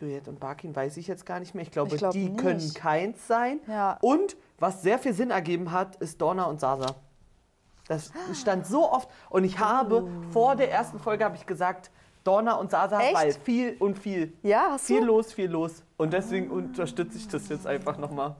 Juliette 0.00 0.30
und 0.30 0.40
Barkin 0.40 0.74
weiß 0.74 0.96
ich 0.96 1.06
jetzt 1.06 1.26
gar 1.26 1.40
nicht 1.40 1.54
mehr. 1.54 1.62
Ich 1.62 1.70
glaube, 1.70 1.94
Ich 1.94 1.98
glaub 1.98 2.12
die 2.12 2.28
nicht. 2.28 2.38
können 2.38 2.74
keins 2.74 3.26
sein. 3.26 3.60
Ja. 3.66 3.98
Und 4.00 4.36
was 4.58 4.82
sehr 4.82 4.98
viel 4.98 5.12
Sinn 5.12 5.30
ergeben 5.30 5.72
hat, 5.72 5.96
ist 5.96 6.20
Donna 6.20 6.44
und 6.44 6.60
Sasa. 6.60 6.86
Das 7.88 8.10
stand 8.34 8.66
so 8.66 8.90
oft 8.90 9.08
und 9.30 9.44
ich 9.44 9.58
habe 9.58 10.02
Oh. 10.02 10.32
vor 10.32 10.56
der 10.56 10.70
ersten 10.72 10.98
Folge 10.98 11.24
habe 11.24 11.36
ich 11.36 11.46
gesagt, 11.46 11.90
Donna 12.24 12.54
und 12.54 12.70
Sasa, 12.72 13.00
Echt? 13.00 13.14
weil 13.14 13.32
viel 13.32 13.76
und 13.78 13.96
viel. 13.98 14.32
Ja, 14.42 14.70
hast 14.72 14.86
Viel 14.86 15.00
du? 15.00 15.06
los, 15.06 15.32
viel 15.32 15.48
los. 15.48 15.84
Und 15.96 16.12
deswegen 16.12 16.50
unterstütze 16.50 17.16
ich 17.16 17.28
das 17.28 17.48
jetzt 17.48 17.66
einfach 17.66 17.96
nochmal. 17.98 18.34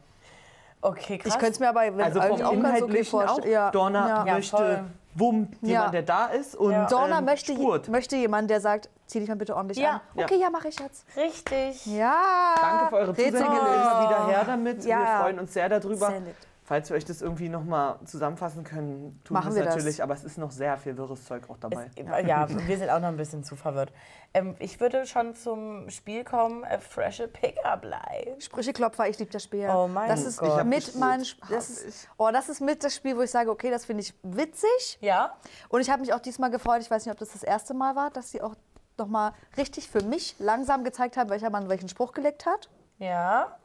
Okay, 0.81 1.19
krass. 1.19 1.33
Ich 1.35 1.39
könnte 1.39 1.53
es 1.53 1.61
mir 1.61 1.69
aber 1.69 1.81
Also 2.03 2.21
vom 2.21 2.31
auch 2.33 2.39
ganz 2.39 2.49
okay 2.49 2.57
Inhaltlichen 2.57 3.21
auch. 3.21 3.45
Ja. 3.45 3.71
Donna 3.71 4.09
ja. 4.09 4.27
Ja, 4.27 4.35
möchte 4.35 4.57
voll. 4.57 4.85
Wumm, 5.15 5.49
Ja. 5.63 5.69
jemand, 5.69 5.95
der 5.95 6.03
da 6.03 6.27
ist. 6.27 6.57
Und 6.57 6.73
Donna 6.91 7.19
ähm, 7.21 7.25
möchte, 7.25 7.53
spurt. 7.55 7.89
möchte 7.89 8.17
jemand, 8.17 8.51
der 8.51 8.61
sagt, 8.61 8.91
zieh 9.07 9.21
dich 9.21 9.29
mal 9.29 9.37
bitte 9.37 9.55
ordentlich 9.57 9.79
Ja. 9.79 10.01
an. 10.15 10.23
Okay, 10.25 10.37
ja, 10.41 10.51
mache 10.51 10.69
ich 10.69 10.79
jetzt. 10.79 11.05
Richtig. 11.17 11.87
Ja. 11.87 12.55
Danke 12.61 12.89
für 12.91 12.97
eure 12.97 13.15
Zusendung. 13.15 13.43
gelöst. 13.43 13.67
Immer 13.67 14.03
wieder 14.03 14.27
her 14.27 14.45
damit. 14.45 14.85
Wir 14.85 14.91
Ja. 14.91 15.21
freuen 15.23 15.39
uns 15.39 15.53
sehr 15.53 15.69
darüber. 15.69 16.09
Sehr 16.09 16.21
nett. 16.21 16.37
Falls 16.69 16.91
wir 16.91 16.97
euch 16.97 17.05
das 17.05 17.23
irgendwie 17.23 17.49
nochmal 17.49 17.95
zusammenfassen 18.07 18.65
können, 18.65 19.21
tun 19.23 19.35
Machen 19.35 19.51
wir 19.51 19.55
wir 19.55 19.61
es 19.63 19.67
das. 19.67 19.75
natürlich. 19.77 20.03
Aber 20.03 20.15
es 20.15 20.25
ist 20.25 20.37
noch 20.37 20.51
sehr 20.51 20.77
viel 20.79 20.97
wirres 20.97 21.25
Zeug 21.25 21.49
auch 21.49 21.59
dabei. 21.59 21.89
Es, 21.95 22.27
ja, 22.27 22.49
wir 22.67 22.77
sind 22.79 22.91
auch 22.91 22.99
noch 22.99 23.07
ein 23.07 23.17
bisschen 23.17 23.45
zu 23.45 23.55
verwirrt. 23.55 23.93
Ähm, 24.35 24.57
ich 24.59 24.81
würde 24.81 25.07
schon 25.07 25.37
zum 25.37 25.89
Spiel 25.91 26.25
kommen, 26.25 26.65
äh, 26.65 26.81
frische 26.81 27.29
Pickup-Line. 27.29 28.41
Sprücheklopfer, 28.41 29.09
ich 29.09 29.17
liebe 29.21 29.31
das 29.31 29.45
Spiel. 29.45 29.69
Oh 29.73 29.87
mein 29.87 30.09
das 30.09 30.25
ist 30.25 30.39
Gott. 30.41 30.65
Mit 30.65 30.97
mein, 30.97 31.25
das 31.51 31.71
ist, 31.71 32.09
oh, 32.17 32.31
das 32.33 32.49
ist 32.49 32.61
mit 32.61 32.83
das 32.83 32.97
Spiel, 32.97 33.17
wo 33.17 33.23
ich 33.23 33.31
sage, 33.31 33.49
okay, 33.49 33.71
das 33.71 33.85
finde 33.85 34.03
ich 34.03 34.13
witzig. 34.25 34.99
Ja? 35.01 35.37
Und 35.69 35.83
ich 35.83 35.89
habe 35.91 36.01
mich 36.01 36.13
auch 36.13 36.21
diesmal 36.21 36.51
gefreut, 36.51 36.81
ich 36.83 36.91
weiß 36.91 37.07
nicht, 37.07 37.13
ob 37.13 37.19
das 37.21 37.31
das 37.31 37.45
erste 37.45 37.75
Mal 37.75 37.95
war, 37.95 38.11
dass 38.11 38.33
sie 38.33 38.43
auch 38.43 38.57
noch 38.99 39.09
mal 39.09 39.33
richtig 39.57 39.89
für 39.89 40.03
mich 40.03 40.37
langsam 40.39 40.85
gezeigt 40.85 41.17
haben, 41.17 41.31
welcher 41.31 41.51
Mann 41.51 41.69
welchen 41.69 41.89
Spruch 41.89 42.13
gelegt 42.13 42.47
hat. 42.47 42.69
Ja? 42.99 43.59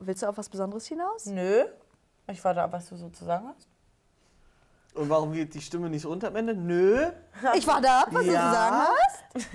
Willst 0.00 0.22
du 0.22 0.28
auf 0.28 0.36
was 0.36 0.48
Besonderes 0.48 0.86
hinaus? 0.86 1.26
Nö. 1.26 1.64
Ich 2.28 2.42
warte 2.44 2.62
ab, 2.62 2.72
was 2.72 2.88
du 2.88 2.96
so 2.96 3.08
zu 3.08 3.24
sagen 3.24 3.48
hast. 3.48 3.68
Und 4.94 5.10
warum 5.10 5.32
geht 5.32 5.54
die 5.54 5.60
Stimme 5.60 5.90
nicht 5.90 6.06
runter 6.06 6.28
am 6.28 6.36
Ende? 6.36 6.54
Nö. 6.54 7.10
Ich 7.54 7.66
warte 7.66 7.90
ab, 7.90 8.08
was 8.10 8.24
du 8.24 8.30
zu 8.30 8.34
sagen 8.34 8.76
hast. 8.76 9.46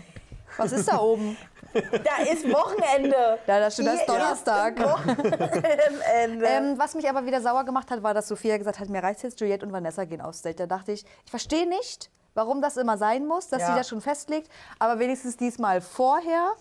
Was 0.58 0.72
ist 0.72 0.88
da 0.88 1.00
oben? 1.00 1.38
Da 1.74 2.24
ist 2.30 2.44
Wochenende. 2.52 3.40
Ja, 3.48 3.60
das 3.62 3.76
stimmt, 3.76 3.88
das 3.88 4.02
ist 4.02 4.10
Donnerstag. 4.10 4.78
Wochenende. 4.78 6.46
Ähm, 6.46 6.78
was 6.78 6.96
mich 6.96 7.10
aber 7.10 7.26
wieder 7.26 7.40
sauer 7.40 7.64
gemacht 7.64 7.90
hat, 7.92 8.04
war, 8.04 8.14
dass 8.14 8.28
Sophia 8.28 8.58
gesagt 8.58 8.80
hat, 8.80 8.90
mir 8.90 9.02
reicht 9.02 9.24
jetzt, 9.24 9.40
Juliette 9.40 9.66
und 9.66 9.72
Vanessa 9.72 10.04
gehen 10.04 10.20
aufs 10.20 10.42
Date. 10.42 10.60
Da 10.60 10.66
dachte 10.68 10.92
ich, 10.92 11.06
ich 11.24 11.30
verstehe 11.30 11.66
nicht, 11.66 12.10
warum 12.34 12.62
das 12.62 12.78
immer 12.78 12.98
sein 12.98 13.26
muss, 13.28 13.48
dass 13.50 13.62
Ja. 13.62 13.68
sie 13.72 13.76
das 13.76 13.88
schon 13.90 14.02
festlegt, 14.02 14.50
aber 14.80 15.00
wenigstens 15.00 15.38
diesmal 15.38 15.82
vorher, 15.82 16.52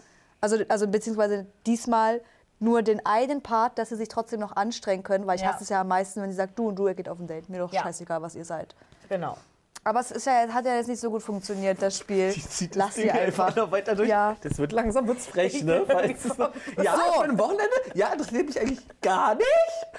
also, 0.41 0.57
also 0.69 0.87
beziehungsweise 0.89 1.47
diesmal 1.67 2.21
nur 2.59 2.83
den 2.83 3.05
einen 3.07 3.43
Part, 3.43 3.79
dass 3.79 3.89
sie 3.89 3.97
sich 3.97 4.09
trotzdem 4.09 4.41
noch 4.41 4.55
anstrengen 4.57 5.03
können, 5.03 5.27
weil 5.27 5.37
ich 5.37 5.43
Ja. 5.43 5.53
hasse 5.55 5.63
es 5.65 5.71
ja 5.71 5.81
am 5.81 5.89
meisten, 5.89 6.21
wenn 6.23 6.31
sie 6.31 6.37
sagt, 6.37 6.59
du 6.59 6.69
und 6.69 6.77
du, 6.77 6.89
ihr 6.89 6.95
geht 6.95 7.09
auf 7.09 7.19
ein 7.19 7.27
Date. 7.27 7.49
Mir 7.49 7.59
doch 7.61 7.73
Ja. 7.73 7.83
scheißegal, 7.83 8.21
was 8.21 8.35
ihr 8.35 8.45
seid. 8.45 8.75
Genau. 9.09 9.37
Aber 9.83 10.01
es 10.01 10.11
ist 10.11 10.27
ja, 10.27 10.47
hat 10.53 10.66
ja 10.66 10.75
jetzt 10.77 10.88
nicht 10.88 11.01
so 11.01 11.11
gut 11.11 11.23
funktioniert, 11.23 11.81
das 11.81 11.97
Spiel. 11.99 12.33
Die 12.33 12.47
zieht 12.47 12.75
Lass 12.75 12.95
das 12.95 12.97
sie 12.97 13.11
einfach. 13.11 13.57
noch 13.57 13.71
weiter 13.71 13.95
durch. 13.95 14.09
Ja. 14.11 14.37
Das 14.43 14.59
wird 14.59 14.73
langsam 14.73 15.07
wird's 15.09 15.27
frech, 15.27 15.62
ne? 15.64 15.81
noch, 15.88 16.53
ja, 16.83 16.97
So. 16.97 17.25
ich 17.25 17.38
Wochenende. 17.38 17.75
Ja, 17.95 18.12
interessiert 18.12 18.47
mich 18.47 18.61
eigentlich 18.61 19.01
gar 19.01 19.35
nicht. 19.35 19.47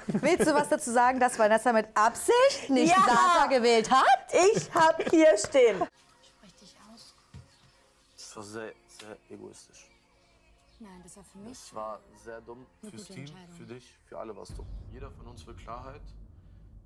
Willst 0.07 0.47
du 0.47 0.53
was 0.53 0.69
dazu 0.69 0.91
sagen, 0.91 1.19
dass 1.19 1.39
Vanessa 1.39 1.73
mit 1.73 1.87
Absicht 1.95 2.69
nicht 2.69 2.95
Ja. 2.95 3.03
Sasa 3.03 3.47
gewählt 3.47 3.89
hat? 3.89 4.05
Ich 4.53 4.71
hab 4.73 5.01
hier 5.09 5.35
stehen. 5.37 5.77
Sprich 6.21 6.53
dich 6.61 6.75
aus. 6.93 7.15
Das 8.15 8.35
war 8.37 8.43
sehr, 8.43 8.71
sehr 8.99 9.17
egoistisch. 9.31 9.87
Nein, 10.79 10.99
das 11.03 11.17
war 11.17 11.23
für 11.23 11.37
mich. 11.39 11.51
Es 11.53 11.73
war 11.73 11.99
sehr 12.23 12.41
dumm 12.41 12.65
Eine 12.83 12.91
fürs 12.91 13.05
Team, 13.05 13.25
für 13.57 13.63
dich, 13.65 13.93
für 14.07 14.17
alle 14.19 14.35
war 14.35 14.43
es 14.43 14.53
dumm. 14.53 14.65
Jeder 14.91 15.09
von 15.11 15.27
uns 15.27 15.45
will 15.47 15.55
Klarheit. 15.55 16.01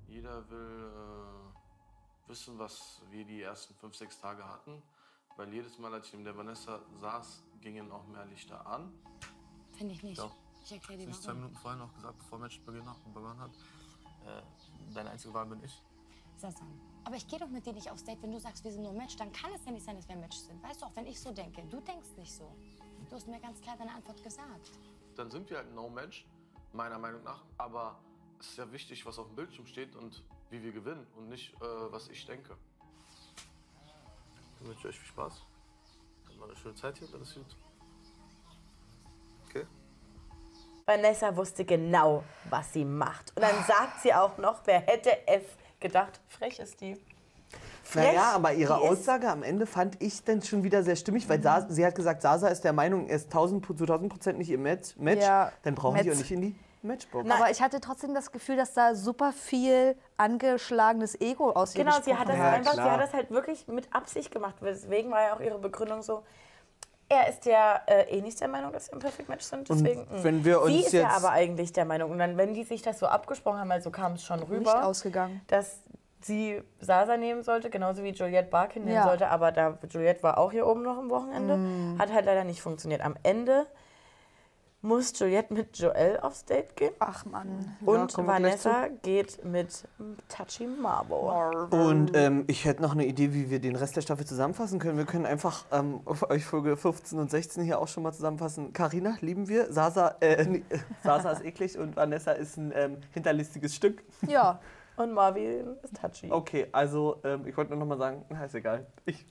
Jeder 0.08 0.48
will 0.50 0.90
äh, 0.90 1.65
wissen, 2.28 2.58
was 2.58 3.02
wir 3.10 3.24
die 3.24 3.42
ersten 3.42 3.74
fünf, 3.74 3.94
sechs 3.96 4.18
Tage 4.18 4.46
hatten. 4.46 4.82
Weil 5.36 5.52
jedes 5.52 5.78
Mal, 5.78 5.92
als 5.92 6.06
ich 6.06 6.12
neben 6.12 6.24
der 6.24 6.36
Vanessa 6.36 6.80
saß, 7.00 7.42
gingen 7.60 7.90
auch 7.92 8.06
mehr 8.06 8.24
Lichter 8.26 8.66
an. 8.66 8.92
Finde 9.72 9.94
ich 9.94 10.02
nicht. 10.02 10.18
Ja. 10.18 10.30
Ich 10.64 10.72
erkläre 10.72 10.98
dir 10.98 11.04
Sie 11.04 11.10
ist 11.10 11.22
zwei 11.22 11.28
warum. 11.28 11.42
Minuten 11.42 11.56
vorher 11.60 11.78
noch 11.78 11.94
gesagt, 11.94 12.18
bevor 12.18 12.38
Matchbeginn 12.38 12.88
begonnen 13.12 13.38
hat, 13.38 13.52
äh, 14.24 14.42
deine 14.94 15.10
einzige 15.10 15.32
Wahl 15.34 15.46
bin 15.46 15.62
ich. 15.62 15.82
Sasan. 16.36 16.68
Aber 17.04 17.14
ich 17.16 17.26
gehe 17.28 17.38
doch 17.38 17.48
mit 17.48 17.64
dir 17.64 17.72
nicht 17.72 17.90
aufs 17.90 18.02
Date, 18.04 18.20
wenn 18.22 18.32
du 18.32 18.40
sagst, 18.40 18.64
wir 18.64 18.72
sind 18.72 18.82
nur 18.82 18.92
Match, 18.92 19.16
dann 19.16 19.30
kann 19.30 19.52
es 19.54 19.64
ja 19.64 19.72
nicht 19.72 19.84
sein, 19.84 19.96
dass 19.96 20.08
wir 20.08 20.16
Match 20.16 20.36
sind. 20.38 20.60
Weißt 20.62 20.82
du, 20.82 20.86
auch 20.86 20.96
wenn 20.96 21.06
ich 21.06 21.20
so 21.20 21.32
denke. 21.32 21.62
Du 21.66 21.80
denkst 21.80 22.08
nicht 22.16 22.32
so. 22.32 22.50
Du 23.08 23.14
hast 23.14 23.28
mir 23.28 23.38
ganz 23.38 23.60
klar 23.60 23.76
deine 23.76 23.94
Antwort 23.94 24.22
gesagt. 24.24 24.72
Dann 25.14 25.30
sind 25.30 25.48
wir 25.48 25.58
halt 25.58 25.72
No-Match, 25.74 26.26
meiner 26.72 26.98
Meinung 26.98 27.22
nach. 27.22 27.44
Aber 27.58 28.00
es 28.40 28.48
ist 28.48 28.58
ja 28.58 28.70
wichtig, 28.72 29.06
was 29.06 29.18
auf 29.18 29.28
dem 29.28 29.36
Bildschirm 29.36 29.66
steht 29.66 29.94
und 29.94 30.24
wie 30.50 30.62
wir 30.62 30.72
gewinnen 30.72 31.06
und 31.16 31.28
nicht, 31.28 31.54
äh, 31.54 31.64
was 31.90 32.08
ich 32.08 32.24
denke. 32.26 32.56
Ich 34.60 34.66
wünsche 34.68 34.88
euch 34.88 34.98
viel 34.98 35.08
Spaß. 35.08 35.42
Habt 36.26 36.38
mal 36.38 36.46
eine 36.46 36.56
schöne 36.56 36.74
Zeit 36.74 36.98
hier, 36.98 37.08
alles 37.14 37.34
gut. 37.34 37.56
Okay? 39.48 39.66
Vanessa 40.86 41.36
wusste 41.36 41.64
genau, 41.64 42.24
was 42.48 42.72
sie 42.72 42.84
macht. 42.84 43.32
Und 43.36 43.42
dann 43.42 43.64
sagt 43.66 44.00
sie 44.02 44.14
auch 44.14 44.38
noch, 44.38 44.62
wer 44.66 44.80
hätte 44.80 45.10
es 45.26 45.42
gedacht, 45.80 46.20
frech 46.28 46.58
ist 46.58 46.80
die. 46.80 46.96
Naja, 47.94 48.32
aber 48.32 48.52
ihre 48.52 48.74
Die 48.78 48.88
Aussage 48.88 49.30
am 49.30 49.42
Ende 49.44 49.64
fand 49.66 50.02
ich 50.02 50.24
dann 50.24 50.42
schon 50.42 50.64
wieder 50.64 50.82
sehr 50.82 50.96
stimmig, 50.96 51.28
weil 51.28 51.40
Sa 51.40 51.66
sie 51.68 51.86
hat 51.86 51.94
gesagt, 51.94 52.20
Sasa 52.20 52.48
ist 52.48 52.62
der 52.62 52.72
Meinung, 52.72 53.06
er 53.08 53.16
ist 53.16 53.26
1000 53.26 53.64
zu 53.64 53.72
1000 53.74 54.12
Prozent 54.12 54.38
nicht 54.38 54.50
im 54.50 54.62
Match. 54.62 54.96
Match. 54.96 55.22
Ja, 55.22 55.52
Dann 55.62 55.76
brauchen 55.76 55.96
die 56.02 56.08
Metz. 56.08 56.16
auch 56.16 56.18
nicht 56.18 56.32
in 56.32 56.40
die 56.42 56.54
Matchbox. 56.82 57.30
Aber 57.30 57.50
ich 57.50 57.60
hatte 57.62 57.80
trotzdem 57.80 58.14
das 58.14 58.30
Gefühl, 58.32 58.56
dass 58.56 58.74
da 58.74 58.94
super 58.94 59.32
viel 59.32 59.96
angeschlagenes 60.16 61.20
Ego 61.20 61.50
aus 61.50 61.74
ihr 61.74 61.84
Genau, 61.84 61.96
sie 62.02 62.14
hat, 62.16 62.28
das 62.28 62.36
gesprochen 62.36 62.54
einfach, 62.54 62.74
sie 62.74 62.80
hat 62.82 63.00
das 63.00 63.12
halt 63.14 63.30
wirklich 63.30 63.66
mit 63.68 63.92
Absicht 63.94 64.30
gemacht. 64.30 64.54
Deswegen 64.60 65.10
war 65.10 65.22
ja 65.22 65.34
auch 65.34 65.40
ihre 65.40 65.58
Begründung 65.58 66.02
so, 66.02 66.22
er 67.08 67.28
ist 67.28 67.44
ja 67.46 67.80
äh, 67.86 68.02
eh 68.18 68.20
nicht 68.20 68.40
der 68.40 68.48
Meinung, 68.48 68.72
dass 68.72 68.88
wir 68.88 68.94
ein 68.94 69.00
Perfect 69.00 69.28
Match 69.28 69.44
sind. 69.44 69.70
Und 69.70 69.80
Deswegen, 69.80 70.02
mh. 70.02 70.24
wenn 70.24 70.44
wir 70.44 70.54
sie 70.66 70.72
uns 70.74 70.86
ist 70.86 70.92
ja 70.92 71.02
jetzt- 71.02 71.16
aber 71.16 71.30
eigentlich 71.30 71.72
der 71.72 71.84
Meinung. 71.84 72.10
Und 72.10 72.18
dann, 72.18 72.36
wenn 72.36 72.52
die 72.54 72.64
sich 72.64 72.82
das 72.82 72.98
so 72.98 73.06
abgesprochen 73.06 73.60
haben, 73.60 73.70
also 73.70 73.90
kam 73.90 74.14
es 74.14 74.24
schon 74.24 74.40
Nicht 74.40 74.50
rüber, 74.50 74.84
ausgegangen. 74.84 75.40
dass 75.46 75.78
sie 76.20 76.60
Sasa 76.80 77.16
nehmen 77.16 77.44
sollte, 77.44 77.70
genauso 77.70 78.02
wie 78.02 78.08
Juliette 78.10 78.48
Barkin 78.50 78.84
nehmen 78.84 78.96
Ja. 78.96 79.04
sollte. 79.04 79.28
Aber 79.28 79.52
da 79.52 79.78
Juliette 79.88 80.24
war 80.24 80.38
auch 80.38 80.50
hier 80.50 80.66
oben 80.66 80.82
noch 80.82 80.98
am 80.98 81.08
Wochenende, 81.10 81.56
Mm. 81.56 81.98
hat 82.00 82.12
halt 82.12 82.26
leider 82.26 82.42
nicht 82.42 82.60
funktioniert. 82.60 83.02
Am 83.02 83.14
Ende 83.22 83.66
muss 84.82 85.18
Juliette 85.18 85.52
mit 85.52 85.76
Joel 85.78 86.20
aufs 86.20 86.44
Date 86.44 86.76
gehen. 86.76 86.92
Ach 86.98 87.24
Mann. 87.24 87.76
Und 87.84 88.14
gleich 88.14 88.26
Vanessa 88.26 88.88
geht 89.02 89.44
mit 89.44 89.84
Tachi 90.28 90.66
Marbo. 90.66 91.66
Und 91.70 92.12
ähm, 92.14 92.44
ich 92.46 92.64
hätte 92.64 92.82
noch 92.82 92.92
eine 92.92 93.06
Idee, 93.06 93.32
wie 93.32 93.50
wir 93.50 93.60
den 93.60 93.76
Rest 93.76 93.96
der 93.96 94.02
Staffel 94.02 94.26
zusammenfassen 94.26 94.78
können. 94.78 94.98
Wir 94.98 95.06
können 95.06 95.26
einfach 95.26 95.64
ähm, 95.72 96.00
auf 96.04 96.30
euch 96.30 96.44
Folge 96.44 96.76
15 96.76 97.18
und 97.18 97.30
16 97.30 97.64
hier 97.64 97.80
auch 97.80 97.88
schon 97.88 98.02
mal 98.02 98.12
zusammenfassen. 98.12 98.72
Carina 98.72 99.16
lieben 99.20 99.48
wir, 99.48 99.72
Sasa, 99.72 100.16
äh, 100.20 100.44
nee, 100.48 100.62
Sasa 101.02 101.30
ist 101.32 101.44
eklig 101.44 101.76
und 101.78 101.96
Vanessa 101.96 102.32
ist 102.32 102.56
ein 102.56 102.72
ähm, 102.74 102.98
hinterlistiges 103.12 103.74
Stück. 103.74 104.04
Ja, 104.26 104.60
Und 104.96 105.12
Marvin 105.12 105.76
ist 105.82 105.94
Tachi. 105.96 106.30
Okay, 106.30 106.68
also 106.72 107.20
ähm, 107.24 107.46
ich 107.46 107.56
wollte 107.56 107.70
nur 107.70 107.80
noch 107.80 107.86
mal 107.86 107.98
sagen, 107.98 108.24
na, 108.30 108.44
ist 108.44 108.54
egal. 108.54 108.86
Ich 109.04 109.26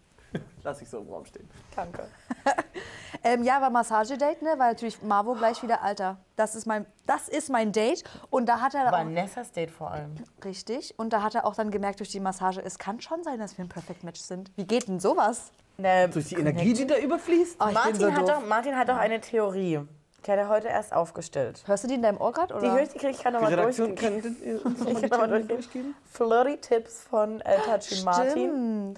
lasse 0.64 0.84
ich 0.84 0.90
so 0.90 1.00
im 1.00 1.10
Raum 1.10 1.26
stehen. 1.26 1.50
Danke. 1.76 2.08
ähm, 3.24 3.44
ja, 3.44 3.62
war 3.62 3.70
Massagedate, 3.70 4.44
ne? 4.44 4.56
Weil 4.58 4.72
natürlich 4.72 5.02
Marvo 5.02 5.34
gleich 5.34 5.62
wieder 5.64 5.82
Alter. 5.82 6.18
Das 6.36 6.56
ist 6.56 6.66
mein, 6.66 6.86
das 7.06 7.28
ist 7.28 7.50
mein 7.50 7.72
Date. 7.72 8.04
Und 8.30 8.48
da 8.48 8.62
hat 8.62 8.74
er 8.74 8.88
auch, 8.88 8.92
Vanessas 8.92 9.52
Date 9.52 9.72
vor 9.72 9.92
allem. 9.92 10.16
richtig. 10.44 10.94
Und 10.98 11.14
da 11.14 11.22
hat 11.22 11.36
er 11.36 11.46
auch 11.46 11.56
dann 11.56 11.72
gemerkt 11.72 12.00
durch 12.00 12.10
die 12.10 12.20
Massage, 12.20 12.62
es 12.62 12.78
kann 12.80 13.02
schon 13.02 13.24
sein, 13.24 13.40
dass 13.40 13.58
wir 13.58 13.66
ein 13.66 13.70
Perfect 13.70 14.04
Match 14.04 14.22
sind. 14.22 14.52
Wie 14.56 14.66
geht 14.66 14.88
denn 14.88 15.00
sowas? 15.00 15.52
Ne, 15.78 16.08
Durch 16.10 16.30
die 16.30 16.36
Energie, 16.36 16.74
die 16.74 16.88
da 16.88 16.98
überfließt. 16.98 17.58
Oh, 17.60 17.72
Martin, 17.72 17.96
so 17.96 18.14
hat 18.14 18.30
doch, 18.30 18.46
Martin 18.46 18.78
hat 18.78 18.88
doch 18.88 18.96
eine 18.96 19.20
Theorie. 19.20 19.82
Die 20.26 20.32
hat 20.32 20.40
er 20.40 20.50
heute 20.50 20.70
erst 20.70 20.94
aufgestellt. 20.94 21.62
Hörst 21.68 21.84
du 21.84 21.88
die 21.88 21.96
in 21.96 22.02
deinem 22.02 22.20
Ohr 22.20 22.32
gerade? 22.32 22.58
Die 22.60 22.66
höre 22.68 22.82
ich, 22.82 22.90
die 22.90 22.98
kriege 22.98 23.12
ich 23.12 23.20
gerade 23.20 23.36
nochmal 23.36 23.52
durch. 23.52 23.80
Redaktion 23.80 23.96
könnte 23.96 24.30
ihr 24.44 24.66
uns 24.66 24.80
noch 24.80 24.88
Ich 24.88 24.94
kann 25.02 25.10
noch 25.10 25.18
mal 25.18 25.28
Theorie 25.28 25.48
durchgehen. 25.48 25.96
Flirty 26.12 26.58
Tipps 26.58 27.04
von 27.04 27.42
äh, 27.42 27.58
Tachi 27.60 28.04
Martin. 28.04 28.96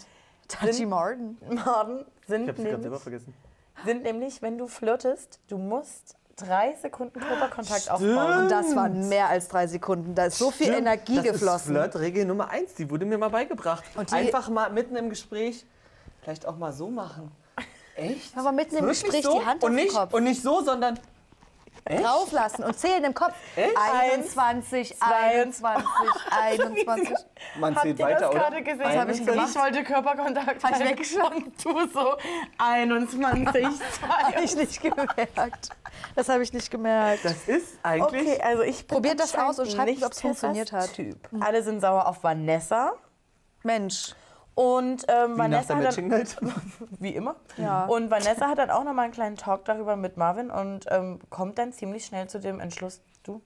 Stimmt. 0.52 0.90
Martin. 0.90 1.38
Martin 1.50 2.06
Ich 2.22 2.28
sind 2.28 2.48
hab's 2.48 2.58
gerade 2.58 2.70
selber 2.70 2.78
nämlich, 2.84 3.02
vergessen. 3.02 3.34
sind 3.86 4.04
nämlich, 4.04 4.42
wenn 4.42 4.58
du 4.58 4.68
flirtest, 4.68 5.40
du 5.48 5.58
musst 5.58 6.16
drei 6.36 6.76
Sekunden 6.82 7.20
Körperkontakt 7.20 7.90
aufbauen. 7.90 8.44
Und 8.44 8.52
das 8.52 8.76
waren 8.76 9.10
mehr 9.10 9.28
als 9.28 9.48
drei 9.48 9.68
Sekunden. 9.68 10.14
Da 10.16 10.26
ist 10.26 10.38
so 10.38 10.52
viel 10.52 10.68
Stimmt, 10.68 10.82
Energie 10.82 11.16
das 11.16 11.24
geflossen. 11.26 11.76
Ist 11.76 11.82
Flirtregel 11.82 12.26
Nummer 12.26 12.50
eins, 12.50 12.76
die 12.76 12.90
wurde 12.90 13.06
mir 13.06 13.18
mal 13.18 13.30
beigebracht. 13.30 13.84
Einfach 14.12 14.50
mal 14.50 14.70
mitten 14.72 14.96
im 14.96 15.10
Gespräch 15.10 15.66
vielleicht 16.22 16.46
auch 16.46 16.58
mal 16.58 16.74
so 16.74 16.90
machen. 16.90 17.32
Echt? 17.96 18.38
Aber 18.38 18.52
mitten 18.52 18.76
im 18.78 18.86
Gespräch 18.86 19.24
so? 19.24 19.40
die 19.40 19.46
Hand 19.46 19.64
und 19.64 19.70
auf 19.72 19.76
den 19.76 19.86
nicht, 19.86 19.96
Kopf. 19.96 20.14
Und 20.14 20.24
nicht 20.26 20.42
so, 20.42 20.62
sondern 20.62 21.00
drauflassen 21.90 22.64
und 22.64 22.78
zählen 22.78 23.04
im 23.04 23.14
Kopf. 23.14 23.34
Echt? 23.56 23.76
21, 23.78 24.96
21, 25.02 25.86
21. 26.32 27.14
man 27.60 27.76
Habt 27.76 27.84
zählt 27.84 28.00
ihr 28.00 28.06
weiter, 28.06 28.20
das 28.20 28.30
oder? 28.30 28.40
gerade 28.40 28.64
gesehen? 28.64 29.00
hab 29.00 29.10
ich 29.10 29.26
gemacht. 29.26 29.56
wollte 29.56 29.84
Körperkontakt 29.84 30.64
Hab 30.64 31.00
ich 31.00 31.20
und 31.24 31.66
du 31.66 31.88
so 31.94 32.18
21, 32.58 33.66
Habe 34.08 34.44
ich 34.44 34.56
nicht 34.56 34.82
gemerkt. 34.82 35.70
Das 36.16 36.30
habe 36.30 36.44
ich 36.44 36.54
nicht 36.54 36.70
gemerkt. 36.70 37.26
Das 37.26 37.48
ist 37.48 37.80
eigentlich. 37.84 38.28
Okay, 38.28 38.42
also 38.42 38.64
ich 38.64 38.88
Probiert 38.88 39.20
das 39.20 39.36
aus 39.36 39.60
und 39.60 39.72
schreibt 39.72 39.88
nicht 39.88 39.98
uns, 39.98 40.08
ob's 40.08 40.22
funktioniert 40.22 40.72
hat. 40.72 40.94
Typ. 40.94 41.18
Alle 41.40 41.64
sind 41.64 41.82
sauer 41.82 42.08
auf 42.08 42.24
Vanessa. 42.24 42.94
Mensch. 43.64 44.14
Und 44.58 45.06
ähm, 45.08 45.34
Wie 45.36 45.38
nach 45.38 45.70
Vanessa 45.70 45.76
der 45.76 45.88
hat 45.90 45.98
dann, 45.98 46.08
Night. 46.08 46.36
wie 47.00 47.14
immer. 47.16 47.36
Ja. 47.58 47.86
Und 47.86 48.10
Vanessa 48.10 48.48
hat 48.48 48.58
dann 48.58 48.72
auch 48.72 48.84
nochmal 48.84 49.06
einen 49.06 49.14
kleinen 49.14 49.36
Talk 49.36 49.66
darüber 49.66 49.96
mit 49.96 50.18
Marvin 50.18 50.50
und 50.50 50.86
ähm, 50.90 51.20
kommt 51.30 51.60
dann 51.60 51.74
ziemlich 51.74 52.06
schnell 52.08 52.28
zu 52.28 52.40
dem 52.40 52.60
Entschluss, 52.60 53.02
du, 53.22 53.40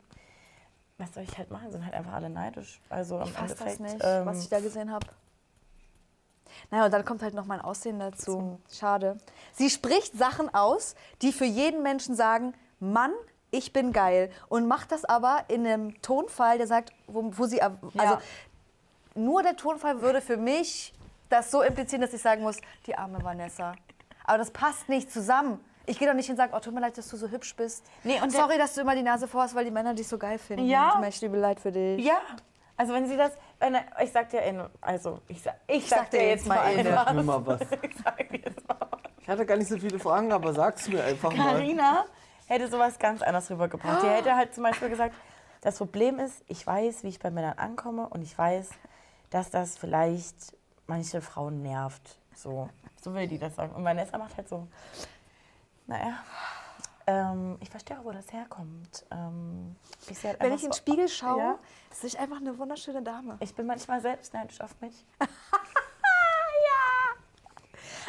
was 0.98 1.14
soll 1.14 1.24
ich 1.24 1.38
halt 1.38 1.52
machen? 1.52 1.70
Sind 1.70 1.84
halt 1.84 1.96
einfach 1.96 2.14
alle 2.14 2.30
neidisch. 2.30 2.80
Also 2.88 3.22
Ich 3.24 3.34
fass 3.34 3.56
das 3.56 3.80
nicht, 3.80 3.98
ähm, 4.00 4.26
was 4.26 4.40
ich 4.42 4.48
da 4.48 4.62
gesehen 4.62 4.90
habe. 4.90 5.06
Naja, 6.70 6.86
und 6.86 6.92
dann 6.94 7.04
kommt 7.04 7.22
halt 7.24 7.34
noch 7.34 7.46
mein 7.46 7.60
Aussehen 7.60 8.00
dazu. 8.00 8.62
Schade. 8.72 9.18
Sie 9.52 9.70
spricht 9.70 10.18
Sachen 10.18 10.54
aus, 10.54 10.96
die 11.22 11.34
für 11.34 11.44
jeden 11.44 11.84
Menschen 11.84 12.16
sagen, 12.16 12.54
Mann, 12.80 13.12
ich 13.52 13.74
bin 13.74 13.92
geil. 13.92 14.32
Und 14.48 14.66
macht 14.66 14.94
das 14.94 15.04
aber 15.04 15.44
in 15.50 15.68
einem 15.68 16.02
Tonfall, 16.02 16.58
der 16.58 16.68
sagt, 16.68 16.94
wo, 17.08 17.32
wo 17.38 17.48
sie... 17.48 17.62
Also 17.62 17.82
Ja. 17.96 18.22
nur 19.14 19.44
der 19.44 19.58
Tonfall 19.58 20.02
würde 20.02 20.22
für 20.22 20.38
mich 20.38 20.94
das 21.32 21.52
so 21.52 21.62
implizieren, 21.62 22.02
dass 22.02 22.14
ich 22.14 22.22
sagen 22.22 22.42
muss, 22.42 22.58
die 22.86 22.96
arme 22.96 23.24
Vanessa. 23.24 23.74
Aber 24.26 24.38
das 24.38 24.52
passt 24.52 24.90
nicht 24.90 25.12
zusammen. 25.12 25.60
Ich 25.86 25.98
gehe 25.98 26.08
doch 26.08 26.16
nicht 26.16 26.28
hin 26.28 26.34
und 26.34 26.38
sage, 26.38 26.54
oh, 26.56 26.60
tut 26.60 26.74
mir 26.74 26.82
leid, 26.82 26.98
dass 26.98 27.08
du 27.08 27.18
so 27.18 27.28
hübsch 27.28 27.56
bist. 27.56 27.84
Nee, 28.04 28.22
und 28.22 28.32
Sorry, 28.32 28.58
dass 28.58 28.76
du 28.76 28.82
immer 28.82 28.96
die 28.96 29.02
Nase 29.02 29.28
vorhast, 29.28 29.56
weil 29.56 29.66
die 29.66 29.72
Männer 29.72 29.94
dich 29.94 30.08
so 30.08 30.18
geil 30.18 30.38
finden. 30.38 30.68
Ja. 30.68 30.92
Tut 30.92 31.02
mir 31.02 31.08
echt 31.08 31.24
übel 31.24 31.40
leid 31.40 31.60
für 31.60 31.72
dich. 31.72 32.06
Ja, 32.06 32.20
also 32.82 32.94
wenn 32.94 33.08
sie 33.08 33.16
das, 33.16 33.34
wenn 33.60 33.78
ich 34.02 34.12
sag 34.12 34.30
dir, 34.30 34.70
also 34.82 35.20
ich 35.28 35.42
sag, 35.42 35.56
ich 35.68 35.88
sag, 35.88 36.00
sag 36.00 36.10
dir 36.12 36.30
jetzt 36.30 36.48
mal 36.48 36.56
mal 36.56 36.64
einfach. 36.64 37.06
Sag 37.06 37.16
mir 37.16 37.24
mal 37.24 37.46
was. 37.46 37.62
Ich 37.84 37.96
sag 38.04 38.30
dir 38.30 38.40
jetzt 38.40 38.68
mal. 38.68 38.78
Ich 39.20 39.30
hatte 39.30 39.46
gar 39.46 39.58
nicht 39.58 39.68
so 39.68 39.78
viele 39.78 40.00
Fragen, 40.00 40.32
aber 40.32 40.52
sag's 40.52 40.88
mir 40.88 41.04
einfach 41.04 41.32
mal. 41.32 41.52
Carina 41.52 42.06
hätte 42.48 42.68
sowas 42.68 42.98
ganz 42.98 43.22
anders 43.22 43.52
rübergebracht. 43.52 44.02
Die 44.02 44.08
hätte 44.08 44.36
halt 44.36 44.56
zum 44.56 44.64
Beispiel 44.64 44.90
gesagt, 44.90 45.14
das 45.62 45.78
Problem 45.78 46.18
ist, 46.18 46.44
ich 46.48 46.66
weiß, 46.66 47.04
wie 47.04 47.10
ich 47.10 47.20
bei 47.20 47.30
Männern 47.30 47.58
ankomme 47.60 48.08
und 48.08 48.24
ich 48.24 48.36
weiß, 48.36 48.70
dass 49.30 49.52
das 49.52 49.78
vielleicht 49.78 50.56
manche 50.92 51.22
Frauen 51.22 51.62
nervt. 51.62 52.18
So, 52.36 52.70
so 53.02 53.14
will 53.14 53.26
die 53.26 53.40
das 53.40 53.56
sagen. 53.56 53.74
Und 53.74 53.86
Vanessa 53.86 54.18
macht 54.18 54.36
halt 54.36 54.50
so, 54.50 54.68
Naja. 55.88 56.20
Ähm, 57.08 57.58
ich 57.62 57.70
verstehe 57.70 57.98
auch, 57.98 58.04
wo 58.04 58.12
das 58.12 58.32
herkommt. 58.32 59.06
Ähm, 59.10 59.76
ich 60.10 60.24
halt 60.24 60.40
Wenn 60.40 60.54
ich 60.54 60.64
in 60.64 60.70
den 60.70 60.74
Spiegel 60.76 61.08
schaue, 61.08 61.40
Ja. 61.40 61.60
sehe 61.92 62.10
ich 62.10 62.20
einfach 62.20 62.38
eine 62.38 62.58
wunderschöne 62.58 63.02
Dame. 63.02 63.38
Ich 63.40 63.56
bin 63.56 63.66
manchmal 63.66 64.02
selbst 64.02 64.34
neidisch 64.34 64.60
auf 64.62 64.80
mich. 64.82 65.06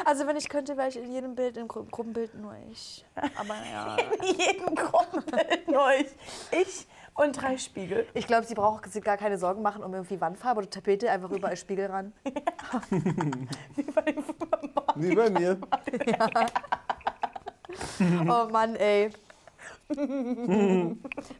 Also 0.05 0.27
wenn 0.27 0.35
ich 0.35 0.49
könnte, 0.49 0.75
wäre 0.75 0.89
ich 0.89 0.97
in 0.97 1.11
jedem 1.11 1.35
Bild, 1.35 1.55
im 1.55 1.67
Gru 1.67 1.85
Gruppenbild 1.85 2.33
nur 2.35 2.55
ich. 2.71 3.05
Aber 3.15 3.55
ja. 3.71 3.95
In 4.21 4.35
jedem 4.37 4.75
Gruppenbild 4.75 5.67
nur 5.67 5.93
ich. 5.93 6.07
Ich 6.51 6.87
und 7.15 7.41
drei 7.41 7.57
Spiegel. 7.57 8.07
Ich 8.13 8.27
glaube, 8.27 8.45
sie 8.45 8.55
braucht 8.55 8.91
sich 8.91 9.03
gar 9.03 9.17
keine 9.17 9.37
Sorgen 9.37 9.61
machen 9.61 9.83
um 9.83 9.93
irgendwie 9.93 10.19
Wandfarbe 10.19 10.59
oder 10.61 10.69
Tapete, 10.69 11.09
einfach 11.11 11.29
überall 11.29 11.57
Spiegel 11.57 11.87
ran. 11.87 12.13
Wie 14.95 15.15
bei 15.15 15.29
mir. 15.29 15.57
Oh 18.29 18.47
Mann, 18.51 18.75
ey. 18.75 19.11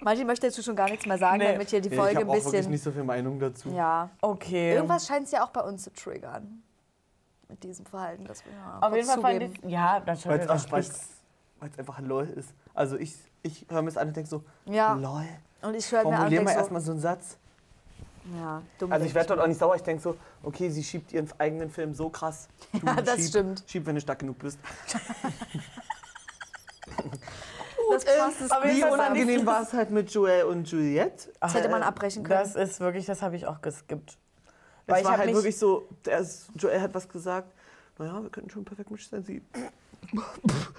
Manche 0.02 0.26
möchte 0.26 0.48
jetzt 0.48 0.64
schon 0.64 0.76
gar 0.76 0.90
nichts 0.90 1.06
mehr 1.06 1.18
sagen, 1.18 1.40
damit 1.40 1.70
hier 1.70 1.82
die 1.82 1.90
Nee, 1.90 1.96
Folge 1.96 2.12
ich 2.12 2.18
ein 2.18 2.22
habe 2.24 2.32
auch 2.32 2.36
wirklich 2.36 2.54
bisschen. 2.54 2.72
nicht 2.72 2.84
so 2.84 2.92
viel 2.92 3.04
Meinung 3.04 3.40
dazu. 3.40 3.70
Ja. 3.70 4.10
Okay. 4.22 4.76
Irgendwas 4.76 5.08
scheint 5.08 5.26
es 5.26 5.32
ja 5.32 5.44
auch 5.44 5.50
bei 5.50 5.62
uns 5.62 5.84
zu 5.84 5.94
triggern. 5.94 6.62
Mit 7.48 7.64
diesem 7.64 7.86
Verhalten, 7.86 8.26
das 8.26 8.44
wir 8.46 8.52
ja, 8.54 8.80
Auf 8.80 8.96
jeden 8.96 9.08
Fall 9.08 9.22
fand 9.22 9.44
ich. 9.44 9.70
Ja, 9.70 10.00
dann 10.00 10.18
Weil 10.26 10.40
es 10.40 10.72
weil's 10.72 11.78
einfach 11.78 12.00
LOL 12.00 12.28
ist. 12.30 12.54
Also 12.74 12.98
ich, 12.98 13.16
ich 13.44 13.66
höre 13.70 13.82
mir 13.82 13.90
das 13.90 13.98
an 13.98 14.08
und 14.10 14.16
denke 14.16 14.30
so, 14.30 14.44
Ja. 14.66 14.94
LOL. 14.94 15.26
Und 15.64 15.76
ich 15.76 15.92
höre 15.92 16.04
mir 16.04 16.20
an 16.20 16.34
mal 16.44 16.54
so, 16.54 16.60
erstmal 16.60 16.82
so 16.82 16.92
einen 16.92 17.00
Satz. 17.00 17.38
Ja, 18.38 18.62
dumm 18.80 18.92
Also 18.92 19.06
ich 19.06 19.14
werde 19.14 19.30
dort 19.30 19.40
auch 19.40 19.48
nicht 19.48 19.60
sauer. 19.60 19.76
Ich 19.76 19.84
denke 19.84 20.02
so, 20.02 20.16
okay, 20.44 20.70
sie 20.70 20.84
schiebt 20.84 21.12
ihren 21.12 21.30
eigenen 21.38 21.70
Film 21.70 21.94
so 21.94 22.10
krass. 22.10 22.48
Du 22.72 22.86
Ja, 22.86 23.02
das 23.02 23.16
schieb, 23.16 23.30
stimmt. 23.30 23.64
Schieb, 23.68 23.86
wenn 23.86 23.96
du 23.96 24.02
stark 24.02 24.20
genug 24.20 24.40
bist. 24.40 24.60
Das 27.92 28.06
krasseste 28.06 28.58
Auf 28.58 28.66
jeden 28.66 28.78
Wie 28.78 28.82
fand 28.82 28.94
unangenehm 28.94 29.46
war 29.46 29.62
es 29.62 29.74
halt 29.74 29.92
mit 29.92 30.10
Joel 30.12 30.46
und 30.46 30.70
Juliette? 30.70 31.32
Das 31.40 31.54
hätte 31.54 31.70
man 31.70 31.84
abbrechen 31.84 32.24
können. 32.24 32.40
Das 32.40 32.56
ist 32.56 32.80
wirklich, 32.80 33.06
das 33.06 33.22
habe 33.22 33.36
ich 33.36 33.46
auch 33.46 33.62
geskippt. 33.62 34.18
Es 34.88 35.00
ich 35.00 35.06
war 35.06 35.18
halt 35.18 35.34
wirklich 35.34 35.58
so, 35.58 35.88
der 36.06 36.20
ist, 36.20 36.48
Joel 36.56 36.82
hat 36.82 36.94
was 36.94 37.08
gesagt. 37.08 37.54
Naja, 37.98 38.22
wir 38.22 38.30
könnten 38.30 38.50
schon 38.50 38.66
perfekt 38.66 38.90
mischen 38.90 39.10
sein. 39.12 39.24
Sie. 39.24 39.42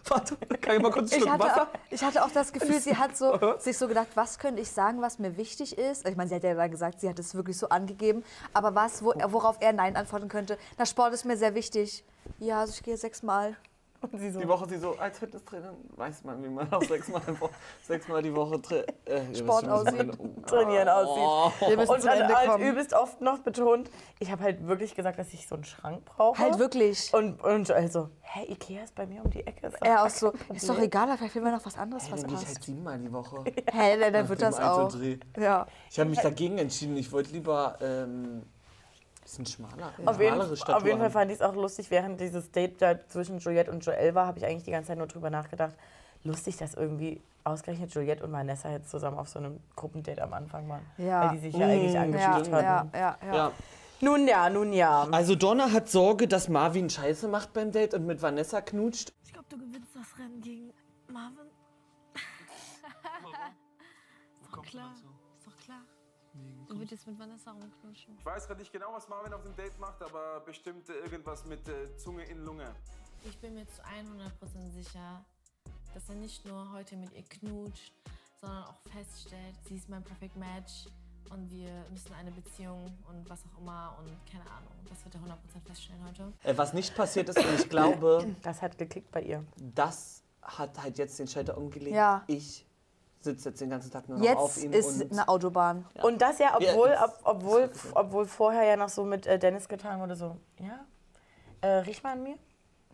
Warte, 0.09 0.37
kann 0.61 0.77
ich 0.77 0.83
mal 0.83 0.91
kurz 0.91 1.13
einen 1.13 1.23
Ich 1.23 1.29
Schluck 1.29 1.31
hatte, 1.31 1.45
Wasser? 1.45 1.63
auch, 1.63 1.69
ich 1.91 2.05
hatte 2.05 2.25
auch 2.25 2.31
das 2.31 2.53
Gefühl, 2.53 2.81
sie 2.81 2.97
hat 2.97 3.17
so, 3.17 3.39
sich 3.59 3.77
so 3.77 3.89
gedacht, 3.89 4.09
was 4.15 4.39
könnte 4.39 4.61
ich 4.61 4.71
sagen, 4.71 5.01
was 5.01 5.19
mir 5.19 5.37
wichtig 5.37 5.79
ist. 5.79 6.09
Ich 6.09 6.17
meine, 6.17 6.29
sie 6.29 6.37
hat 6.37 6.45
ja 6.45 6.67
gesagt, 6.67 7.01
sie 7.01 7.09
hat 7.09 7.19
es 7.19 7.35
wirklich 7.35 7.57
so 7.57 7.69
angegeben. 7.69 8.25
Aber 8.53 8.75
was, 8.75 9.03
wo, 9.03 9.15
worauf 9.29 9.57
er 9.61 9.73
Nein 9.73 9.97
antworten 9.97 10.29
könnte. 10.29 10.59
Na, 10.79 10.87
Sport 10.87 11.15
ist 11.15 11.25
mir 11.25 11.37
sehr 11.37 11.55
wichtig. 11.55 12.05
Ja, 12.39 12.61
also 12.61 12.73
ich 12.75 12.83
gehe 12.83 12.97
sechsmal. 12.97 13.57
So, 14.13 14.41
Die 14.41 14.49
Woche 14.49 14.69
sie 14.69 14.79
so, 14.79 14.97
als 14.99 15.19
Fitnesstrainerin 15.19 15.77
weiß 15.97 16.25
man, 16.25 16.43
wie 16.45 16.49
man 16.49 16.73
auch 16.73 16.83
sechsmal, 16.83 17.23
sechsmal 17.87 18.23
die 18.23 18.35
Woche 18.35 18.61
äh, 19.07 19.35
Sport 19.35 19.69
aussieht. 19.69 19.97
meine. 20.19 20.43
trainieren 20.47 20.89
aussieht. 20.89 21.69
Wir 21.69 21.77
müssen 21.77 21.91
Und 21.93 22.01
zum 22.01 22.11
dann 22.11 22.21
Ende 22.23 22.35
halt 22.37 22.51
kommen. 22.51 22.65
übelst 22.69 22.93
oft 22.95 23.21
noch 23.21 23.39
betont, 23.39 23.91
ich 24.19 24.31
habe 24.31 24.43
halt 24.43 24.67
wirklich 24.67 24.95
gesagt, 24.95 25.19
dass 25.19 25.33
ich 25.33 25.47
so 25.49 25.55
einen 25.57 25.65
Schrank 25.65 26.05
brauche. 26.05 26.39
Halt 26.39 26.59
wirklich. 26.59 27.13
Und, 27.15 27.43
und 27.43 27.71
also, 27.71 28.09
hä, 28.23 28.45
Ikea 28.53 28.85
ist 28.85 28.95
bei 28.95 29.07
mir 29.07 29.25
um 29.25 29.31
die 29.31 29.47
Ecke. 29.47 29.67
Ist 29.69 29.77
doch 29.81 29.87
Er 29.87 29.95
gar 29.97 30.07
auch 30.07 30.11
so, 30.11 30.31
kein 30.33 30.57
ist 30.57 30.65
doch 30.65 30.75
Problem. 30.75 30.85
egal, 30.85 31.17
vielleicht 31.17 31.33
finden 31.33 31.49
wir 31.49 31.57
noch 31.57 31.67
was 31.67 31.77
anderes, 31.79 32.05
Hey, 32.05 32.13
was 32.13 32.21
dann 32.21 32.31
gehe 32.31 32.39
ich 32.39 32.45
halt 32.47 32.55
passt. 32.57 32.67
siebenmal 32.67 32.99
die 32.99 33.13
Woche. 33.13 33.45
Hä, 33.45 33.99
dann, 33.99 34.13
dann 34.13 34.23
Nach 34.25 34.29
wird 34.29 34.43
das 34.43 34.61
auch. 34.61 34.93
Ja. 35.39 35.67
Ich 35.91 35.99
habe 35.99 36.11
mich 36.11 36.21
dagegen 36.21 36.59
entschieden. 36.59 36.97
Ich 36.97 37.11
wollte 37.13 37.31
lieber 37.33 37.77
ähm, 37.81 38.43
bisschen 39.43 39.47
schmaler. 39.47 39.93
Auf 40.05 40.21
jeden, 40.21 40.41
auf 40.41 40.85
jeden 40.87 40.99
Fall 40.99 41.11
fand 41.11 41.31
ich 41.31 41.37
es 41.39 41.43
auch 41.43 41.55
lustig, 41.55 41.91
während 41.91 42.21
dieses 42.21 42.51
Date 42.51 42.81
da 42.81 42.95
zwischen 43.09 43.39
Juliette 43.39 43.71
und 43.71 43.85
Joel 43.85 44.15
war, 44.15 44.27
habe 44.27 44.39
ich 44.39 44.47
eigentlich 44.47 44.65
die 44.65 44.71
ganze 44.71 44.89
Zeit 44.89 44.99
nur 44.99 45.07
drüber 45.07 45.31
nachgedacht. 45.31 45.75
Lustig, 46.23 46.57
dass 46.57 46.75
irgendwie 46.75 47.21
ausgerechnet 47.45 47.93
Juliette 47.95 48.25
und 48.25 48.33
Vanessa 48.33 48.71
jetzt 48.71 48.91
zusammen 48.91 49.19
auf 49.19 49.29
so 49.29 49.39
einem 49.39 49.61
Gruppendate 49.77 50.23
am 50.23 50.33
Anfang 50.33 50.69
waren. 50.69 50.81
Ja. 50.97 51.23
Weil 51.29 51.37
die 51.37 51.39
sich 51.39 51.55
ja 51.55 51.67
eigentlich 51.67 51.93
Mm, 51.93 51.95
Ja, 51.95 52.03
angeschickt 52.03 52.47
ja, 52.47 52.63
hatten. 52.79 52.91
ja, 52.95 53.19
ja. 53.23 53.35
Ja. 53.35 53.53
Nun 54.01 54.27
ja, 54.27 54.51
nun 54.51 54.73
ja. 54.73 55.07
Also 55.11 55.35
Donna 55.35 55.71
hat 55.73 55.89
Sorge, 55.89 56.27
dass 56.27 56.49
Marvin 56.49 56.89
Scheiße 56.91 57.29
macht 57.29 57.53
beim 57.53 57.71
Date 57.73 57.95
und 57.95 58.07
mit 58.07 58.23
Vanessa 58.23 58.61
knutscht. 58.63 59.13
Ich 59.25 59.33
glaube, 59.33 59.47
du 59.51 59.59
gewinnst 59.59 59.91
das 59.95 60.19
Rennen 60.19 60.41
gegen 60.41 60.73
Marvin. 61.13 61.47
Ist 64.43 64.53
doch 64.55 64.63
klar. 64.63 64.93
Ist 64.95 65.03
doch 65.03 65.03
klar. 65.03 65.14
Du 66.75 66.81
würdest 66.81 67.07
mit 67.07 67.17
Vanessa 67.17 67.53
rumknutschen. 67.53 68.17
Ich 68.19 68.27
weiß 68.27 68.49
gerade 68.49 68.59
nicht 68.59 68.73
genau, 68.73 68.93
was 68.93 69.09
Marvin 69.09 69.33
auf 69.33 69.43
dem 69.45 69.55
Date 69.55 69.79
macht, 69.79 70.03
aber 70.03 70.41
bestimmt 70.41 70.89
irgendwas 70.89 71.45
mit 71.45 71.69
äh, 71.69 71.97
Zunge 71.97 72.25
in 72.25 72.45
Lunge. 72.45 72.67
Ich 73.25 73.39
bin 73.39 73.55
mir 73.55 73.65
zu 73.69 73.81
100% 73.83 74.73
sicher, 74.73 75.25
dass 75.95 76.09
er 76.09 76.17
nicht 76.17 76.45
nur 76.45 76.73
heute 76.73 76.97
mit 76.97 77.13
ihr 77.13 77.23
knutscht, 77.23 77.93
sondern 78.41 78.65
auch 78.65 78.81
feststellt, 78.91 79.55
sie 79.69 79.77
ist 79.77 79.89
mein 79.89 80.03
Perfect 80.03 80.35
Match 80.35 80.87
und 81.31 81.49
wir 81.53 81.85
müssen 81.93 82.13
eine 82.13 82.33
Beziehung 82.33 82.93
und 83.09 83.31
was 83.31 83.45
auch 83.47 83.61
immer 83.61 83.97
und 84.01 84.11
keine 84.31 84.45
Ahnung. 84.51 84.73
Das 84.89 85.05
wird 85.05 85.15
er 85.15 85.21
100% 85.21 85.37
feststellen 85.69 86.05
heute. 86.09 86.33
Äh, 86.43 86.59
was 86.59 86.73
nicht 86.75 86.97
passiert 86.97 87.29
ist, 87.29 87.39
und 87.39 87.55
ich 87.55 87.69
glaube, 87.69 88.35
Das 88.43 88.61
hat 88.63 88.77
geklickt 88.79 89.13
bei 89.13 89.23
ihr. 89.23 89.45
das 89.57 90.25
hat 90.43 90.77
halt 90.83 90.99
jetzt 90.99 91.21
den 91.21 91.29
Schalter 91.29 91.57
umgelegt. 91.57 91.95
Ja. 91.95 92.25
Ich 92.27 92.67
sitze 93.25 93.49
jetzt 93.49 93.61
den 93.61 93.71
ganzen 93.71 93.91
Tag 93.91 94.09
nur 94.09 94.19
noch 94.19 94.37
auf 94.37 94.55
Jetzt 94.57 94.65
ihn. 94.65 94.73
ist 94.73 95.03
und 95.03 95.13
eine 95.13 95.29
Autobahn. 95.29 95.85
Und 96.03 96.21
das 96.23 96.39
ja, 96.39 96.57
obwohl, 96.57 96.91
Ja. 96.91 97.05
ob, 97.05 97.19
obwohl, 97.25 97.71
obwohl 97.95 98.27
vorher 98.27 98.65
ja 98.65 98.77
noch 98.77 98.89
so 98.89 99.05
mit 99.05 99.27
äh, 99.27 99.39
Dennis 99.39 99.69
getan 99.69 100.01
wurde, 100.01 100.15
so, 100.17 100.37
ja, 100.61 100.85
äh, 101.61 101.69
riech 101.79 102.03
mal 102.03 102.13
an 102.13 102.23
mir. 102.23 102.37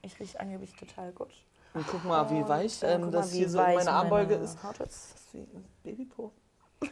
Ich 0.02 0.18
rieche 0.18 0.40
angeblich 0.40 0.74
total 0.76 1.12
gut. 1.12 1.30
Und 1.74 1.86
guck 1.86 2.04
mal, 2.04 2.28
wie 2.30 2.46
weich 2.48 2.82
äh, 2.82 2.94
ähm, 2.94 3.02
guck 3.02 3.12
das 3.12 3.26
mal, 3.26 3.32
wie 3.32 3.38
hier 3.38 3.50
so 3.50 3.58
in 3.60 3.74
meiner 3.74 3.92
Armbeuge 3.92 4.34
meine 4.34 4.44
ist. 4.44 4.62
Haut 4.62 4.80
ist. 4.80 4.90
Das 5.12 5.20
ist 5.20 5.34
wie 5.34 5.38
ein 5.40 5.64
Babypo. 5.82 6.32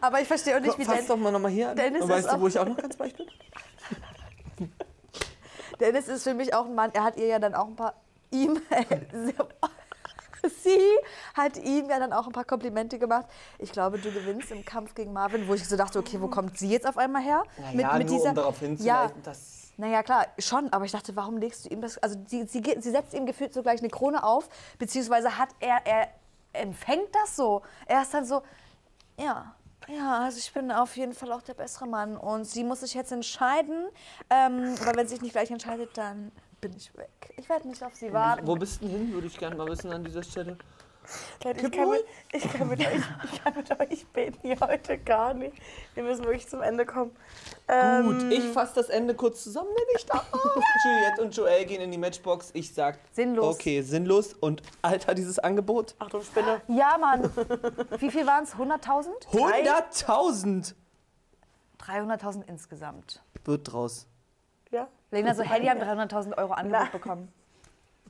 Aber 0.00 0.20
ich 0.20 0.28
verstehe 0.28 0.56
auch 0.56 0.60
nicht, 0.60 0.78
wie 0.78 0.84
Fass 0.84 0.98
Den 0.98 1.06
doch 1.08 1.16
mal 1.16 1.32
nochmal 1.32 1.50
hier 1.50 1.70
an. 1.70 1.76
Dennis 1.76 2.02
Und 2.02 2.10
ist 2.10 2.16
weißt 2.16 2.28
du, 2.28 2.32
auch- 2.36 2.40
wo 2.40 2.46
ich 2.48 2.58
auch 2.58 2.66
noch 2.66 2.76
ganz 2.76 2.98
weich 2.98 3.14
bin? 3.16 3.26
Dennis 5.80 6.08
ist 6.08 6.24
für 6.24 6.34
mich 6.34 6.54
auch 6.54 6.66
ein 6.66 6.74
Mann, 6.74 6.90
er 6.92 7.04
hat 7.04 7.16
ihr 7.16 7.26
ja 7.26 7.38
dann 7.38 7.54
auch 7.54 7.66
ein 7.68 7.76
paar, 7.76 7.94
ihm, 8.30 8.60
sie 10.62 10.78
hat 11.34 11.56
ihm 11.58 11.88
ja 11.88 11.98
dann 11.98 12.12
auch 12.12 12.26
ein 12.26 12.32
paar 12.32 12.44
Komplimente 12.44 12.98
gemacht. 12.98 13.26
Ich 13.58 13.72
glaube, 13.72 13.98
du 13.98 14.10
gewinnst 14.10 14.50
im 14.50 14.64
Kampf 14.64 14.94
gegen 14.94 15.12
Marvin, 15.12 15.48
wo 15.48 15.54
ich 15.54 15.66
so 15.66 15.76
dachte, 15.76 15.98
okay, 15.98 16.20
wo 16.20 16.28
kommt 16.28 16.58
sie 16.58 16.68
jetzt 16.68 16.86
auf 16.86 16.98
einmal 16.98 17.22
her? 17.22 17.42
Naja, 17.72 17.98
nur 17.98 18.28
um 18.28 18.34
darauf 18.34 18.58
hinzuleiten, 18.58 18.86
ja, 18.86 19.10
dass... 19.22 19.72
naja, 19.76 20.02
klar, 20.02 20.26
schon, 20.38 20.72
aber 20.72 20.84
ich 20.84 20.92
dachte, 20.92 21.16
warum 21.16 21.38
legst 21.38 21.64
du 21.64 21.68
ihm 21.70 21.80
das, 21.80 21.98
also 21.98 22.18
sie, 22.26 22.44
sie, 22.44 22.62
sie 22.78 22.90
setzt 22.90 23.14
ihm 23.14 23.26
gefühlt 23.26 23.52
so 23.52 23.62
gleich 23.62 23.80
eine 23.80 23.88
Krone 23.88 24.22
auf, 24.22 24.48
beziehungsweise 24.78 25.38
hat 25.38 25.50
er, 25.60 25.86
er 25.86 26.08
empfängt 26.52 27.14
das 27.22 27.36
so. 27.36 27.62
Er 27.86 28.02
ist 28.02 28.12
dann 28.14 28.24
so, 28.24 28.42
ja, 29.18 29.54
ja, 29.86 30.20
also 30.20 30.38
ich 30.38 30.52
bin 30.52 30.70
auf 30.70 30.96
jeden 30.96 31.14
Fall 31.14 31.32
auch 31.32 31.42
der 31.42 31.54
bessere 31.54 31.86
Mann 31.86 32.16
und 32.16 32.44
sie 32.44 32.64
muss 32.64 32.80
sich 32.80 32.94
jetzt 32.94 33.12
entscheiden, 33.12 33.88
ähm, 34.28 34.74
weil 34.84 34.96
wenn 34.96 35.06
sie 35.06 35.14
sich 35.14 35.22
nicht 35.22 35.32
gleich 35.32 35.50
entscheidet, 35.50 35.96
dann 35.96 36.30
bin 36.60 36.74
ich 36.76 36.96
weg. 36.96 37.34
Ich 37.36 37.48
werde 37.48 37.68
nicht 37.68 37.82
auf 37.82 37.94
sie 37.94 38.12
warten. 38.12 38.46
Wo 38.46 38.54
bist 38.56 38.82
du 38.82 38.86
denn 38.86 38.96
hin, 38.96 39.12
würde 39.12 39.26
ich 39.26 39.38
gerne 39.38 39.56
mal 39.56 39.68
wissen 39.68 39.92
an 39.92 40.04
dieser 40.04 40.22
Stelle. 40.22 40.56
Leute, 41.42 41.66
ich 41.66 41.72
kann, 41.72 41.88
mit, 41.88 42.04
ich, 42.32 42.52
kann 42.52 42.68
mit 42.68 42.80
euch, 42.80 43.00
ich 43.32 43.42
kann 43.42 43.54
mit 43.54 43.80
euch 43.80 44.06
beten 44.08 44.38
hier 44.42 44.60
heute 44.60 44.98
gar 44.98 45.32
nicht. 45.32 45.56
Wir 45.94 46.02
müssen 46.02 46.24
wirklich 46.24 46.46
zum 46.48 46.60
Ende 46.60 46.84
kommen. 46.84 47.16
Ähm, 47.66 48.04
Gut, 48.04 48.32
ich 48.32 48.44
fasse 48.52 48.74
das 48.74 48.90
Ende 48.90 49.14
kurz 49.14 49.42
zusammen, 49.42 49.70
wenn 49.74 49.96
ich 49.96 50.04
darf. 50.04 50.26
Juliette 50.84 51.22
und 51.22 51.34
Joel 51.34 51.64
gehen 51.64 51.80
in 51.80 51.90
die 51.90 51.98
Matchbox. 51.98 52.50
Ich 52.52 52.74
sag, 52.74 52.98
Sinnlos. 53.12 53.54
okay, 53.54 53.80
sinnlos. 53.80 54.34
Und 54.34 54.62
Alter, 54.82 55.14
dieses 55.14 55.38
Angebot. 55.38 55.94
Achtung, 55.98 56.22
Spinne. 56.22 56.60
Ja, 56.68 56.98
Mann. 56.98 57.30
Wie 57.98 58.10
viel 58.10 58.26
waren 58.26 58.44
es? 58.44 58.54
100.000? 58.54 59.08
100.000 59.32 60.74
300.000 61.80 62.42
insgesamt. 62.48 63.22
wird 63.44 63.72
draus. 63.72 64.06
Lena 65.10 65.34
so, 65.34 65.42
hey, 65.42 65.60
die 65.60 65.70
haben 65.70 65.80
300.000 65.80 66.36
Euro 66.38 66.52
Angebot 66.52 66.92
bekommen. 66.92 67.32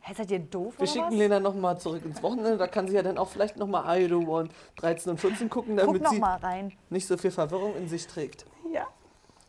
Hä, 0.00 0.14
seid 0.14 0.30
ihr 0.30 0.38
doof 0.38 0.74
Wir 0.76 0.82
oder 0.82 0.86
schicken 0.92 1.06
was? 1.08 1.14
Lena 1.14 1.40
nochmal 1.40 1.78
zurück 1.78 2.04
ins 2.04 2.22
Wochenende. 2.22 2.56
Da 2.56 2.66
kann 2.66 2.86
sie 2.88 2.94
ja 2.94 3.02
dann 3.02 3.18
auch 3.18 3.28
vielleicht 3.28 3.56
nochmal 3.56 4.00
I 4.00 4.08
Do 4.08 4.20
One 4.20 4.48
13 4.76 5.10
und 5.12 5.18
14 5.18 5.50
gucken, 5.50 5.76
Guck 5.76 5.86
damit 5.86 6.02
noch 6.02 6.10
sie 6.12 6.18
mal 6.20 6.36
rein. 6.38 6.72
nicht 6.90 7.06
so 7.06 7.16
viel 7.16 7.30
Verwirrung 7.30 7.76
in 7.76 7.88
sich 7.88 8.06
trägt. 8.06 8.46
Ja. 8.72 8.86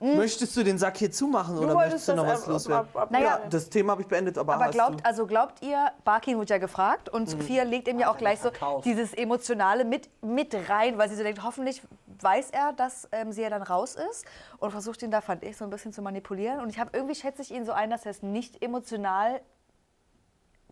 Möchtest 0.02 0.56
du 0.56 0.64
den 0.64 0.78
Sack 0.78 0.98
hier 0.98 1.12
zumachen 1.12 1.58
oder 1.58 1.76
wolltest 1.76 2.08
möchtest 2.08 2.08
du 2.08 2.16
noch 2.16 2.26
was 2.26 2.48
loswerden? 2.48 2.88
Naja. 3.10 3.40
ja, 3.44 3.50
das 3.50 3.70
Thema 3.70 3.92
habe 3.92 4.02
ich 4.04 4.08
beendet, 4.08 4.38
aber, 4.38 4.54
Aber 4.56 4.66
hast 4.66 4.72
glaubt, 4.72 5.02
du... 5.02 5.06
also 5.06 5.28
glaubt 5.28 5.62
ihr, 5.62 5.92
Barkin 6.06 6.38
wurde 6.38 6.54
ja 6.54 6.58
gefragt 6.58 7.10
und 7.10 7.24
Mhm. 7.24 7.28
Sophia 7.42 7.64
legt 7.64 7.88
ihm 7.90 8.00
ja 8.00 8.10
auch 8.10 8.18
gleich 8.18 8.40
so 8.40 8.50
dieses 8.86 9.14
Emotionale 9.14 9.84
mit, 9.84 10.10
mit 10.24 10.56
rein, 10.70 10.98
weil 10.98 11.10
sie 11.10 11.16
so 11.16 11.24
denkt, 11.24 11.44
hoffentlich 11.44 11.82
weiß 12.24 12.52
er, 12.52 12.74
dass 12.74 13.08
ähm, 13.12 13.32
sie 13.32 13.42
ja 13.42 13.50
dann 13.50 13.62
raus 13.64 13.96
ist 13.96 14.26
und 14.58 14.72
versucht 14.72 15.02
ihn 15.02 15.12
da, 15.12 15.22
fand 15.22 15.44
ich, 15.44 15.58
so 15.58 15.64
ein 15.64 15.70
bisschen 15.70 15.94
zu 15.94 16.02
manipulieren. 16.02 16.60
Und 16.62 16.70
ich 16.70 16.80
habe 16.80 16.92
irgendwie 16.94 17.16
schätze 17.16 17.42
ich 17.42 17.52
ihn 17.52 17.66
so 17.66 17.72
ein, 17.72 17.90
dass 17.90 18.06
er 18.06 18.12
es 18.12 18.22
nicht 18.24 18.62
emotional 18.64 19.42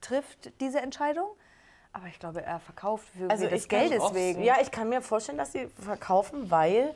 trifft, 0.01 0.51
diese 0.61 0.79
Entscheidung. 0.81 1.27
Aber 1.93 2.07
ich 2.07 2.19
glaube, 2.19 2.43
er 2.43 2.59
verkauft 2.59 3.07
für 3.17 3.29
Also 3.29 3.47
des 3.47 3.63
ich 3.63 3.69
kann- 3.69 3.79
Geldes 3.89 4.13
wegen. 4.13 4.43
Ja, 4.43 4.57
ich 4.61 4.69
kann 4.71 4.89
mir 4.89 5.01
vorstellen, 5.01 5.37
dass 5.37 5.51
sie 5.53 5.67
verkaufen, 5.67 6.51
weil 6.51 6.93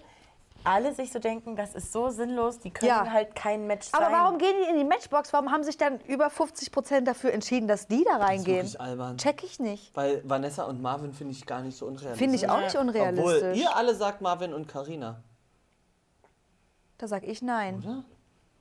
alle 0.64 0.94
sich 0.94 1.12
so 1.12 1.20
denken, 1.20 1.56
das 1.56 1.74
ist 1.74 1.92
so 1.92 2.10
sinnlos, 2.10 2.60
die 2.60 2.72
können 2.72 2.90
Ja. 2.90 3.10
halt 3.12 3.36
kein 3.36 3.68
Match 3.68 3.88
sein. 3.88 4.02
Aber 4.02 4.12
warum 4.14 4.38
gehen 4.38 4.54
die 4.64 4.70
in 4.70 4.78
die 4.78 4.84
Matchbox? 4.84 5.34
Warum 5.34 5.52
haben 5.52 5.64
sich 5.64 5.78
dann 5.78 6.00
über 6.02 6.30
50 6.30 6.72
Prozent 6.72 7.08
dafür 7.08 7.34
entschieden, 7.34 7.68
dass 7.68 7.88
die 7.88 8.04
da 8.04 8.18
reingehen? 8.18 8.58
wirklich 8.58 8.80
albern. 8.80 9.18
Check 9.18 9.44
ich 9.44 9.60
nicht. 9.60 9.96
Weil 9.96 10.22
Vanessa 10.28 10.64
und 10.64 10.82
Marvin 10.82 11.14
finde 11.14 11.34
ich 11.34 11.46
gar 11.46 11.62
nicht 11.62 11.78
so 11.78 11.86
unrealistisch. 11.86 12.18
Finde 12.18 12.36
ich 12.36 12.50
auch 12.50 12.62
nicht 12.62 12.76
unrealistisch. 12.76 13.36
Obwohl, 13.44 13.56
ihr 13.58 13.76
alle 13.76 13.96
sagt 13.96 14.22
Marvin 14.22 14.54
und 14.54 14.68
Karina. 14.68 15.24
Da 16.98 17.08
sag 17.08 17.24
ich 17.24 17.42
nein. 17.42 18.04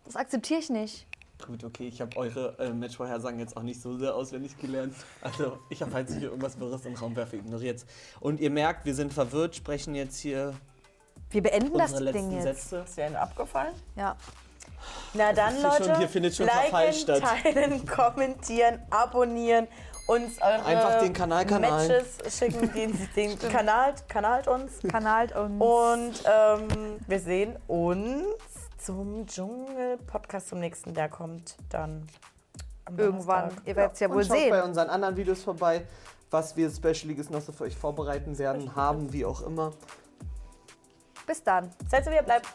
Das 0.05 0.17
akzeptiere 0.17 0.61
ich 0.61 0.71
nicht. 0.71 1.07
Gut, 1.47 1.65
okay, 1.65 1.89
ich 1.89 2.01
habe 2.01 2.17
eure 2.17 2.59
äh, 2.59 2.71
Matchvorhersagen 2.71 3.39
jetzt 3.39 3.57
auch 3.57 3.63
nicht 3.63 3.81
so 3.81 3.97
sehr 3.97 4.15
auswendig 4.15 4.59
gelernt. 4.59 4.95
Also, 5.23 5.59
ich 5.69 5.83
habe, 5.83 6.01
ich 6.01 6.17
hier 6.17 6.29
irgendwas 6.29 6.59
Wirres 6.59 6.83
den 6.83 6.97
Raum 6.97 7.17
werfe, 7.17 7.37
ignoriert 7.37 7.85
Und 8.21 8.41
ihr 8.41 8.51
merkt, 8.51 8.85
wir 8.85 8.95
sind 8.95 9.13
verwirrt, 9.13 9.57
sprechen 9.57 9.95
jetzt 9.95 10.19
hier 10.19 10.55
Wir 11.31 11.43
beenden 11.43 11.79
das 11.79 11.93
unsere 11.93 12.05
letzten 12.11 12.31
Ding 12.31 12.45
jetzt. 12.45 12.71
Sätze. 12.71 12.85
Ist 12.85 12.97
dir 12.97 13.21
abgefallen? 13.21 13.75
Ja. 13.97 14.17
Na 15.15 15.33
dann, 15.33 15.55
hier 15.55 15.71
schon- 15.73 15.87
Leute, 15.87 15.99
hier 15.99 16.09
findet 16.09 16.35
schon 16.35 16.49
Verfall 16.49 16.87
liken, 16.87 16.99
statt. 17.01 17.23
teilen, 17.43 17.87
kommentieren, 17.97 18.81
abonnieren, 18.91 19.69
uns 20.07 20.41
eure 20.41 20.65
Einfach 20.65 20.99
den 21.01 21.13
Kanal 21.13 21.47
kanalen. 21.47 21.89
Matches 21.89 22.39
schicken, 22.39 22.73
den, 22.75 23.09
den 23.15 23.39
Kanal, 23.39 23.95
kanalt 24.09 24.49
uns. 24.49 24.73
Kanalt 24.89 25.35
uns. 25.37 25.61
Und 25.63 26.25
ähm, 26.25 26.99
wir 27.07 27.21
sehen 27.21 27.57
uns 27.69 28.25
zum 28.79 29.27
Dschungel-Podcast 29.27 30.49
zum 30.49 30.59
nächsten. 30.61 30.95
Der 30.95 31.09
kommt 31.09 31.57
dann 31.69 32.07
am 32.87 32.99
Irgendwann. 32.99 33.41
Donnerstag. 33.51 33.67
Ihr 33.67 33.77
werdet 33.77 33.95
es 33.95 34.01
ja, 34.01 34.09
und 34.09 34.15
wohl 34.15 34.25
schaut 34.25 34.37
sehen. 34.37 34.51
bei 34.51 34.63
unseren 34.65 34.89
anderen 34.89 35.17
Videos 35.17 35.43
vorbei, 35.43 35.87
was 36.31 36.57
wir 36.57 36.71
Specialiges 36.71 37.29
noch 37.31 37.43
so 37.43 37.53
für 37.53 37.65
euch 37.65 37.77
vorbereiten 37.77 38.39
werden, 38.39 38.75
haben, 38.77 39.13
wie 39.13 39.25
auch 39.25 39.43
immer. 39.43 39.73
Bis 41.31 41.45
dann. 41.45 41.71
Seid 41.89 42.05
so, 42.05 42.11
wie 42.11 42.17
ihr 42.17 42.25
bleibt. 42.25 42.49